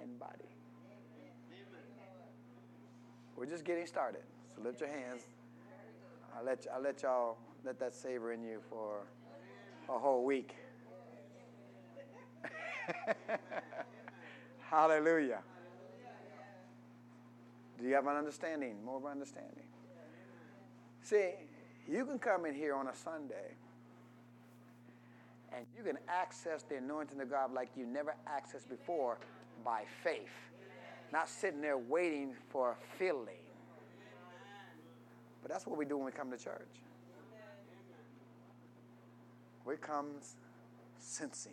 and 0.00 0.18
body. 0.18 0.44
We're 3.34 3.46
just 3.46 3.64
getting 3.64 3.86
started. 3.86 4.22
So 4.54 4.62
lift 4.62 4.80
your 4.80 4.90
hands. 4.90 5.22
I'll 6.36 6.44
let, 6.44 6.66
I'll 6.74 6.82
let 6.82 7.02
y'all 7.02 7.38
let 7.64 7.78
that 7.80 7.94
savor 7.94 8.32
in 8.32 8.42
you 8.42 8.60
for 8.68 9.06
a 9.88 9.98
whole 9.98 10.24
week. 10.24 10.54
Hallelujah. 14.70 15.40
Do 17.78 17.86
you 17.86 17.94
have 17.94 18.06
an 18.06 18.16
understanding, 18.16 18.76
more 18.84 18.96
of 18.96 19.04
an 19.04 19.12
understanding? 19.12 19.66
See, 21.02 21.30
you 21.88 22.04
can 22.04 22.18
come 22.18 22.46
in 22.46 22.54
here 22.54 22.74
on 22.74 22.88
a 22.88 22.94
Sunday 22.94 23.54
and 25.56 25.66
you 25.76 25.82
can 25.82 25.98
access 26.08 26.62
the 26.62 26.76
anointing 26.76 27.20
of 27.20 27.30
God 27.30 27.52
like 27.52 27.70
you 27.76 27.86
never 27.86 28.14
accessed 28.28 28.68
before 28.68 29.18
by 29.64 29.84
faith, 30.02 30.50
not 31.12 31.28
sitting 31.28 31.60
there 31.60 31.78
waiting 31.78 32.34
for 32.50 32.72
a 32.72 32.98
feeling. 32.98 33.42
But 35.42 35.50
that's 35.50 35.66
what 35.66 35.78
we 35.78 35.84
do 35.84 35.96
when 35.96 36.06
we 36.06 36.12
come 36.12 36.30
to 36.30 36.36
church. 36.36 36.66
We 39.64 39.76
come 39.76 40.08
sensing. 40.98 41.52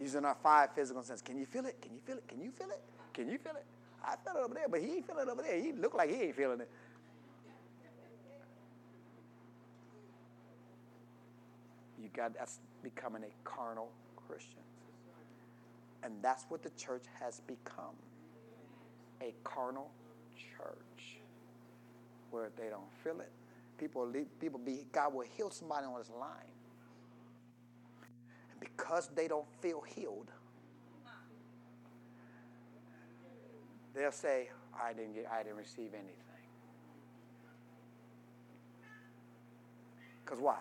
Using 0.00 0.24
our 0.24 0.36
five 0.42 0.70
physical 0.74 1.02
senses. 1.02 1.22
Can 1.22 1.38
you 1.38 1.46
feel 1.46 1.66
it? 1.66 1.80
Can 1.80 1.92
you 1.92 2.00
feel 2.04 2.16
it? 2.16 2.26
Can 2.26 2.40
you 2.40 2.50
feel 2.50 2.70
it? 2.70 2.80
Can 3.12 3.28
you 3.28 3.38
feel 3.38 3.52
it? 3.52 3.64
I 4.04 4.16
felt 4.24 4.36
it 4.36 4.44
over 4.44 4.54
there, 4.54 4.68
but 4.68 4.80
he 4.80 4.96
ain't 4.96 5.06
feeling 5.06 5.28
it 5.28 5.30
over 5.30 5.42
there. 5.42 5.60
He 5.60 5.72
look 5.72 5.94
like 5.94 6.10
he 6.10 6.16
ain't 6.16 6.36
feeling 6.36 6.60
it. 6.60 6.70
You 12.02 12.08
got 12.14 12.34
that's 12.34 12.58
becoming 12.82 13.22
a 13.22 13.48
carnal 13.48 13.90
Christian. 14.16 14.62
And 16.02 16.14
that's 16.20 16.44
what 16.48 16.62
the 16.62 16.70
church 16.70 17.04
has 17.20 17.40
become. 17.40 17.94
A 19.20 19.32
carnal 19.44 19.90
church. 20.36 21.18
Where 22.30 22.50
they 22.56 22.68
don't 22.68 22.90
feel 23.04 23.20
it. 23.20 23.30
People 23.78 24.06
leave, 24.06 24.26
people 24.40 24.58
be 24.58 24.86
God 24.92 25.14
will 25.14 25.26
heal 25.36 25.50
somebody 25.50 25.86
on 25.86 25.98
this 25.98 26.10
line. 26.10 26.30
And 28.50 28.58
because 28.58 29.10
they 29.14 29.28
don't 29.28 29.46
feel 29.60 29.82
healed, 29.82 30.30
they'll 33.94 34.12
say, 34.12 34.48
I 34.82 34.92
didn't 34.92 35.14
get, 35.14 35.26
I 35.32 35.42
didn't 35.42 35.58
receive 35.58 35.94
anything. 35.94 36.16
Because 40.24 40.40
why? 40.40 40.58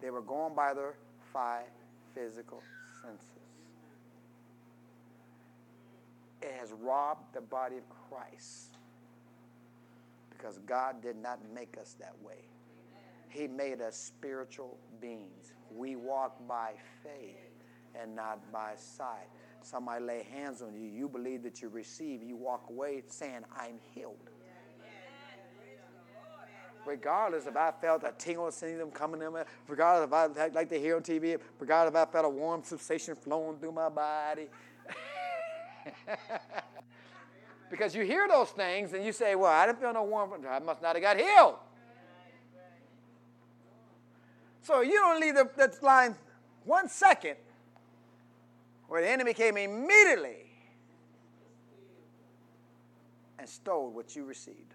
They 0.00 0.10
were 0.10 0.22
going 0.22 0.54
by 0.54 0.74
their 0.74 0.94
five 1.32 1.66
physical 2.14 2.62
senses. 3.02 3.26
It 6.42 6.52
has 6.58 6.72
robbed 6.72 7.34
the 7.34 7.40
body 7.40 7.76
of 7.76 7.84
Christ 8.08 8.76
because 10.30 10.58
God 10.58 11.02
did 11.02 11.16
not 11.16 11.38
make 11.54 11.76
us 11.78 11.96
that 12.00 12.14
way. 12.24 12.48
He 13.28 13.46
made 13.46 13.80
us 13.80 13.96
spiritual 13.96 14.78
beings. 15.00 15.52
We 15.70 15.96
walk 15.96 16.36
by 16.48 16.72
faith 17.02 17.36
and 18.00 18.16
not 18.16 18.50
by 18.50 18.72
sight. 18.76 19.28
Somebody 19.62 20.04
lay 20.04 20.22
hands 20.22 20.62
on 20.62 20.74
you, 20.74 20.88
you 20.88 21.08
believe 21.08 21.42
that 21.42 21.60
you 21.60 21.68
receive, 21.68 22.22
you 22.22 22.36
walk 22.36 22.64
away 22.70 23.02
saying, 23.06 23.44
I'm 23.58 23.78
healed. 23.94 24.16
Regardless 26.86 27.46
if 27.46 27.56
I 27.56 27.72
felt 27.78 28.04
a 28.04 28.12
tingle 28.16 28.50
seeing 28.50 28.78
them 28.78 28.90
coming 28.90 29.20
in, 29.20 29.32
regardless 29.68 30.06
if 30.08 30.38
I 30.38 30.46
like 30.48 30.70
to 30.70 30.78
hear 30.80 30.96
on 30.96 31.02
TV, 31.02 31.38
regardless 31.58 31.92
if 31.92 32.08
I 32.08 32.10
felt 32.10 32.24
a 32.24 32.28
warm 32.28 32.64
sensation 32.64 33.14
flowing 33.14 33.58
through 33.58 33.72
my 33.72 33.90
body. 33.90 34.46
because 37.70 37.94
you 37.94 38.02
hear 38.02 38.26
those 38.28 38.48
things 38.50 38.94
and 38.94 39.04
you 39.04 39.12
say, 39.12 39.34
Well, 39.34 39.50
I 39.50 39.66
didn't 39.66 39.80
feel 39.80 39.92
no 39.92 40.04
warmth. 40.04 40.44
I 40.48 40.58
must 40.58 40.80
not 40.80 40.96
have 40.96 41.02
got 41.02 41.18
healed. 41.18 41.56
So 44.62 44.80
you 44.80 44.94
don't 44.94 45.20
leave 45.20 45.34
the, 45.34 45.50
the 45.56 45.76
line 45.82 46.14
one 46.64 46.88
second 46.88 47.36
where 48.90 49.02
the 49.02 49.08
enemy 49.08 49.32
came 49.32 49.56
immediately 49.56 50.50
and 53.38 53.48
stole 53.48 53.88
what 53.88 54.16
you 54.16 54.24
received. 54.24 54.74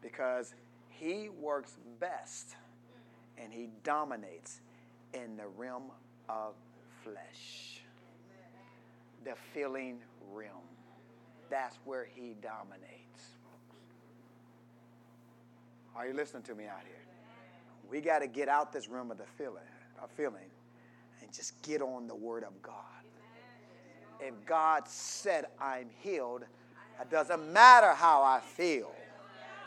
Because 0.00 0.54
he 0.90 1.28
works 1.28 1.76
best 1.98 2.54
and 3.36 3.52
he 3.52 3.68
dominates 3.82 4.60
in 5.12 5.36
the 5.36 5.48
realm 5.56 5.90
of 6.28 6.54
flesh, 7.02 7.82
the 9.24 9.34
feeling 9.52 9.98
realm. 10.30 10.62
That's 11.50 11.80
where 11.84 12.04
he 12.04 12.36
dominates. 12.40 13.34
Are 15.96 16.06
you 16.06 16.14
listening 16.14 16.44
to 16.44 16.54
me 16.54 16.66
out 16.66 16.84
here? 16.86 16.94
We 17.90 18.00
got 18.00 18.20
to 18.20 18.28
get 18.28 18.48
out 18.48 18.72
this 18.72 18.88
realm 18.88 19.10
of 19.10 19.18
the 19.18 19.26
feeling, 19.36 19.64
of 20.00 20.12
feeling, 20.12 20.48
and 21.22 21.32
just 21.32 21.60
get 21.62 21.80
on 21.80 22.06
the 22.06 22.14
Word 22.14 22.44
of 22.44 22.60
God. 22.62 22.74
If 24.20 24.34
God 24.46 24.86
said 24.86 25.46
I'm 25.60 25.86
healed, 26.00 26.42
it 27.00 27.10
doesn't 27.10 27.52
matter 27.52 27.92
how 27.92 28.22
I 28.22 28.40
feel. 28.40 28.92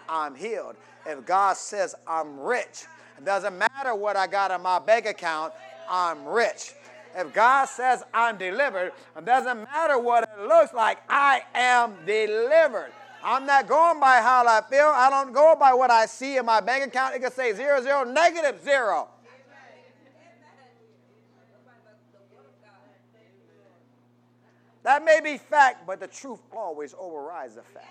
I'm 0.08 0.36
healed. 0.36 0.76
If 1.06 1.26
God 1.26 1.58
says 1.58 1.96
I'm 2.08 2.40
rich, 2.40 2.86
it 3.18 3.26
doesn't 3.26 3.58
matter 3.58 3.96
what 3.96 4.16
I 4.16 4.28
got 4.28 4.52
in 4.52 4.62
my 4.62 4.80
bank 4.80 5.06
account, 5.06 5.54
I'm 5.90 6.26
rich. 6.26 6.74
If 7.16 7.34
God 7.34 7.66
says 7.66 8.04
I'm 8.14 8.38
delivered, 8.38 8.92
it 9.18 9.26
doesn't 9.26 9.64
matter 9.64 9.98
what 9.98 10.24
it 10.24 10.48
looks 10.48 10.74
like, 10.74 11.00
I 11.10 11.44
am 11.54 11.96
delivered. 12.06 12.92
I'm 13.24 13.46
not 13.46 13.68
going 13.68 14.00
by 14.00 14.18
how 14.22 14.46
I 14.46 14.62
feel. 14.70 14.92
I 14.94 15.10
don't 15.10 15.34
go 15.34 15.56
by 15.60 15.74
what 15.74 15.90
I 15.90 16.06
see 16.06 16.38
in 16.38 16.46
my 16.46 16.62
bank 16.62 16.86
account. 16.86 17.16
It 17.16 17.22
can 17.22 17.32
say 17.32 17.54
zero, 17.54 17.82
zero, 17.82 18.04
negative 18.04 18.62
zero. 18.64 19.08
That 24.86 25.04
may 25.04 25.20
be 25.20 25.40
fact, 25.40 25.88
but 25.88 26.00
the 26.00 26.06
truth 26.06 26.42
always 26.56 26.94
overrides 27.00 27.56
the 27.56 27.64
fact. 27.64 27.88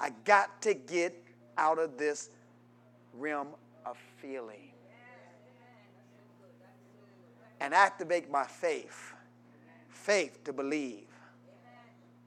I 0.00 0.10
got 0.24 0.62
to 0.62 0.72
get 0.72 1.14
out 1.58 1.78
of 1.78 1.98
this 1.98 2.30
realm 3.12 3.48
of 3.84 3.98
feeling 4.22 4.70
and 7.60 7.74
activate 7.74 8.30
my 8.30 8.44
faith. 8.44 9.12
Faith 9.90 10.42
to 10.44 10.52
believe 10.54 11.04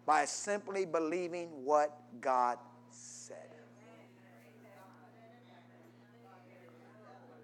by 0.06 0.26
simply 0.26 0.86
believing 0.86 1.48
what 1.66 1.98
God 2.22 2.60
said. 2.92 3.38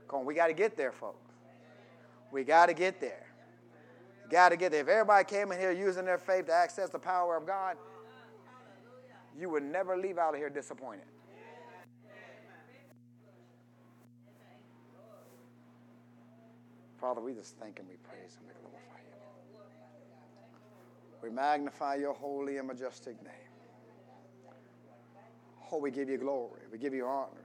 Come 0.07 0.19
on, 0.19 0.25
we 0.25 0.35
got 0.35 0.47
to 0.47 0.53
get 0.53 0.77
there, 0.77 0.91
folks. 0.91 1.33
We 2.31 2.43
got 2.43 2.67
to 2.67 2.75
get 2.75 3.01
there. 3.01 3.26
Got 4.29 4.49
to 4.49 4.57
get 4.57 4.71
there. 4.71 4.81
If 4.81 4.87
everybody 4.87 5.23
came 5.23 5.51
in 5.51 5.59
here 5.59 5.71
using 5.71 6.05
their 6.05 6.17
faith 6.17 6.47
to 6.47 6.53
access 6.53 6.89
the 6.89 6.99
power 6.99 7.37
of 7.37 7.45
God, 7.45 7.77
you 9.39 9.49
would 9.49 9.63
never 9.63 9.95
leave 9.95 10.17
out 10.17 10.33
of 10.33 10.39
here 10.39 10.49
disappointed. 10.49 11.05
Father, 16.99 17.21
we 17.21 17.33
just 17.33 17.57
thank 17.57 17.79
and 17.79 17.87
we 17.87 17.95
praise 17.95 18.37
and 18.39 18.47
we 18.47 18.53
glorify 18.59 18.99
you. 18.99 19.13
We 21.21 21.29
magnify 21.29 21.95
your 21.95 22.13
holy 22.13 22.57
and 22.57 22.67
majestic 22.67 23.21
name. 23.23 23.33
Oh, 25.71 25.77
we 25.77 25.91
give 25.91 26.09
you 26.09 26.17
glory. 26.17 26.61
We 26.71 26.77
give 26.77 26.93
you 26.93 27.05
honor. 27.05 27.37